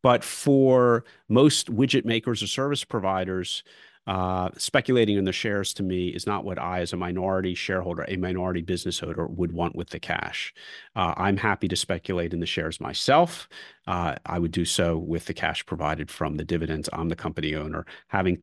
But 0.02 0.22
for 0.22 1.04
most 1.28 1.74
widget 1.74 2.04
makers 2.04 2.42
or 2.42 2.46
service 2.46 2.84
providers, 2.84 3.62
uh, 4.06 4.50
speculating 4.56 5.18
in 5.18 5.24
the 5.24 5.32
shares 5.32 5.74
to 5.74 5.82
me 5.82 6.08
is 6.08 6.26
not 6.26 6.44
what 6.44 6.58
I, 6.58 6.80
as 6.80 6.92
a 6.92 6.96
minority 6.96 7.54
shareholder, 7.54 8.04
a 8.08 8.16
minority 8.16 8.62
business 8.62 9.02
owner, 9.02 9.26
would 9.26 9.52
want 9.52 9.76
with 9.76 9.90
the 9.90 10.00
cash. 10.00 10.52
Uh, 10.96 11.14
I'm 11.16 11.36
happy 11.36 11.68
to 11.68 11.76
speculate 11.76 12.32
in 12.32 12.40
the 12.40 12.46
shares 12.46 12.80
myself. 12.80 13.48
Uh, 13.86 14.16
I 14.26 14.38
would 14.38 14.52
do 14.52 14.64
so 14.64 14.96
with 14.96 15.26
the 15.26 15.34
cash 15.34 15.64
provided 15.64 16.10
from 16.10 16.36
the 16.36 16.44
dividends. 16.44 16.88
I'm 16.92 17.08
the 17.08 17.16
company 17.16 17.54
owner. 17.54 17.84
Having 18.08 18.42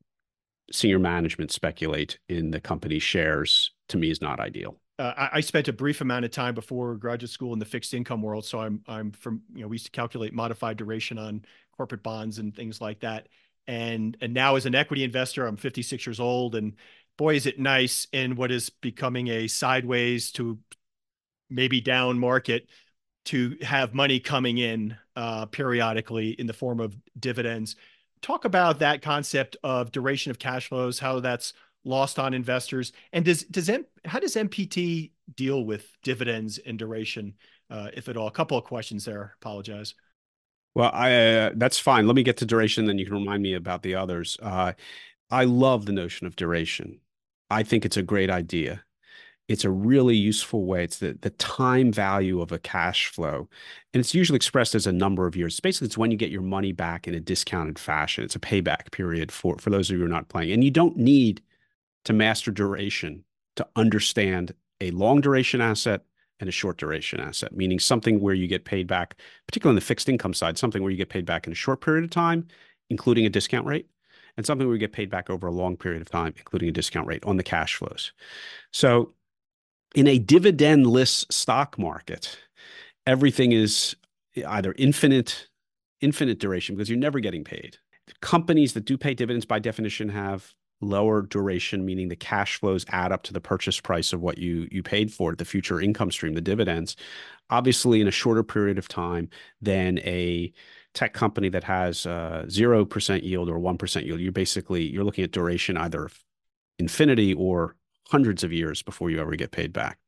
senior 0.71 0.99
management 0.99 1.51
speculate 1.51 2.19
in 2.29 2.51
the 2.51 2.59
company 2.59 2.99
shares 2.99 3.71
to 3.89 3.97
me 3.97 4.09
is 4.09 4.21
not 4.21 4.39
ideal. 4.39 4.77
Uh, 4.99 5.13
I, 5.15 5.29
I, 5.33 5.41
spent 5.41 5.67
a 5.67 5.73
brief 5.73 6.01
amount 6.01 6.25
of 6.25 6.31
time 6.31 6.55
before 6.55 6.95
graduate 6.95 7.29
school 7.29 7.53
in 7.53 7.59
the 7.59 7.65
fixed 7.65 7.93
income 7.93 8.23
world, 8.23 8.45
so 8.45 8.59
I'm 8.59 8.81
I'm 8.87 9.11
from 9.11 9.43
you 9.53 9.61
know 9.61 9.67
we 9.67 9.75
used 9.75 9.85
to 9.85 9.91
calculate 9.91 10.33
modified 10.33 10.77
duration 10.77 11.19
on 11.19 11.45
corporate 11.77 12.01
bonds 12.01 12.39
and 12.39 12.55
things 12.55 12.81
like 12.81 13.01
that 13.01 13.27
and 13.67 14.17
and 14.21 14.33
now 14.33 14.55
as 14.55 14.65
an 14.65 14.75
equity 14.75 15.03
investor 15.03 15.45
i'm 15.45 15.57
56 15.57 16.05
years 16.05 16.19
old 16.19 16.55
and 16.55 16.75
boy 17.17 17.35
is 17.35 17.45
it 17.45 17.59
nice 17.59 18.07
in 18.11 18.35
what 18.35 18.51
is 18.51 18.69
becoming 18.69 19.27
a 19.27 19.47
sideways 19.47 20.31
to 20.31 20.57
maybe 21.49 21.81
down 21.81 22.17
market 22.17 22.67
to 23.25 23.57
have 23.61 23.93
money 23.93 24.19
coming 24.19 24.57
in 24.57 24.95
uh, 25.17 25.45
periodically 25.47 26.29
in 26.29 26.47
the 26.47 26.53
form 26.53 26.79
of 26.79 26.95
dividends 27.19 27.75
talk 28.21 28.45
about 28.45 28.79
that 28.79 29.01
concept 29.01 29.57
of 29.63 29.91
duration 29.91 30.31
of 30.31 30.39
cash 30.39 30.69
flows 30.69 30.99
how 30.99 31.19
that's 31.19 31.53
lost 31.85 32.19
on 32.19 32.33
investors 32.33 32.91
and 33.13 33.25
does 33.25 33.43
does 33.43 33.69
M, 33.69 33.85
how 34.05 34.19
does 34.19 34.35
mpt 34.35 35.11
deal 35.35 35.63
with 35.65 35.95
dividends 36.03 36.57
and 36.57 36.77
duration 36.77 37.33
uh, 37.69 37.89
if 37.93 38.09
at 38.09 38.17
all 38.17 38.27
a 38.27 38.31
couple 38.31 38.57
of 38.57 38.63
questions 38.63 39.05
there 39.05 39.33
apologize 39.41 39.95
Well, 40.75 40.91
I 40.93 41.13
uh, 41.13 41.51
that's 41.55 41.79
fine. 41.79 42.05
Let 42.07 42.15
me 42.15 42.23
get 42.23 42.37
to 42.37 42.45
duration, 42.45 42.85
then 42.85 42.97
you 42.97 43.05
can 43.05 43.15
remind 43.15 43.41
me 43.43 43.53
about 43.53 43.81
the 43.81 43.95
others. 43.95 44.37
Uh, 44.41 44.73
I 45.31 45.45
love 45.45 45.85
the 45.85 45.91
notion 45.93 46.27
of 46.27 46.35
duration. 46.35 46.99
I 47.49 47.63
think 47.63 47.85
it's 47.85 47.97
a 47.97 48.03
great 48.03 48.29
idea. 48.29 48.83
It's 49.47 49.63
a 49.63 49.69
really 49.69 50.15
useful 50.15 50.65
way. 50.65 50.83
It's 50.83 50.97
the, 50.97 51.17
the 51.21 51.29
time 51.31 51.91
value 51.91 52.41
of 52.41 52.51
a 52.51 52.59
cash 52.59 53.07
flow. 53.07 53.47
And 53.93 54.01
it's 54.01 54.13
usually 54.13 54.35
expressed 54.35 54.75
as 54.75 54.85
a 54.85 54.91
number 54.91 55.25
of 55.25 55.35
years. 55.35 55.59
Basically, 55.59 55.85
it's 55.85 55.97
when 55.97 56.11
you 56.11 56.17
get 56.17 56.31
your 56.31 56.41
money 56.41 56.73
back 56.73 57.07
in 57.07 57.13
a 57.13 57.19
discounted 57.19 57.79
fashion. 57.79 58.23
It's 58.23 58.35
a 58.35 58.39
payback 58.39 58.91
period 58.91 59.31
for, 59.31 59.57
for 59.57 59.69
those 59.69 59.89
of 59.89 59.93
you 59.93 59.99
who 59.99 60.05
are 60.05 60.09
not 60.09 60.27
playing. 60.27 60.51
And 60.51 60.63
you 60.63 60.71
don't 60.71 60.97
need 60.97 61.41
to 62.05 62.13
master 62.13 62.51
duration 62.51 63.23
to 63.55 63.67
understand 63.75 64.53
a 64.81 64.91
long 64.91 65.21
duration 65.21 65.61
asset 65.61 66.01
and 66.39 66.47
a 66.47 66.51
short 66.51 66.77
duration 66.77 67.19
asset, 67.19 67.55
meaning 67.55 67.79
something 67.79 68.19
where 68.19 68.35
you 68.35 68.47
get 68.47 68.65
paid 68.65 68.85
back, 68.85 69.15
particularly 69.47 69.71
on 69.71 69.75
the 69.75 69.81
fixed 69.81 70.09
income 70.09 70.33
side, 70.33 70.57
something 70.57 70.83
where 70.83 70.91
you 70.91 70.97
get 70.97 71.09
paid 71.09 71.25
back 71.25 71.47
in 71.47 71.53
a 71.53 71.55
short 71.55 71.81
period 71.81 72.03
of 72.03 72.11
time, 72.11 72.47
including 72.89 73.25
a 73.25 73.29
discount 73.29 73.65
rate, 73.65 73.89
and 74.35 74.45
something 74.45 74.67
where 74.67 74.75
you 74.75 74.79
get 74.79 74.91
paid 74.91 75.09
back 75.09 75.29
over 75.29 75.47
a 75.47 75.51
long 75.51 75.75
period 75.75 76.01
of 76.01 76.09
time, 76.09 76.33
including 76.37 76.69
a 76.69 76.71
discount 76.71 77.07
rate 77.07 77.23
on 77.25 77.37
the 77.37 77.43
cash 77.43 77.75
flows. 77.75 78.11
So 78.71 79.13
in 79.97 80.05
a 80.05 80.19
dividendless 80.19 81.25
stock 81.33 81.79
market, 81.79 82.37
everything 83.07 83.51
is 83.51 83.95
either 84.47 84.75
infinite, 84.77 85.47
infinite 86.01 86.37
duration 86.37 86.75
because 86.75 86.87
you're 86.87 86.99
never 86.99 87.19
getting 87.19 87.43
paid. 87.43 87.77
Companies 88.21 88.73
that 88.73 88.85
do 88.85 88.95
pay 88.95 89.15
dividends 89.15 89.43
by 89.43 89.57
definition 89.57 90.07
have 90.09 90.53
lower 90.81 91.23
duration, 91.23 91.83
meaning 91.83 92.09
the 92.09 92.15
cash 92.15 92.59
flows 92.59 92.85
add 92.89 93.11
up 93.11 93.23
to 93.23 93.33
the 93.33 93.41
purchase 93.41 93.79
price 93.79 94.13
of 94.13 94.21
what 94.21 94.37
you 94.37 94.67
you 94.71 94.83
paid 94.83 95.11
for 95.11 95.33
it, 95.33 95.39
the 95.39 95.45
future 95.45 95.81
income 95.81 96.11
stream, 96.11 96.35
the 96.35 96.41
dividends. 96.41 96.95
Obviously, 97.49 97.99
in 97.99 98.07
a 98.07 98.11
shorter 98.11 98.43
period 98.43 98.77
of 98.77 98.87
time 98.87 99.31
than 99.63 99.97
a 99.99 100.53
tech 100.93 101.15
company 101.15 101.49
that 101.49 101.63
has 101.63 102.01
zero 102.51 102.81
uh, 102.83 102.85
percent 102.85 103.23
yield 103.23 103.49
or 103.49 103.57
one 103.57 103.79
percent 103.79 104.05
yield. 104.05 104.19
You're 104.19 104.31
basically 104.31 104.83
you're 104.83 105.03
looking 105.03 105.23
at 105.23 105.31
duration 105.31 105.75
either 105.75 106.11
infinity 106.77 107.33
or 107.33 107.75
hundreds 108.09 108.43
of 108.43 108.53
years 108.53 108.81
before 108.81 109.09
you 109.09 109.19
ever 109.19 109.35
get 109.35 109.51
paid 109.51 109.73
back. 109.73 109.99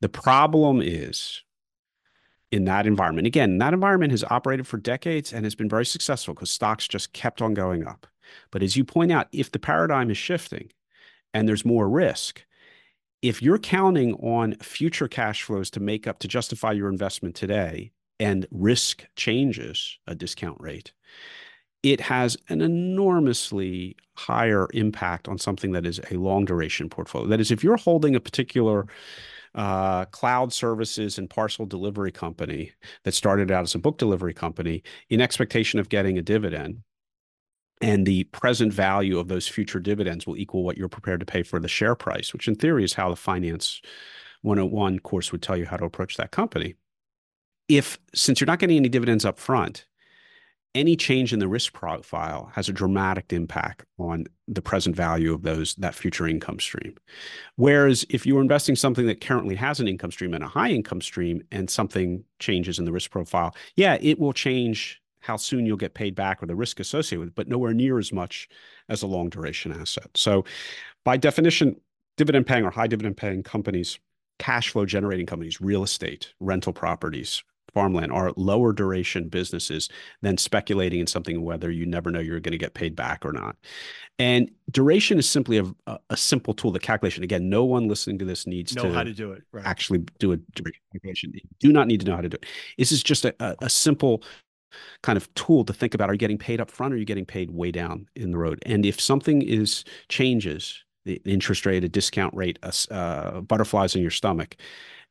The 0.00 0.08
problem 0.08 0.80
is 0.82 1.42
in 2.50 2.64
that 2.64 2.86
environment. 2.86 3.26
Again, 3.26 3.58
that 3.58 3.74
environment 3.74 4.12
has 4.12 4.24
operated 4.24 4.66
for 4.66 4.78
decades 4.78 5.32
and 5.32 5.44
has 5.44 5.54
been 5.54 5.68
very 5.68 5.84
successful 5.84 6.34
because 6.34 6.50
stocks 6.50 6.88
just 6.88 7.12
kept 7.12 7.42
on 7.42 7.54
going 7.54 7.86
up. 7.86 8.06
But 8.50 8.62
as 8.62 8.76
you 8.76 8.84
point 8.84 9.12
out, 9.12 9.28
if 9.32 9.50
the 9.50 9.58
paradigm 9.58 10.10
is 10.10 10.18
shifting 10.18 10.70
and 11.34 11.48
there's 11.48 11.64
more 11.64 11.88
risk, 11.88 12.44
if 13.20 13.42
you're 13.42 13.58
counting 13.58 14.14
on 14.14 14.54
future 14.56 15.08
cash 15.08 15.42
flows 15.42 15.70
to 15.70 15.80
make 15.80 16.06
up 16.06 16.20
to 16.20 16.28
justify 16.28 16.72
your 16.72 16.88
investment 16.88 17.34
today 17.34 17.92
and 18.20 18.46
risk 18.50 19.04
changes 19.16 19.98
a 20.06 20.14
discount 20.14 20.60
rate, 20.60 20.92
it 21.82 22.00
has 22.00 22.36
an 22.48 22.60
enormously 22.60 23.96
higher 24.16 24.66
impact 24.74 25.28
on 25.28 25.38
something 25.38 25.72
that 25.72 25.86
is 25.86 26.00
a 26.10 26.16
long 26.16 26.44
duration 26.44 26.88
portfolio. 26.88 27.28
That 27.28 27.40
is, 27.40 27.50
if 27.50 27.62
you're 27.62 27.76
holding 27.76 28.16
a 28.16 28.20
particular 28.20 28.86
uh, 29.54 30.04
cloud 30.06 30.52
services 30.52 31.18
and 31.18 31.30
parcel 31.30 31.66
delivery 31.66 32.12
company 32.12 32.72
that 33.04 33.14
started 33.14 33.50
out 33.50 33.62
as 33.62 33.74
a 33.74 33.78
book 33.78 33.98
delivery 33.98 34.34
company 34.34 34.82
in 35.08 35.20
expectation 35.20 35.78
of 35.78 35.88
getting 35.88 36.18
a 36.18 36.22
dividend, 36.22 36.82
and 37.80 38.06
the 38.06 38.24
present 38.24 38.72
value 38.72 39.18
of 39.18 39.28
those 39.28 39.46
future 39.46 39.78
dividends 39.78 40.26
will 40.26 40.36
equal 40.36 40.64
what 40.64 40.76
you're 40.76 40.88
prepared 40.88 41.20
to 41.20 41.26
pay 41.26 41.44
for 41.44 41.60
the 41.60 41.68
share 41.68 41.94
price, 41.94 42.32
which 42.32 42.48
in 42.48 42.56
theory 42.56 42.82
is 42.82 42.94
how 42.94 43.08
the 43.08 43.16
finance 43.16 43.80
101 44.42 44.98
course 45.00 45.30
would 45.30 45.42
tell 45.42 45.56
you 45.56 45.64
how 45.64 45.76
to 45.76 45.84
approach 45.84 46.16
that 46.16 46.32
company. 46.32 46.74
If 47.68 47.98
since 48.14 48.40
you're 48.40 48.46
not 48.46 48.58
getting 48.58 48.78
any 48.78 48.88
dividends 48.88 49.24
up 49.24 49.38
front, 49.38 49.86
any 50.74 50.96
change 50.96 51.32
in 51.32 51.38
the 51.38 51.48
risk 51.48 51.72
profile 51.72 52.50
has 52.54 52.68
a 52.68 52.72
dramatic 52.72 53.32
impact 53.32 53.84
on 53.98 54.26
the 54.46 54.62
present 54.62 54.94
value 54.94 55.32
of 55.32 55.42
those 55.42 55.74
that 55.76 55.94
future 55.94 56.26
income 56.26 56.60
stream. 56.60 56.94
Whereas 57.56 58.04
if 58.10 58.26
you're 58.26 58.40
investing 58.40 58.76
something 58.76 59.06
that 59.06 59.20
currently 59.20 59.54
has 59.56 59.80
an 59.80 59.88
income 59.88 60.10
stream 60.10 60.34
and 60.34 60.44
a 60.44 60.48
high 60.48 60.70
income 60.70 61.00
stream 61.00 61.42
and 61.50 61.68
something 61.68 62.22
changes 62.38 62.78
in 62.78 62.84
the 62.84 62.92
risk 62.92 63.10
profile, 63.10 63.54
yeah, 63.76 63.98
it 64.00 64.18
will 64.18 64.32
change 64.32 65.00
how 65.20 65.36
soon 65.36 65.66
you'll 65.66 65.76
get 65.76 65.94
paid 65.94 66.14
back 66.14 66.42
or 66.42 66.46
the 66.46 66.54
risk 66.54 66.80
associated 66.80 67.20
with 67.20 67.28
it, 67.28 67.34
but 67.34 67.48
nowhere 67.48 67.74
near 67.74 67.98
as 67.98 68.12
much 68.12 68.48
as 68.88 69.02
a 69.02 69.06
long 69.06 69.28
duration 69.28 69.72
asset. 69.72 70.08
So 70.14 70.44
by 71.04 71.16
definition, 71.16 71.76
dividend 72.16 72.46
paying 72.46 72.64
or 72.64 72.70
high 72.70 72.86
dividend 72.86 73.16
paying 73.16 73.42
companies, 73.42 73.98
cash 74.38 74.70
flow 74.70 74.86
generating 74.86 75.26
companies, 75.26 75.60
real 75.60 75.82
estate, 75.82 76.32
rental 76.40 76.72
properties, 76.72 77.42
farmland 77.72 78.12
are 78.12 78.32
lower 78.36 78.72
duration 78.72 79.28
businesses 79.28 79.88
than 80.22 80.38
speculating 80.38 81.00
in 81.00 81.06
something 81.06 81.42
whether 81.42 81.70
you 81.70 81.86
never 81.86 82.10
know 82.10 82.20
you're 82.20 82.40
going 82.40 82.52
to 82.52 82.58
get 82.58 82.74
paid 82.74 82.96
back 82.96 83.24
or 83.24 83.32
not. 83.32 83.56
And 84.18 84.50
duration 84.70 85.18
is 85.18 85.28
simply 85.28 85.58
a, 85.58 85.98
a 86.10 86.16
simple 86.16 86.52
tool, 86.52 86.72
the 86.72 86.80
calculation. 86.80 87.22
Again, 87.22 87.48
no 87.48 87.64
one 87.64 87.86
listening 87.86 88.18
to 88.18 88.24
this 88.24 88.46
needs 88.46 88.74
to 88.74 88.82
know 88.82 88.88
to 88.88 88.94
how 88.94 89.04
to 89.04 89.12
do 89.12 89.32
it. 89.32 89.42
Right. 89.52 89.64
Actually, 89.64 90.04
do 90.18 90.32
a 90.32 90.38
calculation. 90.92 91.32
You 91.34 91.40
do 91.60 91.72
not 91.72 91.86
need 91.86 92.00
to 92.00 92.06
know 92.06 92.16
how 92.16 92.22
to 92.22 92.28
do 92.28 92.34
it. 92.34 92.46
This 92.76 92.90
is 92.90 93.02
just 93.02 93.24
a, 93.24 93.34
a, 93.38 93.54
a 93.62 93.70
simple 93.70 94.24
kind 95.02 95.16
of 95.16 95.32
tool 95.34 95.64
to 95.64 95.72
think 95.72 95.94
about. 95.94 96.10
Are 96.10 96.14
you 96.14 96.18
getting 96.18 96.38
paid 96.38 96.60
up 96.60 96.70
front 96.70 96.92
or 96.92 96.96
are 96.96 96.98
you 96.98 97.04
getting 97.04 97.26
paid 97.26 97.50
way 97.50 97.70
down 97.70 98.08
in 98.16 98.32
the 98.32 98.38
road? 98.38 98.60
And 98.66 98.84
if 98.84 99.00
something 99.00 99.42
is 99.42 99.84
changes, 100.08 100.82
the 101.04 101.22
interest 101.24 101.64
rate, 101.64 101.84
a 101.84 101.88
discount 101.88 102.34
rate, 102.34 102.58
uh, 102.90 103.40
butterflies 103.40 103.94
in 103.94 104.02
your 104.02 104.10
stomach, 104.10 104.56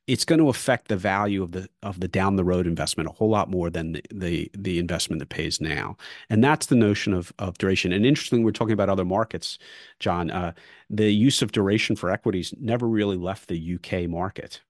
it's 0.08 0.24
going 0.24 0.40
to 0.40 0.48
affect 0.48 0.88
the 0.88 0.96
value 0.96 1.42
of 1.42 1.52
the 1.52 1.68
of 1.82 2.00
the 2.00 2.08
down 2.08 2.36
the 2.36 2.44
road 2.44 2.66
investment 2.66 3.08
a 3.08 3.12
whole 3.12 3.30
lot 3.30 3.50
more 3.50 3.70
than 3.70 3.92
the, 3.92 4.02
the 4.12 4.50
the, 4.56 4.78
investment 4.78 5.20
that 5.20 5.28
pays 5.28 5.60
now. 5.60 5.96
And 6.30 6.42
that's 6.42 6.66
the 6.66 6.74
notion 6.74 7.14
of 7.14 7.32
of 7.38 7.58
duration. 7.58 7.92
And 7.92 8.04
interestingly 8.04 8.44
we're 8.44 8.52
talking 8.52 8.72
about 8.72 8.88
other 8.88 9.04
markets 9.04 9.58
john 10.00 10.30
uh, 10.30 10.52
the 10.90 11.12
use 11.12 11.42
of 11.42 11.52
duration 11.52 11.96
for 11.96 12.10
equities 12.10 12.54
never 12.58 12.88
really 12.88 13.16
left 13.16 13.48
the 13.48 13.74
uk 13.74 14.08
market 14.08 14.60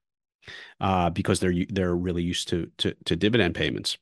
uh, 0.81 1.11
because 1.11 1.41
they're 1.41 1.55
they're 1.69 1.97
really 1.97 2.23
used 2.23 2.49
to, 2.49 2.71
to 2.79 2.95
to 3.05 3.17
dividend 3.17 3.55
payments 3.55 3.99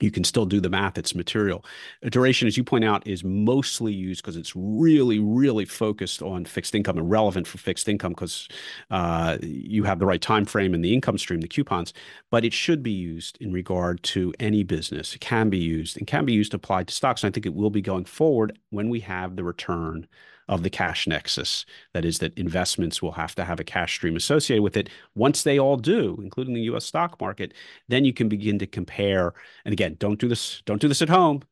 you 0.00 0.10
can 0.10 0.24
still 0.24 0.44
do 0.44 0.60
the 0.60 0.68
math 0.68 0.98
it's 0.98 1.14
material. 1.14 1.64
Duration 2.08 2.46
as 2.46 2.56
you 2.56 2.64
point 2.64 2.84
out 2.84 3.06
is 3.06 3.24
mostly 3.24 3.92
used 3.92 4.22
because 4.22 4.36
it's 4.36 4.52
really 4.54 5.18
really 5.18 5.64
focused 5.64 6.22
on 6.22 6.44
fixed 6.44 6.74
income 6.74 6.98
and 6.98 7.10
relevant 7.10 7.46
for 7.46 7.58
fixed 7.58 7.88
income 7.88 8.12
because 8.12 8.48
uh, 8.90 9.38
you 9.42 9.84
have 9.84 9.98
the 9.98 10.06
right 10.06 10.20
time 10.20 10.44
frame 10.44 10.74
and 10.74 10.84
the 10.84 10.92
income 10.92 11.18
stream 11.18 11.40
the 11.40 11.48
coupons 11.48 11.92
but 12.30 12.44
it 12.44 12.52
should 12.52 12.82
be 12.82 12.90
used 12.90 13.38
in 13.40 13.52
regard 13.52 14.02
to 14.02 14.32
any 14.40 14.62
business. 14.62 15.14
It 15.14 15.20
can 15.20 15.50
be 15.50 15.58
used 15.58 15.96
and 15.96 16.06
can 16.06 16.24
be 16.24 16.32
used 16.32 16.54
applied 16.54 16.88
to 16.88 16.94
stocks 16.94 17.22
and 17.22 17.30
i 17.30 17.32
think 17.32 17.46
it 17.46 17.54
will 17.54 17.70
be 17.70 17.82
going 17.82 18.04
forward 18.04 18.58
when 18.70 18.88
we 18.88 19.00
have 19.00 19.36
the 19.36 19.44
return 19.44 20.06
of 20.48 20.62
the 20.62 20.70
cash 20.70 21.06
nexus. 21.06 21.66
That 21.92 22.04
is, 22.04 22.18
that 22.18 22.36
investments 22.38 23.02
will 23.02 23.12
have 23.12 23.34
to 23.34 23.44
have 23.44 23.60
a 23.60 23.64
cash 23.64 23.94
stream 23.94 24.16
associated 24.16 24.62
with 24.62 24.76
it. 24.76 24.88
Once 25.14 25.42
they 25.42 25.58
all 25.58 25.76
do, 25.76 26.18
including 26.22 26.54
the 26.54 26.62
U.S. 26.62 26.84
stock 26.84 27.20
market, 27.20 27.54
then 27.88 28.04
you 28.04 28.12
can 28.12 28.28
begin 28.28 28.58
to 28.60 28.66
compare. 28.66 29.34
And 29.64 29.72
again, 29.72 29.96
don't 29.98 30.20
do 30.20 30.28
this. 30.28 30.62
Don't 30.64 30.80
do 30.80 30.88
this 30.88 31.02
at 31.02 31.08
home. 31.08 31.42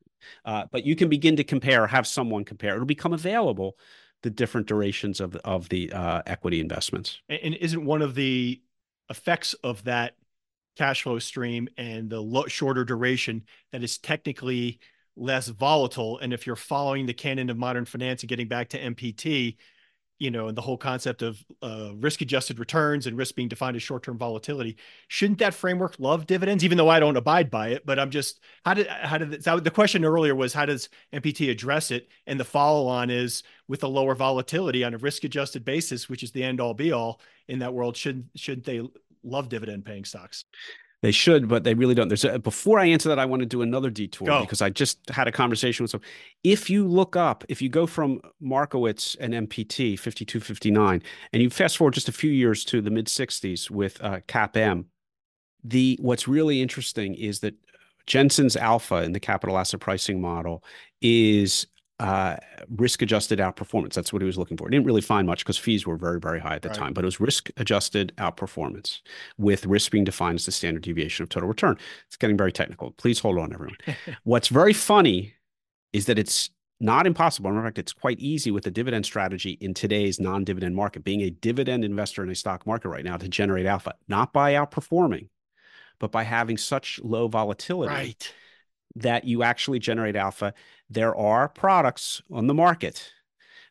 Uh, 0.44 0.64
but 0.70 0.86
you 0.86 0.96
can 0.96 1.08
begin 1.08 1.36
to 1.36 1.44
compare. 1.44 1.86
Have 1.86 2.06
someone 2.06 2.44
compare. 2.44 2.74
It'll 2.74 2.86
become 2.86 3.12
available. 3.12 3.76
The 4.22 4.30
different 4.30 4.66
durations 4.66 5.20
of 5.20 5.36
of 5.36 5.68
the 5.68 5.92
uh, 5.92 6.22
equity 6.26 6.60
investments. 6.60 7.20
And 7.28 7.54
isn't 7.54 7.84
one 7.84 8.00
of 8.00 8.14
the 8.14 8.62
effects 9.10 9.52
of 9.62 9.84
that 9.84 10.16
cash 10.76 11.02
flow 11.02 11.18
stream 11.18 11.68
and 11.76 12.10
the 12.10 12.20
lo- 12.20 12.46
shorter 12.46 12.84
duration 12.84 13.44
that 13.70 13.82
is 13.82 13.98
technically 13.98 14.80
less 15.16 15.48
volatile. 15.48 16.18
And 16.18 16.32
if 16.32 16.46
you're 16.46 16.56
following 16.56 17.06
the 17.06 17.14
canon 17.14 17.50
of 17.50 17.56
modern 17.56 17.84
finance 17.84 18.22
and 18.22 18.28
getting 18.28 18.48
back 18.48 18.68
to 18.70 18.80
MPT, 18.80 19.56
you 20.18 20.30
know, 20.30 20.46
and 20.48 20.56
the 20.56 20.62
whole 20.62 20.76
concept 20.76 21.22
of 21.22 21.44
uh, 21.60 21.90
risk 21.96 22.20
adjusted 22.20 22.58
returns 22.58 23.06
and 23.06 23.16
risk 23.16 23.34
being 23.34 23.48
defined 23.48 23.76
as 23.76 23.82
short 23.82 24.04
term 24.04 24.16
volatility, 24.16 24.76
shouldn't 25.08 25.40
that 25.40 25.54
framework 25.54 25.96
love 25.98 26.26
dividends? 26.26 26.64
Even 26.64 26.78
though 26.78 26.88
I 26.88 27.00
don't 27.00 27.16
abide 27.16 27.50
by 27.50 27.68
it, 27.68 27.84
but 27.84 27.98
I'm 27.98 28.10
just 28.10 28.40
how 28.64 28.74
did 28.74 28.86
how 28.86 29.18
did 29.18 29.42
the 29.42 29.70
question 29.72 30.04
earlier 30.04 30.34
was 30.34 30.54
how 30.54 30.66
does 30.66 30.88
MPT 31.12 31.50
address 31.50 31.90
it? 31.90 32.08
And 32.26 32.38
the 32.38 32.44
follow 32.44 32.86
on 32.86 33.10
is 33.10 33.42
with 33.66 33.82
a 33.82 33.88
lower 33.88 34.14
volatility 34.14 34.84
on 34.84 34.94
a 34.94 34.98
risk 34.98 35.24
adjusted 35.24 35.64
basis, 35.64 36.08
which 36.08 36.22
is 36.22 36.30
the 36.30 36.44
end 36.44 36.60
all 36.60 36.74
be 36.74 36.92
all 36.92 37.20
in 37.48 37.58
that 37.58 37.74
world. 37.74 37.96
shouldn't, 37.96 38.26
shouldn't 38.36 38.66
they 38.66 38.82
love 39.24 39.48
dividend 39.48 39.84
paying 39.84 40.04
stocks? 40.04 40.44
They 41.04 41.12
should, 41.12 41.48
but 41.48 41.64
they 41.64 41.74
really 41.74 41.94
don't. 41.94 42.08
There's 42.08 42.24
a, 42.24 42.38
before 42.38 42.78
I 42.78 42.86
answer 42.86 43.10
that, 43.10 43.18
I 43.18 43.26
want 43.26 43.40
to 43.40 43.46
do 43.46 43.60
another 43.60 43.90
detour 43.90 44.26
go. 44.26 44.40
because 44.40 44.62
I 44.62 44.70
just 44.70 45.10
had 45.10 45.28
a 45.28 45.32
conversation 45.32 45.84
with 45.84 45.90
someone. 45.90 46.08
If 46.42 46.70
you 46.70 46.88
look 46.88 47.14
up, 47.14 47.44
if 47.50 47.60
you 47.60 47.68
go 47.68 47.86
from 47.86 48.22
Markowitz 48.40 49.14
and 49.16 49.34
MPT 49.34 49.98
5259, 49.98 51.02
and 51.34 51.42
you 51.42 51.50
fast 51.50 51.76
forward 51.76 51.92
just 51.92 52.08
a 52.08 52.12
few 52.12 52.30
years 52.30 52.64
to 52.64 52.80
the 52.80 52.90
mid 52.90 53.08
60s 53.08 53.70
with 53.70 54.02
uh, 54.02 54.20
CAPM, 54.28 54.86
the 55.62 55.98
what's 56.00 56.26
really 56.26 56.62
interesting 56.62 57.14
is 57.16 57.40
that 57.40 57.52
Jensen's 58.06 58.56
alpha 58.56 59.02
in 59.02 59.12
the 59.12 59.20
capital 59.20 59.58
asset 59.58 59.80
pricing 59.80 60.22
model 60.22 60.64
is 61.02 61.66
uh, 62.00 62.36
risk 62.76 63.02
adjusted 63.02 63.38
outperformance. 63.38 63.94
That's 63.94 64.12
what 64.12 64.20
he 64.20 64.26
was 64.26 64.36
looking 64.36 64.56
for. 64.56 64.66
He 64.66 64.72
didn't 64.72 64.86
really 64.86 65.00
find 65.00 65.26
much 65.26 65.44
because 65.44 65.56
fees 65.56 65.86
were 65.86 65.96
very, 65.96 66.18
very 66.18 66.40
high 66.40 66.56
at 66.56 66.62
the 66.62 66.68
right. 66.68 66.78
time, 66.78 66.92
but 66.92 67.04
it 67.04 67.06
was 67.06 67.20
risk 67.20 67.50
adjusted 67.56 68.12
outperformance 68.18 69.00
with 69.38 69.64
risk 69.66 69.92
being 69.92 70.04
defined 70.04 70.36
as 70.36 70.46
the 70.46 70.52
standard 70.52 70.82
deviation 70.82 71.22
of 71.22 71.28
total 71.28 71.48
return. 71.48 71.78
It's 72.08 72.16
getting 72.16 72.36
very 72.36 72.52
technical. 72.52 72.92
Please 72.92 73.20
hold 73.20 73.38
on, 73.38 73.52
everyone. 73.52 73.76
What's 74.24 74.48
very 74.48 74.72
funny 74.72 75.34
is 75.92 76.06
that 76.06 76.18
it's 76.18 76.50
not 76.80 77.06
impossible. 77.06 77.50
In 77.50 77.62
fact, 77.62 77.78
it's 77.78 77.92
quite 77.92 78.18
easy 78.18 78.50
with 78.50 78.66
a 78.66 78.70
dividend 78.70 79.06
strategy 79.06 79.52
in 79.60 79.72
today's 79.72 80.18
non 80.18 80.42
dividend 80.42 80.74
market, 80.74 81.04
being 81.04 81.20
a 81.20 81.30
dividend 81.30 81.84
investor 81.84 82.24
in 82.24 82.30
a 82.30 82.34
stock 82.34 82.66
market 82.66 82.88
right 82.88 83.04
now 83.04 83.16
to 83.16 83.28
generate 83.28 83.66
alpha, 83.66 83.94
not 84.08 84.32
by 84.32 84.54
outperforming, 84.54 85.28
but 86.00 86.10
by 86.10 86.24
having 86.24 86.56
such 86.56 86.98
low 87.04 87.28
volatility. 87.28 87.94
Right 87.94 88.34
that 88.96 89.24
you 89.24 89.42
actually 89.42 89.78
generate 89.78 90.16
alpha. 90.16 90.54
There 90.94 91.16
are 91.16 91.48
products 91.48 92.22
on 92.30 92.46
the 92.46 92.54
market 92.54 93.12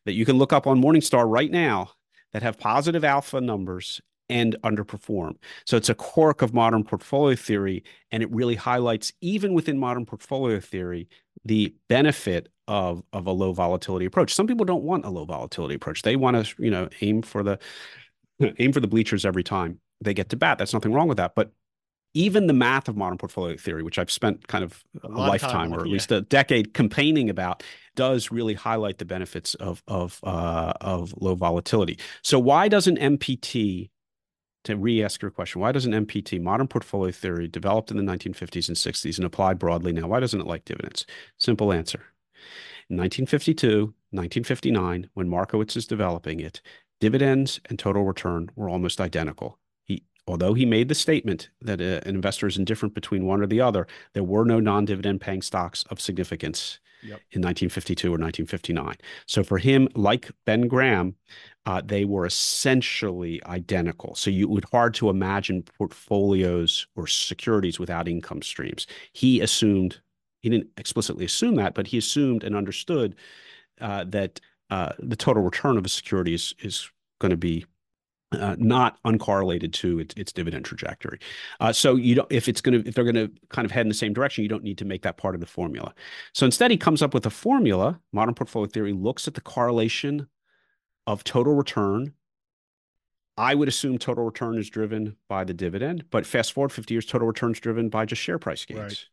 that 0.05 0.13
you 0.13 0.25
can 0.25 0.37
look 0.37 0.51
up 0.51 0.67
on 0.67 0.81
Morningstar 0.81 1.25
right 1.25 1.49
now 1.49 1.91
that 2.33 2.43
have 2.43 2.59
positive 2.59 3.05
alpha 3.05 3.39
numbers 3.39 4.01
and 4.27 4.57
underperform. 4.63 5.35
So 5.65 5.77
it's 5.77 5.87
a 5.87 5.95
quirk 5.95 6.41
of 6.41 6.53
modern 6.53 6.83
portfolio 6.83 7.35
theory, 7.37 7.83
and 8.11 8.21
it 8.21 8.29
really 8.29 8.55
highlights, 8.55 9.13
even 9.21 9.53
within 9.53 9.77
modern 9.77 10.05
portfolio 10.05 10.59
theory, 10.59 11.07
the 11.45 11.73
benefit 11.87 12.49
of 12.67 13.03
of 13.13 13.25
a 13.25 13.31
low 13.31 13.53
volatility 13.53 14.05
approach. 14.05 14.33
Some 14.33 14.47
people 14.47 14.65
don't 14.65 14.83
want 14.83 15.05
a 15.05 15.09
low 15.09 15.23
volatility 15.23 15.75
approach. 15.75 16.01
They 16.01 16.17
want 16.17 16.45
to, 16.45 16.61
you 16.61 16.71
know, 16.71 16.89
aim 16.99 17.21
for 17.21 17.41
the 17.41 17.57
aim 18.59 18.73
for 18.73 18.81
the 18.81 18.87
bleachers 18.87 19.25
every 19.25 19.43
time 19.43 19.79
they 20.01 20.13
get 20.13 20.27
to 20.29 20.35
bat. 20.35 20.57
That's 20.57 20.73
nothing 20.73 20.91
wrong 20.91 21.07
with 21.07 21.17
that. 21.17 21.35
But 21.35 21.53
even 22.13 22.47
the 22.47 22.53
math 22.53 22.87
of 22.87 22.95
modern 22.95 23.17
portfolio 23.17 23.57
theory, 23.57 23.83
which 23.83 23.97
I've 23.97 24.11
spent 24.11 24.47
kind 24.47 24.63
of 24.63 24.83
a, 25.03 25.07
a 25.07 25.09
lifetime 25.09 25.73
or 25.73 25.81
at 25.81 25.87
yeah. 25.87 25.93
least 25.93 26.11
a 26.11 26.21
decade 26.21 26.73
campaigning 26.73 27.29
about, 27.29 27.63
does 27.95 28.31
really 28.31 28.53
highlight 28.53 28.97
the 28.97 29.05
benefits 29.05 29.55
of 29.55 29.83
of 29.87 30.19
uh, 30.23 30.73
of 30.81 31.13
low 31.19 31.35
volatility. 31.35 31.97
So 32.21 32.39
why 32.39 32.67
doesn't 32.67 32.97
MPT 32.97 33.89
to 34.63 34.77
re-ask 34.77 35.21
your 35.21 35.31
question, 35.31 35.61
why 35.61 35.71
doesn't 35.71 35.91
MPT, 35.91 36.41
modern 36.41 36.67
portfolio 36.67 37.11
theory, 37.11 37.47
developed 37.47 37.91
in 37.91 37.97
the 37.97 38.03
1950s 38.03 38.69
and 38.69 38.77
60s 38.77 39.17
and 39.17 39.25
applied 39.25 39.59
broadly 39.59 39.91
now, 39.91 40.07
why 40.07 40.19
doesn't 40.19 40.39
it 40.39 40.47
like 40.47 40.63
dividends? 40.65 41.05
Simple 41.37 41.73
answer. 41.73 41.99
In 42.89 42.97
1952, 42.97 43.93
1959, 44.11 45.09
when 45.13 45.29
Markowitz 45.29 45.75
is 45.75 45.85
developing 45.85 46.39
it, 46.39 46.61
dividends 47.01 47.59
and 47.65 47.77
total 47.77 48.05
return 48.05 48.49
were 48.55 48.69
almost 48.69 49.01
identical 49.01 49.59
although 50.27 50.53
he 50.53 50.65
made 50.65 50.87
the 50.87 50.95
statement 50.95 51.49
that 51.61 51.81
uh, 51.81 52.01
an 52.07 52.15
investor 52.15 52.47
is 52.47 52.57
indifferent 52.57 52.93
between 52.93 53.25
one 53.25 53.41
or 53.41 53.47
the 53.47 53.61
other, 53.61 53.87
there 54.13 54.23
were 54.23 54.45
no 54.45 54.59
non-dividend 54.59 55.21
paying 55.21 55.41
stocks 55.41 55.83
of 55.89 55.99
significance 55.99 56.79
yep. 57.01 57.19
in 57.31 57.41
1952 57.41 58.07
or 58.07 58.17
1959. 58.17 58.95
So 59.27 59.43
for 59.43 59.57
him, 59.57 59.87
like 59.95 60.31
Ben 60.45 60.67
Graham, 60.67 61.15
uh, 61.65 61.81
they 61.83 62.05
were 62.05 62.25
essentially 62.25 63.41
identical. 63.45 64.15
So 64.15 64.29
you 64.29 64.47
would 64.47 64.65
hard 64.71 64.93
to 64.95 65.09
imagine 65.09 65.63
portfolios 65.63 66.87
or 66.95 67.07
securities 67.07 67.79
without 67.79 68.07
income 68.07 68.41
streams. 68.41 68.87
He 69.13 69.41
assumed 69.41 69.99
he 70.39 70.49
didn't 70.49 70.69
explicitly 70.77 71.25
assume 71.25 71.55
that, 71.55 71.73
but 71.73 71.87
he 71.87 71.97
assumed 71.97 72.43
and 72.43 72.55
understood 72.55 73.15
uh, 73.79 74.03
that 74.09 74.41
uh, 74.69 74.91
the 74.99 75.15
total 75.15 75.41
return 75.41 75.77
of 75.77 75.85
a 75.85 75.89
security 75.89 76.33
is, 76.33 76.53
is 76.59 76.89
going 77.19 77.29
to 77.29 77.37
be 77.37 77.65
uh, 78.33 78.55
not 78.57 79.01
uncorrelated 79.03 79.73
to 79.73 79.99
its, 79.99 80.13
its 80.15 80.31
dividend 80.31 80.65
trajectory. 80.65 81.19
Uh, 81.59 81.71
so 81.71 81.95
you 81.95 82.15
don't, 82.15 82.31
if 82.31 82.47
it's 82.47 82.61
going 82.61 82.81
to, 82.81 82.87
if 82.87 82.95
they're 82.95 83.03
going 83.03 83.15
to 83.15 83.31
kind 83.49 83.65
of 83.65 83.71
head 83.71 83.81
in 83.81 83.89
the 83.89 83.93
same 83.93 84.13
direction, 84.13 84.43
you 84.43 84.49
don't 84.49 84.63
need 84.63 84.77
to 84.77 84.85
make 84.85 85.01
that 85.03 85.17
part 85.17 85.35
of 85.35 85.41
the 85.41 85.47
formula. 85.47 85.93
So 86.33 86.45
instead, 86.45 86.71
he 86.71 86.77
comes 86.77 87.01
up 87.01 87.13
with 87.13 87.25
a 87.25 87.29
formula. 87.29 87.99
Modern 88.11 88.35
portfolio 88.35 88.67
theory 88.67 88.93
looks 88.93 89.27
at 89.27 89.33
the 89.33 89.41
correlation 89.41 90.27
of 91.07 91.23
total 91.23 91.53
return. 91.53 92.13
I 93.35 93.55
would 93.55 93.67
assume 93.67 93.97
total 93.97 94.25
return 94.25 94.57
is 94.57 94.69
driven 94.69 95.15
by 95.27 95.43
the 95.43 95.53
dividend, 95.53 96.05
but 96.11 96.25
fast 96.25 96.53
forward 96.53 96.71
50 96.71 96.93
years, 96.93 97.05
total 97.05 97.27
return 97.27 97.51
is 97.51 97.59
driven 97.59 97.89
by 97.89 98.05
just 98.05 98.21
share 98.21 98.37
price 98.37 98.63
gains. 98.63 98.79
Right. 98.79 99.05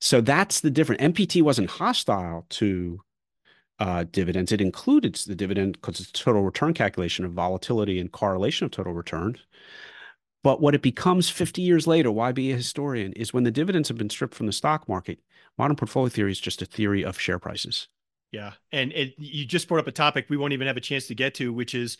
So 0.00 0.20
that's 0.20 0.60
the 0.60 0.70
difference. 0.70 1.02
MPT 1.02 1.42
wasn't 1.42 1.70
hostile 1.70 2.46
to 2.50 3.00
uh, 3.78 4.04
dividends. 4.10 4.52
It 4.52 4.60
included 4.60 5.14
the 5.14 5.34
dividend 5.34 5.74
because 5.74 6.00
it's 6.00 6.12
total 6.12 6.42
return 6.42 6.74
calculation 6.74 7.24
of 7.24 7.32
volatility 7.32 7.98
and 7.98 8.10
correlation 8.10 8.64
of 8.64 8.70
total 8.70 8.92
returns. 8.92 9.38
But 10.42 10.60
what 10.60 10.74
it 10.74 10.82
becomes 10.82 11.28
50 11.28 11.60
years 11.62 11.86
later, 11.86 12.10
why 12.10 12.32
be 12.32 12.52
a 12.52 12.56
historian, 12.56 13.12
is 13.14 13.34
when 13.34 13.44
the 13.44 13.50
dividends 13.50 13.88
have 13.88 13.98
been 13.98 14.10
stripped 14.10 14.34
from 14.34 14.46
the 14.46 14.52
stock 14.52 14.88
market, 14.88 15.18
modern 15.58 15.76
portfolio 15.76 16.08
theory 16.08 16.30
is 16.30 16.40
just 16.40 16.62
a 16.62 16.66
theory 16.66 17.04
of 17.04 17.18
share 17.18 17.38
prices. 17.38 17.88
Yeah. 18.32 18.52
And 18.72 18.92
it, 18.92 19.14
you 19.18 19.44
just 19.44 19.68
brought 19.68 19.80
up 19.80 19.86
a 19.86 19.92
topic 19.92 20.26
we 20.28 20.36
won't 20.36 20.52
even 20.52 20.66
have 20.66 20.76
a 20.76 20.80
chance 20.80 21.06
to 21.08 21.14
get 21.14 21.34
to, 21.34 21.52
which 21.52 21.74
is 21.74 21.98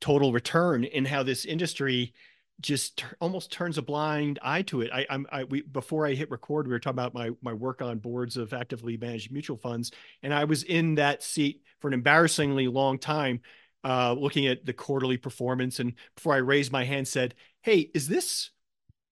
total 0.00 0.32
return 0.32 0.84
and 0.84 1.06
how 1.06 1.22
this 1.22 1.44
industry 1.44 2.14
just 2.60 3.04
almost 3.20 3.52
turns 3.52 3.78
a 3.78 3.82
blind 3.82 4.38
eye 4.42 4.62
to 4.62 4.80
it. 4.80 4.90
I, 4.92 5.06
I'm 5.08 5.26
I, 5.30 5.44
we 5.44 5.62
before 5.62 6.06
I 6.06 6.14
hit 6.14 6.30
record, 6.30 6.66
we 6.66 6.72
were 6.72 6.80
talking 6.80 6.96
about 6.96 7.14
my 7.14 7.30
my 7.40 7.52
work 7.52 7.82
on 7.82 7.98
boards 7.98 8.36
of 8.36 8.52
actively 8.52 8.96
managed 8.96 9.30
mutual 9.30 9.56
funds, 9.56 9.92
and 10.22 10.34
I 10.34 10.44
was 10.44 10.64
in 10.64 10.96
that 10.96 11.22
seat 11.22 11.62
for 11.80 11.88
an 11.88 11.94
embarrassingly 11.94 12.66
long 12.66 12.98
time, 12.98 13.40
uh, 13.84 14.12
looking 14.12 14.46
at 14.46 14.66
the 14.66 14.72
quarterly 14.72 15.16
performance. 15.16 15.78
And 15.78 15.94
before 16.16 16.34
I 16.34 16.38
raised 16.38 16.72
my 16.72 16.84
hand, 16.84 17.06
said, 17.06 17.34
"Hey, 17.62 17.90
is 17.94 18.08
this 18.08 18.50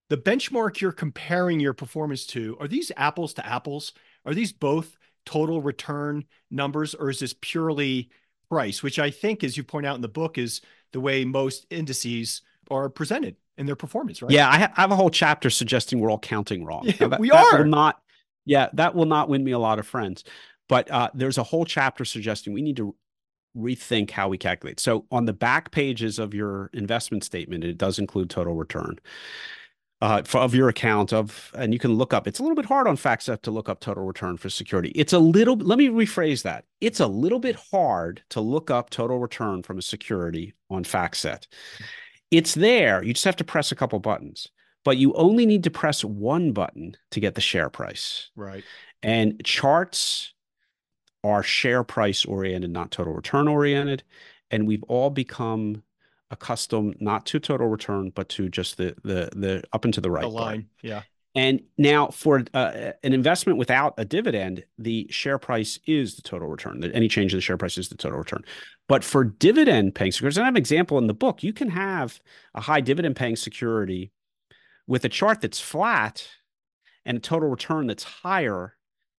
the 0.08 0.16
benchmark 0.16 0.80
you're 0.80 0.92
comparing 0.92 1.60
your 1.60 1.74
performance 1.74 2.26
to? 2.26 2.56
Are 2.60 2.68
these 2.68 2.90
apples 2.96 3.34
to 3.34 3.46
apples? 3.46 3.92
Are 4.24 4.34
these 4.34 4.52
both 4.52 4.96
total 5.24 5.62
return 5.62 6.24
numbers, 6.50 6.94
or 6.94 7.10
is 7.10 7.20
this 7.20 7.34
purely 7.40 8.10
price?" 8.48 8.82
Which 8.82 8.98
I 8.98 9.10
think, 9.10 9.44
as 9.44 9.56
you 9.56 9.62
point 9.62 9.86
out 9.86 9.94
in 9.94 10.02
the 10.02 10.08
book, 10.08 10.36
is 10.36 10.62
the 10.92 11.00
way 11.00 11.24
most 11.24 11.66
indices 11.70 12.42
are 12.70 12.88
presented 12.88 13.36
in 13.58 13.66
their 13.66 13.76
performance, 13.76 14.22
right? 14.22 14.30
Yeah, 14.30 14.48
I, 14.48 14.58
ha- 14.58 14.72
I 14.76 14.80
have 14.82 14.92
a 14.92 14.96
whole 14.96 15.10
chapter 15.10 15.50
suggesting 15.50 16.00
we're 16.00 16.10
all 16.10 16.18
counting 16.18 16.64
wrong. 16.64 16.84
Yeah, 16.84 17.08
that, 17.08 17.20
we 17.20 17.30
are 17.30 17.64
not. 17.64 18.00
Yeah, 18.44 18.68
that 18.74 18.94
will 18.94 19.06
not 19.06 19.28
win 19.28 19.42
me 19.42 19.52
a 19.52 19.58
lot 19.58 19.78
of 19.78 19.86
friends. 19.86 20.24
But 20.68 20.90
uh, 20.90 21.10
there's 21.14 21.38
a 21.38 21.42
whole 21.42 21.64
chapter 21.64 22.04
suggesting 22.04 22.52
we 22.52 22.62
need 22.62 22.76
to 22.76 22.94
rethink 23.56 24.10
how 24.10 24.28
we 24.28 24.38
calculate. 24.38 24.80
So 24.80 25.06
on 25.10 25.24
the 25.24 25.32
back 25.32 25.70
pages 25.70 26.18
of 26.18 26.34
your 26.34 26.70
investment 26.72 27.24
statement, 27.24 27.64
it 27.64 27.78
does 27.78 27.98
include 27.98 28.30
total 28.30 28.54
return. 28.54 28.98
Uh, 30.02 30.22
for, 30.24 30.42
of 30.42 30.54
your 30.54 30.68
account 30.68 31.10
of, 31.10 31.50
and 31.56 31.72
you 31.72 31.78
can 31.78 31.94
look 31.94 32.12
up. 32.12 32.28
It's 32.28 32.38
a 32.38 32.42
little 32.42 32.54
bit 32.54 32.66
hard 32.66 32.86
on 32.86 32.98
FactSet 32.98 33.40
to 33.40 33.50
look 33.50 33.70
up 33.70 33.80
total 33.80 34.04
return 34.04 34.36
for 34.36 34.50
security. 34.50 34.90
It's 34.90 35.14
a 35.14 35.18
little. 35.18 35.56
Let 35.56 35.78
me 35.78 35.88
rephrase 35.88 36.42
that. 36.42 36.66
It's 36.82 37.00
a 37.00 37.06
little 37.06 37.38
bit 37.38 37.56
hard 37.72 38.22
to 38.28 38.42
look 38.42 38.70
up 38.70 38.90
total 38.90 39.18
return 39.18 39.62
from 39.62 39.78
a 39.78 39.82
security 39.82 40.52
on 40.68 40.84
FactSet. 40.84 41.46
It's 42.30 42.54
there. 42.54 43.02
You 43.02 43.12
just 43.12 43.24
have 43.24 43.36
to 43.36 43.44
press 43.44 43.72
a 43.72 43.76
couple 43.76 43.98
buttons, 43.98 44.48
but 44.84 44.96
you 44.96 45.12
only 45.14 45.46
need 45.46 45.64
to 45.64 45.70
press 45.70 46.04
one 46.04 46.52
button 46.52 46.96
to 47.10 47.20
get 47.20 47.34
the 47.34 47.40
share 47.40 47.70
price. 47.70 48.30
Right. 48.36 48.64
And 49.02 49.42
charts 49.44 50.34
are 51.22 51.42
share 51.42 51.84
price 51.84 52.24
oriented, 52.24 52.70
not 52.70 52.90
total 52.90 53.12
return 53.12 53.48
oriented. 53.48 54.02
And 54.50 54.66
we've 54.66 54.84
all 54.84 55.10
become 55.10 55.82
accustomed 56.30 56.96
not 57.00 57.26
to 57.26 57.40
total 57.40 57.68
return, 57.68 58.10
but 58.10 58.28
to 58.30 58.48
just 58.48 58.76
the 58.76 58.94
the 59.02 59.30
the 59.34 59.64
up 59.72 59.84
and 59.84 59.94
to 59.94 60.00
the 60.00 60.10
right 60.10 60.22
the 60.22 60.28
line. 60.28 60.68
Yeah. 60.82 61.02
And 61.36 61.60
now, 61.76 62.08
for 62.08 62.44
uh, 62.54 62.92
an 63.04 63.12
investment 63.12 63.58
without 63.58 63.92
a 63.98 64.06
dividend, 64.06 64.64
the 64.78 65.06
share 65.10 65.38
price 65.38 65.78
is 65.86 66.16
the 66.16 66.22
total 66.22 66.48
return. 66.48 66.82
Any 66.94 67.08
change 67.08 67.34
in 67.34 67.36
the 67.36 67.42
share 67.42 67.58
price 67.58 67.76
is 67.76 67.90
the 67.90 67.94
total 67.94 68.18
return. 68.18 68.42
But 68.88 69.04
for 69.04 69.22
dividend 69.22 69.94
paying 69.94 70.12
securities, 70.12 70.38
and 70.38 70.44
I 70.44 70.46
have 70.46 70.54
an 70.54 70.58
example 70.58 70.96
in 70.96 71.08
the 71.08 71.14
book, 71.14 71.42
you 71.42 71.52
can 71.52 71.68
have 71.68 72.20
a 72.54 72.62
high 72.62 72.80
dividend 72.80 73.16
paying 73.16 73.36
security 73.36 74.12
with 74.86 75.04
a 75.04 75.10
chart 75.10 75.42
that's 75.42 75.60
flat 75.60 76.26
and 77.04 77.18
a 77.18 77.20
total 77.20 77.50
return 77.50 77.86
that's 77.86 78.04
higher 78.04 78.76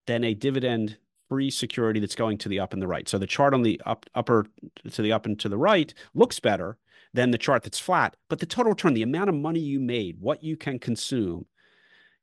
than 0.07 0.23
a 0.23 0.33
dividend 0.33 0.97
free 1.29 1.51
security 1.51 1.99
that's 1.99 2.15
going 2.15 2.39
to 2.39 2.49
the 2.49 2.59
up 2.59 2.73
and 2.73 2.81
the 2.81 2.87
right. 2.87 3.07
So 3.07 3.19
the 3.19 3.27
chart 3.27 3.53
on 3.53 3.61
the 3.61 3.79
up 3.85 4.07
upper 4.15 4.47
to 4.91 5.01
the 5.03 5.11
up 5.11 5.27
and 5.27 5.39
to 5.39 5.49
the 5.49 5.57
right 5.57 5.93
looks 6.15 6.39
better 6.39 6.79
than 7.13 7.29
the 7.29 7.37
chart 7.37 7.61
that's 7.61 7.79
flat, 7.79 8.15
but 8.27 8.39
the 8.39 8.45
total 8.47 8.71
return, 8.71 8.95
the 8.95 9.03
amount 9.03 9.29
of 9.29 9.35
money 9.35 9.59
you 9.59 9.79
made, 9.79 10.19
what 10.19 10.43
you 10.43 10.57
can 10.57 10.79
consume 10.79 11.45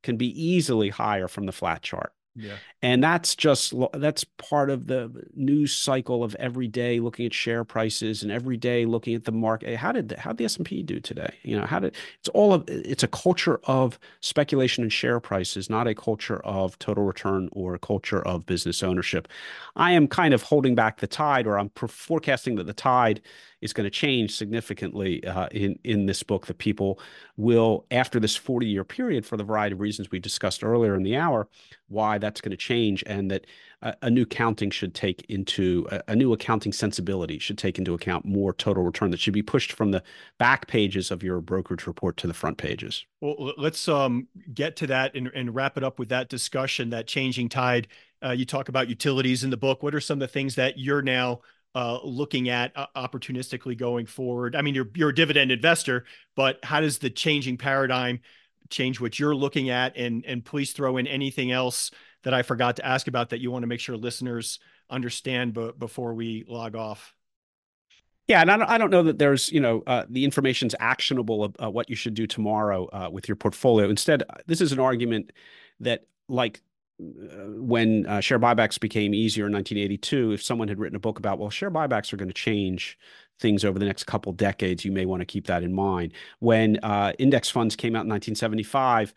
can 0.05 0.17
be 0.17 0.29
easily 0.41 0.91
higher 0.91 1.27
from 1.27 1.47
the 1.47 1.53
flat 1.53 1.83
chart. 1.83 2.13
Yeah. 2.37 2.57
And 2.83 3.03
that's 3.03 3.37
just 3.37 3.73
that's 3.93 4.25
part 4.25 4.69
of 4.69 4.89
the 4.89 5.11
news 5.35 5.73
cycle 5.73 6.25
of 6.25 6.35
every 6.37 6.67
day 6.67 6.99
looking 6.99 7.27
at 7.27 7.33
share 7.33 7.63
prices 7.63 8.25
and 8.25 8.33
every 8.33 8.57
day 8.57 8.87
looking 8.87 9.15
at 9.15 9.25
the 9.25 9.33
market. 9.33 9.77
How 9.77 9.93
did 9.93 10.09
the, 10.09 10.19
how 10.19 10.31
did 10.31 10.39
the 10.39 10.45
S&P 10.47 10.83
do 10.83 10.99
today? 10.99 11.33
You 11.43 11.59
know, 11.59 11.65
how 11.65 11.79
did 11.79 11.95
it's 12.19 12.29
all 12.31 12.53
of 12.53 12.65
it's 12.67 13.05
a 13.05 13.09
culture 13.09 13.61
of 13.65 14.01
speculation 14.21 14.83
and 14.83 14.93
share 14.93 15.21
prices, 15.21 15.71
not 15.71 15.87
a 15.87 15.95
culture 15.95 16.41
of 16.45 16.77
total 16.81 17.05
return 17.05 17.49
or 17.53 17.75
a 17.75 17.79
culture 17.79 18.23
of 18.23 18.47
business 18.47 18.83
ownership. 18.83 19.29
I 19.77 19.93
am 19.93 20.09
kind 20.09 20.35
of 20.35 20.43
holding 20.43 20.75
back 20.75 20.99
the 20.99 21.07
tide 21.07 21.47
or 21.47 21.57
I'm 21.57 21.71
forecasting 21.71 22.57
that 22.57 22.67
the 22.67 22.73
tide 22.73 23.23
is 23.65 23.73
going 23.73 23.85
to 23.85 23.91
change 23.91 24.37
significantly 24.37 25.25
uh, 25.27 25.49
in 25.51 25.79
in 25.83 26.07
this 26.07 26.23
book. 26.23 26.47
That 26.47 26.59
people 26.59 27.01
will, 27.37 27.87
after 27.91 28.21
this 28.21 28.37
40 28.37 28.67
year 28.67 28.85
period, 28.85 29.25
for 29.27 29.37
the 29.37 29.45
variety 29.45 29.73
of 29.73 29.81
reasons 29.81 30.11
we 30.11 30.21
discussed 30.21 30.63
earlier 30.63 30.95
in 30.95 31.03
the 31.03 31.17
hour, 31.17 31.49
why 31.89 32.19
that's 32.19 32.41
going 32.41 32.51
to 32.51 32.57
change, 32.57 33.03
and 33.07 33.31
that 33.31 33.47
a, 33.81 33.95
a, 34.03 34.11
new 34.11 34.23
accounting 34.23 34.71
should 34.71 34.95
take 34.95 35.25
into 35.29 35.89
a, 35.91 36.03
a, 36.09 36.17
new 36.17 36.33
accounting 36.33 36.73
sensibility 36.73 37.39
should 37.39 37.59
take 37.59 37.79
into 37.79 37.95
account 37.95 38.25
more 38.25 38.53
total 38.53 38.83
return 38.83 39.11
that 39.11 39.21
should 39.21 39.35
be 39.35 39.43
pushed 39.43 39.73
from 39.73 39.91
the 39.91 40.03
back 40.39 40.67
pages 40.67 41.11
of 41.11 41.23
your 41.23 41.41
brokerage 41.41 41.87
report 41.87 42.17
to 42.19 42.27
the 42.27 42.35
front 42.35 42.59
pages. 42.59 43.07
Well, 43.21 43.55
let's 43.57 43.89
um, 43.89 44.29
get 44.53 44.77
to 44.77 44.87
that 44.89 45.15
and, 45.15 45.29
and 45.35 45.55
wrap 45.55 45.79
it 45.79 45.85
up 45.85 45.99
with 45.99 46.11
that 46.11 46.29
discussion, 46.29 46.91
that 46.91 47.07
changing 47.07 47.49
tide. 47.49 47.89
Uh, 48.23 48.31
you 48.31 48.45
talk 48.45 48.69
about 48.69 48.89
utilities 48.89 49.43
in 49.43 49.51
the 49.51 49.57
book. 49.57 49.83
What 49.83 49.95
are 49.95 50.01
some 50.01 50.17
of 50.17 50.21
the 50.21 50.33
things 50.33 50.55
that 50.55 50.79
you're 50.79 51.03
now 51.03 51.41
uh, 51.75 51.99
looking 52.03 52.49
at 52.49 52.73
uh, 52.77 52.87
opportunistically 52.97 53.77
going 53.77 54.07
forward? 54.07 54.57
I 54.57 54.63
mean, 54.63 54.75
you're 54.75 54.91
you're 54.95 55.11
a 55.11 55.15
dividend 55.15 55.51
investor, 55.51 56.05
but 56.37 56.65
how 56.65 56.81
does 56.81 56.99
the 56.99 57.11
changing 57.11 57.59
paradigm 57.59 58.21
change 58.71 59.01
what 59.01 59.19
you're 59.19 59.35
looking 59.35 59.71
at? 59.71 59.97
And 59.97 60.25
and 60.27 60.45
please 60.45 60.73
throw 60.73 60.97
in 60.97 61.07
anything 61.07 61.51
else 61.51 61.91
that 62.23 62.35
I 62.35 62.43
forgot 62.43 62.77
to 62.77 62.87
ask 62.87 63.09
about 63.09 63.31
that 63.31 63.41
you 63.41 63.51
want 63.51 63.63
to 63.63 63.67
make 63.67 63.81
sure 63.81 63.97
listeners 63.97 64.59
understand 64.89 65.55
b- 65.55 65.73
before 65.79 66.15
we 66.15 66.45
log 66.49 66.75
off. 66.75 67.15
Yeah, 68.27 68.41
and 68.41 68.51
I 68.51 68.57
don't, 68.57 68.71
I 68.71 68.79
don't 68.79 68.91
know 68.91 69.03
that 69.03 69.19
there's, 69.19 69.53
you 69.53 69.61
know, 69.61 69.83
uh, 69.87 70.05
the 70.09 70.25
information's 70.25 70.75
actionable 70.81 71.45
of 71.45 71.57
uh, 71.63 71.71
what 71.71 71.91
you 71.91 71.97
should 71.97 72.15
do 72.15 72.27
tomorrow 72.27 72.89
uh, 72.91 73.11
with 73.11 73.29
your 73.29 73.37
portfolio. 73.37 73.91
Instead, 73.91 74.23
this 74.47 74.63
is 74.63 74.73
an 74.73 74.81
argument 74.81 75.31
that, 75.81 76.07
like 76.27 76.63
when 76.99 78.07
uh, 78.07 78.21
share 78.21 78.39
buybacks 78.39 78.79
became 78.79 79.15
easier 79.15 79.47
in 79.47 79.53
1982, 79.53 80.33
if 80.33 80.43
someone 80.43 80.69
had 80.69 80.79
written 80.79 80.97
a 80.97 81.01
book 81.01 81.19
about, 81.19 81.39
well, 81.39 81.51
share 81.51 81.71
buybacks 81.71 82.13
are 82.13 82.17
going 82.17 82.29
to 82.29 82.35
change 82.35 82.99
things 83.41 83.65
over 83.65 83.79
the 83.79 83.85
next 83.85 84.05
couple 84.05 84.33
decades, 84.33 84.85
you 84.85 84.93
may 84.93 85.05
want 85.05 85.21
to 85.21 85.27
keep 85.27 85.47
that 85.49 85.63
in 85.63 85.73
mind. 85.73 86.13
When 86.39 86.79
uh, 86.83 87.13
index 87.19 87.51
funds 87.51 87.75
came 87.75 87.97
out 87.97 88.05
in 88.05 88.11
1975, 88.11 89.13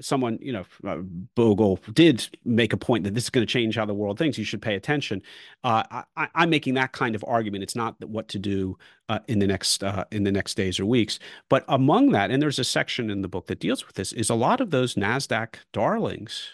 someone, 0.00 0.38
you 0.40 0.52
know, 0.52 0.64
uh, 0.86 0.98
Bogle 1.34 1.78
did 1.92 2.28
make 2.44 2.72
a 2.72 2.76
point 2.76 3.04
that 3.04 3.14
this 3.14 3.24
is 3.24 3.30
going 3.30 3.46
to 3.46 3.52
change 3.52 3.76
how 3.76 3.84
the 3.84 3.94
world 3.94 4.18
thinks. 4.18 4.38
You 4.38 4.44
should 4.44 4.62
pay 4.62 4.74
attention. 4.74 5.22
Uh, 5.62 6.02
I, 6.16 6.28
am 6.34 6.50
making 6.50 6.74
that 6.74 6.92
kind 6.92 7.14
of 7.14 7.24
argument. 7.26 7.62
It's 7.62 7.76
not 7.76 8.02
what 8.04 8.28
to 8.28 8.38
do 8.38 8.76
uh, 9.08 9.20
in 9.28 9.38
the 9.38 9.46
next 9.46 9.82
uh, 9.82 10.04
in 10.10 10.24
the 10.24 10.32
next 10.32 10.54
days 10.54 10.78
or 10.78 10.86
weeks. 10.86 11.18
But 11.48 11.64
among 11.68 12.10
that, 12.12 12.30
and 12.30 12.42
there's 12.42 12.58
a 12.58 12.64
section 12.64 13.10
in 13.10 13.22
the 13.22 13.28
book 13.28 13.46
that 13.46 13.60
deals 13.60 13.86
with 13.86 13.96
this, 13.96 14.12
is 14.12 14.30
a 14.30 14.34
lot 14.34 14.60
of 14.60 14.70
those 14.70 14.94
Nasdaq 14.94 15.56
darlings 15.72 16.48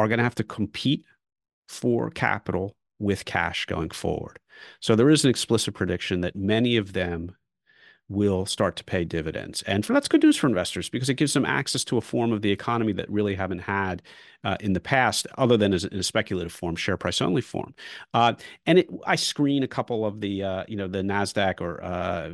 are 0.00 0.08
going 0.08 0.18
to 0.18 0.24
have 0.24 0.34
to 0.36 0.44
compete 0.44 1.04
for 1.68 2.10
capital 2.10 2.74
with 2.98 3.24
cash 3.26 3.66
going 3.66 3.90
forward. 3.90 4.38
So 4.80 4.96
there 4.96 5.10
is 5.10 5.24
an 5.24 5.30
explicit 5.30 5.74
prediction 5.74 6.22
that 6.22 6.34
many 6.34 6.76
of 6.76 6.94
them 6.94 7.36
will 8.10 8.44
start 8.44 8.74
to 8.76 8.84
pay 8.84 9.04
dividends. 9.04 9.62
And 9.62 9.86
for 9.86 9.92
that's 9.92 10.08
good 10.08 10.22
news 10.22 10.36
for 10.36 10.48
investors 10.48 10.88
because 10.88 11.08
it 11.08 11.14
gives 11.14 11.32
them 11.32 11.46
access 11.46 11.84
to 11.84 11.96
a 11.96 12.00
form 12.00 12.32
of 12.32 12.42
the 12.42 12.50
economy 12.50 12.92
that 12.94 13.08
really 13.08 13.36
haven't 13.36 13.60
had 13.60 14.02
uh, 14.42 14.56
in 14.60 14.72
the 14.72 14.80
past, 14.80 15.26
other 15.36 15.56
than 15.56 15.72
as 15.74 15.84
in 15.84 15.98
a 15.98 16.02
speculative 16.02 16.52
form, 16.52 16.74
share 16.74 16.96
price 16.96 17.20
only 17.20 17.42
form. 17.42 17.74
Uh, 18.14 18.32
and 18.66 18.78
it, 18.78 18.88
I 19.06 19.16
screen 19.16 19.62
a 19.62 19.68
couple 19.68 20.06
of 20.06 20.20
the 20.20 20.42
uh, 20.42 20.64
you 20.66 20.76
know 20.76 20.88
the 20.88 21.02
Nasdaq 21.02 21.60
or 21.60 21.82
uh, 21.82 22.30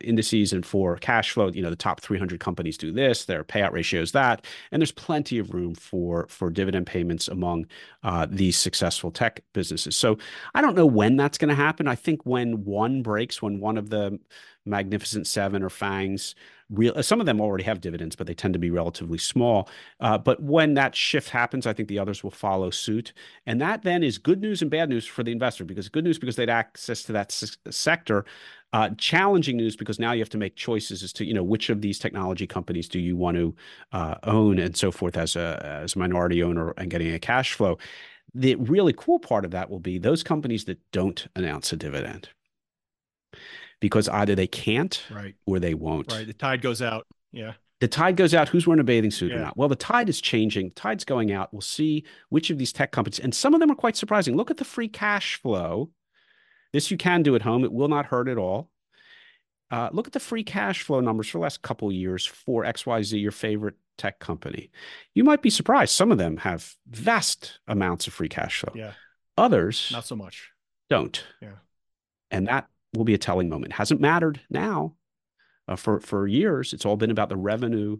indices, 0.00 0.52
and 0.52 0.64
for 0.64 0.96
cash 0.96 1.32
flow, 1.32 1.48
you 1.48 1.62
know 1.62 1.70
the 1.70 1.76
top 1.76 2.00
300 2.00 2.38
companies 2.38 2.78
do 2.78 2.92
this, 2.92 3.24
their 3.24 3.42
payout 3.42 3.72
ratio 3.72 4.00
is 4.00 4.12
that, 4.12 4.44
and 4.70 4.80
there's 4.80 4.92
plenty 4.92 5.38
of 5.38 5.52
room 5.52 5.74
for 5.74 6.26
for 6.28 6.50
dividend 6.50 6.86
payments 6.86 7.26
among 7.28 7.66
uh, 8.04 8.26
these 8.30 8.56
successful 8.56 9.10
tech 9.10 9.42
businesses. 9.52 9.96
So 9.96 10.18
I 10.54 10.60
don't 10.60 10.76
know 10.76 10.86
when 10.86 11.16
that's 11.16 11.38
going 11.38 11.48
to 11.48 11.54
happen. 11.54 11.88
I 11.88 11.96
think 11.96 12.24
when 12.24 12.64
one 12.64 13.02
breaks, 13.02 13.42
when 13.42 13.58
one 13.58 13.76
of 13.76 13.90
the 13.90 14.18
Magnificent 14.68 15.26
Seven 15.26 15.62
or 15.62 15.68
FAANGs. 15.68 16.34
Real, 16.70 17.02
some 17.02 17.18
of 17.18 17.24
them 17.24 17.40
already 17.40 17.64
have 17.64 17.80
dividends, 17.80 18.14
but 18.14 18.26
they 18.26 18.34
tend 18.34 18.52
to 18.52 18.58
be 18.58 18.70
relatively 18.70 19.16
small. 19.16 19.70
Uh, 20.00 20.18
but 20.18 20.42
when 20.42 20.74
that 20.74 20.94
shift 20.94 21.30
happens, 21.30 21.66
I 21.66 21.72
think 21.72 21.88
the 21.88 21.98
others 21.98 22.22
will 22.22 22.30
follow 22.30 22.68
suit, 22.68 23.14
and 23.46 23.58
that 23.62 23.82
then 23.82 24.02
is 24.02 24.18
good 24.18 24.42
news 24.42 24.60
and 24.60 24.70
bad 24.70 24.90
news 24.90 25.06
for 25.06 25.22
the 25.22 25.32
investor. 25.32 25.64
Because 25.64 25.88
good 25.88 26.04
news 26.04 26.18
because 26.18 26.36
they'd 26.36 26.50
access 26.50 27.02
to 27.04 27.12
that 27.12 27.32
sector, 27.70 28.26
uh, 28.74 28.90
challenging 28.98 29.56
news 29.56 29.76
because 29.76 29.98
now 29.98 30.12
you 30.12 30.20
have 30.20 30.28
to 30.28 30.38
make 30.38 30.56
choices 30.56 31.02
as 31.02 31.12
to 31.14 31.24
you 31.24 31.32
know 31.32 31.42
which 31.42 31.70
of 31.70 31.80
these 31.80 31.98
technology 31.98 32.46
companies 32.46 32.88
do 32.88 32.98
you 32.98 33.16
want 33.16 33.36
to 33.36 33.54
uh, 33.92 34.16
own 34.24 34.58
and 34.58 34.76
so 34.76 34.90
forth 34.90 35.16
as 35.16 35.36
a 35.36 35.80
as 35.82 35.96
a 35.96 35.98
minority 35.98 36.42
owner 36.42 36.72
and 36.76 36.90
getting 36.90 37.14
a 37.14 37.18
cash 37.18 37.54
flow. 37.54 37.78
The 38.34 38.56
really 38.56 38.92
cool 38.92 39.18
part 39.18 39.46
of 39.46 39.52
that 39.52 39.70
will 39.70 39.80
be 39.80 39.98
those 39.98 40.22
companies 40.22 40.66
that 40.66 40.78
don't 40.92 41.26
announce 41.34 41.72
a 41.72 41.76
dividend 41.76 42.28
because 43.80 44.08
either 44.08 44.34
they 44.34 44.46
can't 44.46 45.02
right. 45.10 45.34
or 45.46 45.58
they 45.58 45.74
won't. 45.74 46.12
Right. 46.12 46.26
The 46.26 46.32
tide 46.32 46.62
goes 46.62 46.82
out. 46.82 47.06
Yeah. 47.32 47.54
The 47.80 47.88
tide 47.88 48.16
goes 48.16 48.34
out. 48.34 48.48
Who's 48.48 48.66
wearing 48.66 48.80
a 48.80 48.84
bathing 48.84 49.10
suit 49.10 49.30
yeah. 49.30 49.36
or 49.36 49.40
not? 49.40 49.56
Well, 49.56 49.68
the 49.68 49.76
tide 49.76 50.08
is 50.08 50.20
changing. 50.20 50.70
The 50.70 50.74
tide's 50.74 51.04
going 51.04 51.30
out. 51.30 51.52
We'll 51.52 51.60
see 51.60 52.04
which 52.28 52.50
of 52.50 52.58
these 52.58 52.72
tech 52.72 52.90
companies, 52.90 53.20
and 53.20 53.34
some 53.34 53.54
of 53.54 53.60
them 53.60 53.70
are 53.70 53.76
quite 53.76 53.96
surprising. 53.96 54.36
Look 54.36 54.50
at 54.50 54.56
the 54.56 54.64
free 54.64 54.88
cash 54.88 55.36
flow. 55.40 55.90
This 56.72 56.90
you 56.90 56.96
can 56.96 57.22
do 57.22 57.34
at 57.34 57.42
home. 57.42 57.64
It 57.64 57.72
will 57.72 57.88
not 57.88 58.06
hurt 58.06 58.28
at 58.28 58.36
all. 58.36 58.70
Uh, 59.70 59.90
look 59.92 60.06
at 60.06 60.12
the 60.12 60.20
free 60.20 60.42
cash 60.42 60.82
flow 60.82 61.00
numbers 61.00 61.28
for 61.28 61.38
the 61.38 61.42
last 61.42 61.62
couple 61.62 61.92
years 61.92 62.26
for 62.26 62.64
XYZ, 62.64 63.20
your 63.20 63.32
favorite 63.32 63.74
tech 63.96 64.18
company. 64.18 64.70
You 65.14 65.24
might 65.24 65.42
be 65.42 65.50
surprised. 65.50 65.92
Some 65.92 66.10
of 66.10 66.18
them 66.18 66.38
have 66.38 66.74
vast 66.88 67.60
amounts 67.68 68.06
of 68.06 68.14
free 68.14 68.28
cash 68.28 68.60
flow. 68.60 68.72
Yeah. 68.74 68.92
Others, 69.36 69.90
not 69.92 70.06
so 70.06 70.16
much. 70.16 70.50
Don't. 70.90 71.22
Yeah. 71.40 71.58
And 72.30 72.48
that 72.48 72.68
will 72.94 73.04
be 73.04 73.14
a 73.14 73.18
telling 73.18 73.48
moment. 73.48 73.72
Hasn't 73.72 74.00
mattered 74.00 74.40
now 74.50 74.94
uh, 75.66 75.76
for 75.76 76.00
for 76.00 76.26
years. 76.26 76.72
It's 76.72 76.86
all 76.86 76.96
been 76.96 77.10
about 77.10 77.28
the 77.28 77.36
revenue 77.36 77.98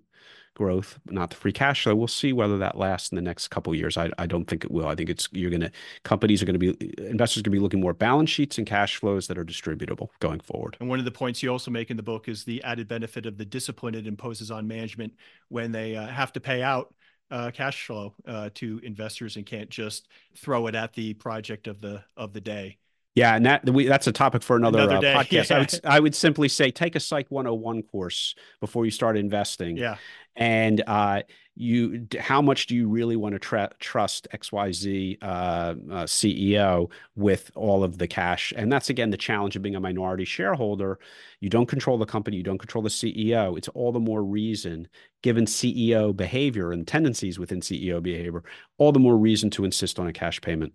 growth, 0.55 0.99
not 1.07 1.31
the 1.31 1.37
free 1.37 1.53
cash 1.53 1.85
flow. 1.85 1.95
We'll 1.95 2.09
see 2.09 2.33
whether 2.33 2.59
that 2.59 2.77
lasts 2.77 3.13
in 3.13 3.17
the 3.17 3.23
next 3.23 3.49
couple 3.49 3.75
years. 3.75 3.97
I, 3.97 4.11
I 4.19 4.27
don't 4.27 4.45
think 4.47 4.65
it 4.65 4.71
will. 4.71 4.89
I 4.89 4.97
think 4.97 5.09
it's 5.09 5.29
you're 5.31 5.51
going 5.51 5.61
to 5.61 5.71
companies 6.03 6.43
are 6.43 6.47
going 6.47 6.59
to 6.59 6.75
be 6.75 6.95
investors 6.99 7.41
are 7.41 7.45
going 7.45 7.53
to 7.53 7.59
be 7.59 7.63
looking 7.63 7.81
more 7.81 7.95
balance 7.95 8.31
sheets 8.31 8.59
and 8.59 8.67
cash 8.67 8.97
flows 8.97 9.29
that 9.29 9.39
are 9.39 9.45
distributable 9.45 10.09
going 10.21 10.41
forward. 10.41 10.77
And 10.81 10.89
one 10.89 10.99
of 10.99 11.05
the 11.05 11.11
points 11.11 11.43
you 11.43 11.51
also 11.51 11.71
make 11.71 11.91
in 11.91 11.97
the 11.97 12.03
book 12.03 12.29
is 12.29 12.45
the 12.45 12.63
added 12.65 12.89
benefit 12.89 13.25
of 13.25 13.39
the 13.39 13.45
discipline 13.45 13.95
it 13.95 14.07
imposes 14.07 14.51
on 14.51 14.67
management 14.67 15.15
when 15.49 15.73
they 15.73 15.97
uh, 15.97 16.07
have 16.07 16.33
to 16.33 16.41
pay 16.41 16.63
out 16.63 16.93
uh, 17.31 17.51
cash 17.53 17.87
flow 17.87 18.15
uh, 18.27 18.51
to 18.55 18.81
investors 18.83 19.37
and 19.37 19.47
can't 19.47 19.71
just 19.71 20.09
throw 20.37 20.67
it 20.67 20.75
at 20.75 20.93
the 20.95 21.15
project 21.15 21.69
of 21.69 21.81
the 21.81 22.03
of 22.17 22.33
the 22.33 22.41
day. 22.41 22.79
Yeah, 23.19 23.37
and 23.37 23.47
that 23.47 23.69
we, 23.69 23.87
that's 23.87 24.07
a 24.07 24.13
topic 24.13 24.43
for 24.43 24.57
another, 24.57 24.81
another 24.81 25.07
uh, 25.07 25.15
podcast. 25.25 25.51
Yeah. 25.51 25.57
I 25.57 25.61
would 25.61 25.81
I 25.85 26.01
would 26.01 26.15
simply 26.15 26.49
say 26.49 26.71
take 26.71 26.97
a 26.97 27.01
Psych 27.01 27.27
101 27.31 27.83
course 27.83 28.35
before 28.61 28.85
you 28.85 28.91
start 28.91 29.17
investing. 29.17 29.77
Yeah. 29.77 29.97
And 30.37 30.85
uh, 30.87 31.23
you, 31.57 32.07
how 32.21 32.41
much 32.41 32.67
do 32.67 32.77
you 32.77 32.89
really 32.89 33.17
want 33.17 33.33
to 33.33 33.41
tra- 33.41 33.73
trust 33.81 34.29
XYZ 34.33 35.19
uh, 35.21 35.27
uh, 35.27 35.75
CEO 36.05 36.89
with 37.17 37.51
all 37.57 37.83
of 37.83 37.99
the 37.99 38.07
cash? 38.07 38.53
And 38.57 38.73
that's 38.73 38.89
again 38.89 39.11
the 39.11 39.17
challenge 39.17 39.57
of 39.57 39.63
being 39.63 39.75
a 39.75 39.81
minority 39.81 40.25
shareholder. 40.25 41.01
You 41.41 41.49
don't 41.49 41.67
control 41.67 41.99
the 41.99 42.07
company, 42.07 42.37
you 42.37 42.45
don't 42.45 42.59
control 42.59 42.83
the 42.83 42.89
CEO. 42.89 43.59
It's 43.59 43.67
all 43.69 43.91
the 43.91 43.99
more 43.99 44.23
reason, 44.23 44.87
given 45.23 45.47
CEO 45.47 46.17
behavior 46.17 46.71
and 46.71 46.87
tendencies 46.87 47.41
within 47.41 47.61
CEO 47.61 48.01
behavior, 48.01 48.45
all 48.77 48.93
the 48.93 49.01
more 49.01 49.19
reason 49.19 49.51
to 49.51 49.65
insist 49.65 49.99
on 49.99 50.07
a 50.07 50.13
cash 50.13 50.41
payment. 50.41 50.73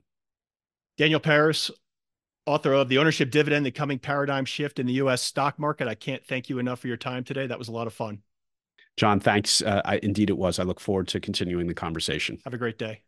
Daniel 0.98 1.22
Peris, 1.22 1.72
author 2.46 2.74
of 2.74 2.90
The 2.90 2.98
Ownership 2.98 3.32
Dividend, 3.32 3.66
The 3.66 3.72
Coming 3.72 4.00
Paradigm 4.00 4.46
Shift 4.46 4.80
in 4.80 4.86
the 4.86 4.94
U.S. 4.94 5.22
Stock 5.22 5.58
Market. 5.58 5.88
I 5.88 5.96
can't 5.96 6.26
thank 6.26 6.50
you 6.50 6.60
enough 6.60 6.80
for 6.80 6.88
your 6.88 6.98
time 6.98 7.24
today. 7.24 7.48
That 7.48 7.60
was 7.60 7.68
a 7.68 7.72
lot 7.72 7.88
of 7.88 7.94
fun. 7.94 8.22
John, 8.98 9.20
thanks. 9.20 9.62
Uh, 9.62 9.82
I, 9.86 10.00
indeed, 10.04 10.30
it 10.30 10.38
was. 10.38 10.60
I 10.60 10.64
look 10.64 10.80
forward 10.80 11.08
to 11.10 11.20
continuing 11.20 11.68
the 11.68 11.74
conversation. 11.74 12.40
Have 12.44 12.54
a 12.54 12.58
great 12.58 12.78
day. 12.78 13.02